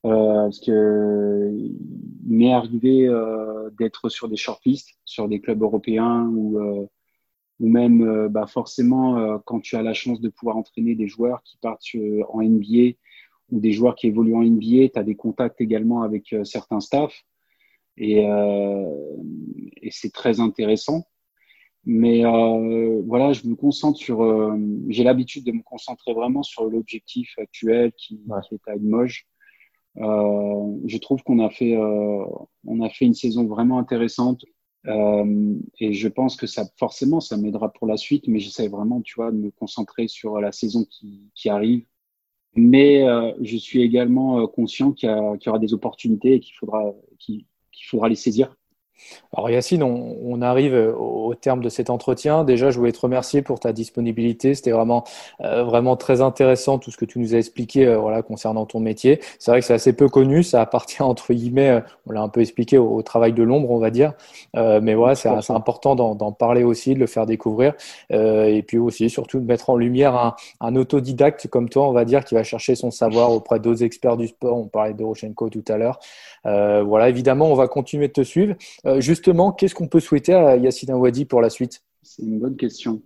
Euh, 0.06 0.44
parce 0.46 0.60
que 0.60 1.52
il 1.54 2.36
m'est 2.36 2.52
arrivé 2.52 3.08
euh, 3.08 3.70
d'être 3.78 4.10
sur 4.10 4.28
des 4.30 4.36
shortlists, 4.36 4.98
sur 5.06 5.28
des 5.28 5.40
clubs 5.40 5.62
européens 5.62 6.28
ou 6.34 6.60
euh, 6.60 6.88
ou 7.60 7.70
même 7.70 8.02
euh, 8.02 8.28
bah 8.28 8.48
forcément 8.48 9.38
quand 9.46 9.60
tu 9.60 9.76
as 9.76 9.84
la 9.84 9.94
chance 9.94 10.20
de 10.20 10.30
pouvoir 10.30 10.58
entraîner 10.58 10.96
des 10.96 11.08
joueurs 11.08 11.44
qui 11.44 11.58
partent 11.58 11.86
en 12.30 12.42
NBA 12.42 12.96
ou 13.52 13.60
des 13.60 13.72
joueurs 13.72 13.96
qui 13.96 14.08
évoluent 14.08 14.36
en 14.36 14.44
NBA, 14.44 14.90
tu 14.94 15.00
as 15.00 15.04
des 15.04 15.16
contacts 15.16 15.62
également 15.62 16.02
avec 16.02 16.36
certains 16.44 16.80
staffs 16.80 17.24
et, 17.98 18.24
et 18.24 19.92
c'est 19.92 20.14
très 20.14 20.40
intéressant. 20.40 21.06
Mais 21.86 22.24
euh, 22.26 23.02
voilà, 23.08 23.34
je 23.34 23.48
me 23.48 23.56
concentre 23.56 23.98
sur. 23.98 24.22
Euh, 24.22 24.56
j'ai 24.90 25.04
l'habitude 25.04 25.44
de 25.46 25.52
me 25.52 25.64
concentrer 25.64 26.14
vraiment 26.14 26.44
sur 26.44 26.66
l'objectif 26.66 27.34
actuel 27.40 27.92
qui, 27.98 28.22
ouais. 28.28 28.40
qui, 28.48 28.56
est 28.56 28.68
à 28.68 28.76
Limoges. 28.76 29.28
Euh, 29.98 30.78
je 30.86 30.98
trouve 30.98 31.22
qu'on 31.24 31.40
a 31.40 31.50
fait, 31.50 31.76
euh, 31.76 32.26
on 32.66 32.82
a 32.82 32.90
fait 32.90 33.06
une 33.06 33.14
saison 33.14 33.46
vraiment 33.46 33.80
intéressante. 33.80 34.46
Euh, 34.88 35.56
et 35.80 35.94
je 35.94 36.08
pense 36.08 36.36
que 36.36 36.48
ça, 36.48 36.66
forcément, 36.78 37.20
ça 37.20 37.38
m'aidera 37.38 37.72
pour 37.72 37.88
la 37.88 37.98
suite, 37.98 38.28
mais 38.28 38.40
j'essaie 38.40 38.68
vraiment, 38.68 39.02
tu 39.02 39.16
vois, 39.16 39.32
de 39.32 39.38
me 39.38 39.52
concentrer 39.52 40.08
sur 40.08 40.40
la 40.40 40.52
saison 40.52 40.86
qui, 40.86 41.30
qui 41.36 41.50
arrive. 41.50 41.86
Mais 42.56 43.04
euh, 43.04 43.34
je 43.42 43.58
suis 43.58 43.82
également 43.82 44.46
conscient 44.48 44.92
qu'il 44.92 45.10
y, 45.10 45.40
qu 45.40 45.46
y, 45.46 45.50
aura 45.50 45.60
des 45.60 45.74
opportunités 45.74 46.36
et 46.36 46.40
qu'il 46.40 46.56
faudra, 46.56 46.94
qu'il 47.20 47.46
faudra 47.88 48.10
les 48.10 48.16
saisir. 48.16 48.56
Alors 49.36 49.50
Yacine, 49.50 49.84
on, 49.84 50.18
on, 50.24 50.42
arrive 50.42 50.74
au 50.74 51.34
terme 51.36 51.62
de 51.62 51.70
cet 51.70 51.90
entretien. 51.90 52.44
Déjà, 52.44 52.72
je 52.72 52.80
voulais 52.80 52.92
te 52.92 53.00
remercier 53.00 53.42
pour 53.42 53.60
ta 53.60 53.74
disponibilité. 53.74 54.56
C'était 54.56 54.72
vraiment, 54.72 55.04
euh, 55.42 55.64
vraiment 55.64 55.96
très 55.96 56.22
intéressant 56.22 56.80
tout 56.80 56.92
ce 56.92 56.98
que 56.98 57.06
tu 57.06 57.20
nous 57.20 57.36
as 57.36 57.38
expliqué 57.38 57.86
euh, 57.88 57.98
voilà, 57.98 58.22
concernant 58.24 58.66
ton 58.66 58.80
métier. 58.80 59.20
C'est 59.40 59.52
vrai 59.52 59.62
que 59.62 59.66
c'est 59.66 59.74
assez 59.74 59.94
peu 59.94 60.10
connu. 60.10 60.44
Ça 60.44 60.62
appartient 60.62 60.82
entre 61.00 61.34
guillemets, 61.34 61.70
euh, 61.70 61.82
on 62.06 62.12
l'a 62.12 62.22
un 62.22 62.30
peu 62.30 62.42
expliqué, 62.42 62.78
au, 62.78 62.96
au, 62.96 63.02
travail 63.02 63.34
de 63.34 63.44
l'ombre, 63.44 63.72
on 63.72 63.80
va 63.80 63.90
dire. 63.90 64.14
Euh, 64.56 64.80
mais 64.82 64.96
voilà, 64.96 65.16
c'est 65.16 65.30
important 65.52 65.96
d'en 65.96 66.32
parler 66.32 66.64
aussi, 66.64 66.94
de 66.94 67.00
le 67.00 67.08
faire 67.08 67.26
découvrir. 67.26 67.74
Euh, 68.12 68.46
et 68.46 68.62
puis 68.64 68.78
aussi, 68.78 69.10
surtout, 69.10 69.40
de 69.40 69.46
mettre 69.46 69.70
en 69.70 69.78
lumière 69.78 70.16
un, 70.16 70.36
un, 70.60 70.76
autodidacte 70.76 71.48
comme 71.48 71.70
toi, 71.70 71.88
on 71.88 71.92
va 71.92 72.06
dire, 72.06 72.24
qui 72.24 72.36
va 72.36 72.44
chercher 72.44 72.76
son 72.76 72.92
savoir 72.92 73.32
auprès 73.32 73.60
d'autres 73.60 73.84
experts 73.84 74.18
du 74.18 74.28
sport. 74.28 74.58
On 74.58 74.68
parlait 74.68 74.94
de 74.94 75.04
Rochenko 75.04 75.50
tout 75.50 75.66
à 75.68 75.78
l'heure. 75.78 76.00
voilà, 76.44 77.10
évidemment, 77.10 77.52
on 77.52 77.56
va 77.56 77.68
continuer 77.68 78.08
de 78.08 78.14
te 78.14 78.24
suivre. 78.24 78.56
Justement, 79.00 79.52
qu'est-ce 79.52 79.76
qu'on 79.76 79.88
peut 79.88 80.00
souhaiter 80.00 80.34
à 80.34 80.58
Yacine 80.58 80.92
Awadi 80.92 81.26
pour 81.26 81.42
la 81.42 81.50
suite? 81.50 81.82
C'est 82.04 82.24
une 82.24 82.40
bonne 82.40 82.56
question. 82.56 83.02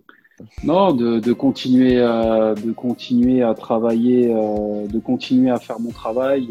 Non, 0.64 0.92
de, 0.92 1.32
continuer, 1.32 2.00
à, 2.00 2.54
de 2.54 2.72
continuer 2.72 3.42
à 3.42 3.54
travailler, 3.54 4.30
euh, 4.34 4.86
de 4.86 4.98
continuer 4.98 5.50
à 5.50 5.58
faire 5.58 5.80
mon 5.80 5.90
travail 5.90 6.48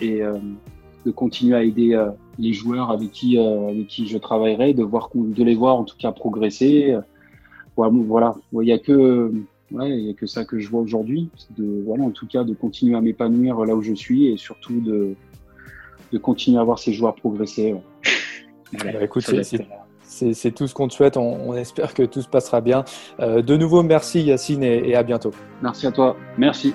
et, 0.00 0.22
euh, 0.22 0.38
de 1.04 1.10
continuer 1.10 1.56
à 1.56 1.64
aider 1.64 1.94
euh, 1.94 2.10
les 2.38 2.52
joueurs 2.52 2.90
avec 2.90 3.10
qui, 3.10 3.36
euh, 3.38 3.68
avec 3.68 3.88
qui 3.88 4.06
je 4.06 4.16
travaillerai, 4.18 4.74
de, 4.74 4.84
voir, 4.84 5.10
de 5.14 5.42
les 5.42 5.56
voir 5.56 5.76
en 5.76 5.84
tout 5.84 5.96
cas 5.98 6.12
progresser. 6.12 6.96
Voilà, 7.76 7.92
il 8.52 8.58
n'y 8.60 8.72
a 8.72 8.78
que 8.78 9.32
a 9.76 10.12
que 10.14 10.26
ça 10.26 10.44
que 10.44 10.58
je 10.60 10.70
vois 10.70 10.80
aujourd'hui. 10.80 11.28
Voilà, 11.58 12.04
en 12.04 12.10
tout 12.10 12.26
cas, 12.28 12.44
de 12.44 12.54
continuer 12.54 12.96
à 12.96 13.00
m'épanouir 13.00 13.64
là 13.64 13.74
où 13.74 13.82
je 13.82 13.92
suis 13.92 14.28
et 14.28 14.36
surtout 14.36 14.80
de, 14.80 15.16
de 16.12 16.18
continuer 16.18 16.58
à 16.58 16.64
voir 16.64 16.78
ces 16.78 16.92
joueurs 16.92 17.14
progresser. 17.14 17.74
Voilà, 18.72 18.92
bah, 18.98 19.04
écoute, 19.04 19.24
c'est 20.02 20.50
tout 20.52 20.66
ce 20.66 20.74
qu'on 20.74 20.88
te 20.88 20.94
souhaite. 20.94 21.16
On, 21.16 21.50
on, 21.50 21.54
espère 21.54 21.94
que 21.94 22.02
tout 22.02 22.22
se 22.22 22.28
passera 22.28 22.60
bien. 22.60 22.84
Euh, 23.20 23.42
de 23.42 23.56
nouveau, 23.56 23.82
merci 23.82 24.22
Yacine 24.22 24.62
et, 24.62 24.88
et 24.88 24.96
à 24.96 25.02
bientôt. 25.02 25.32
Merci 25.62 25.86
à 25.86 25.92
toi. 25.92 26.16
Merci. 26.38 26.74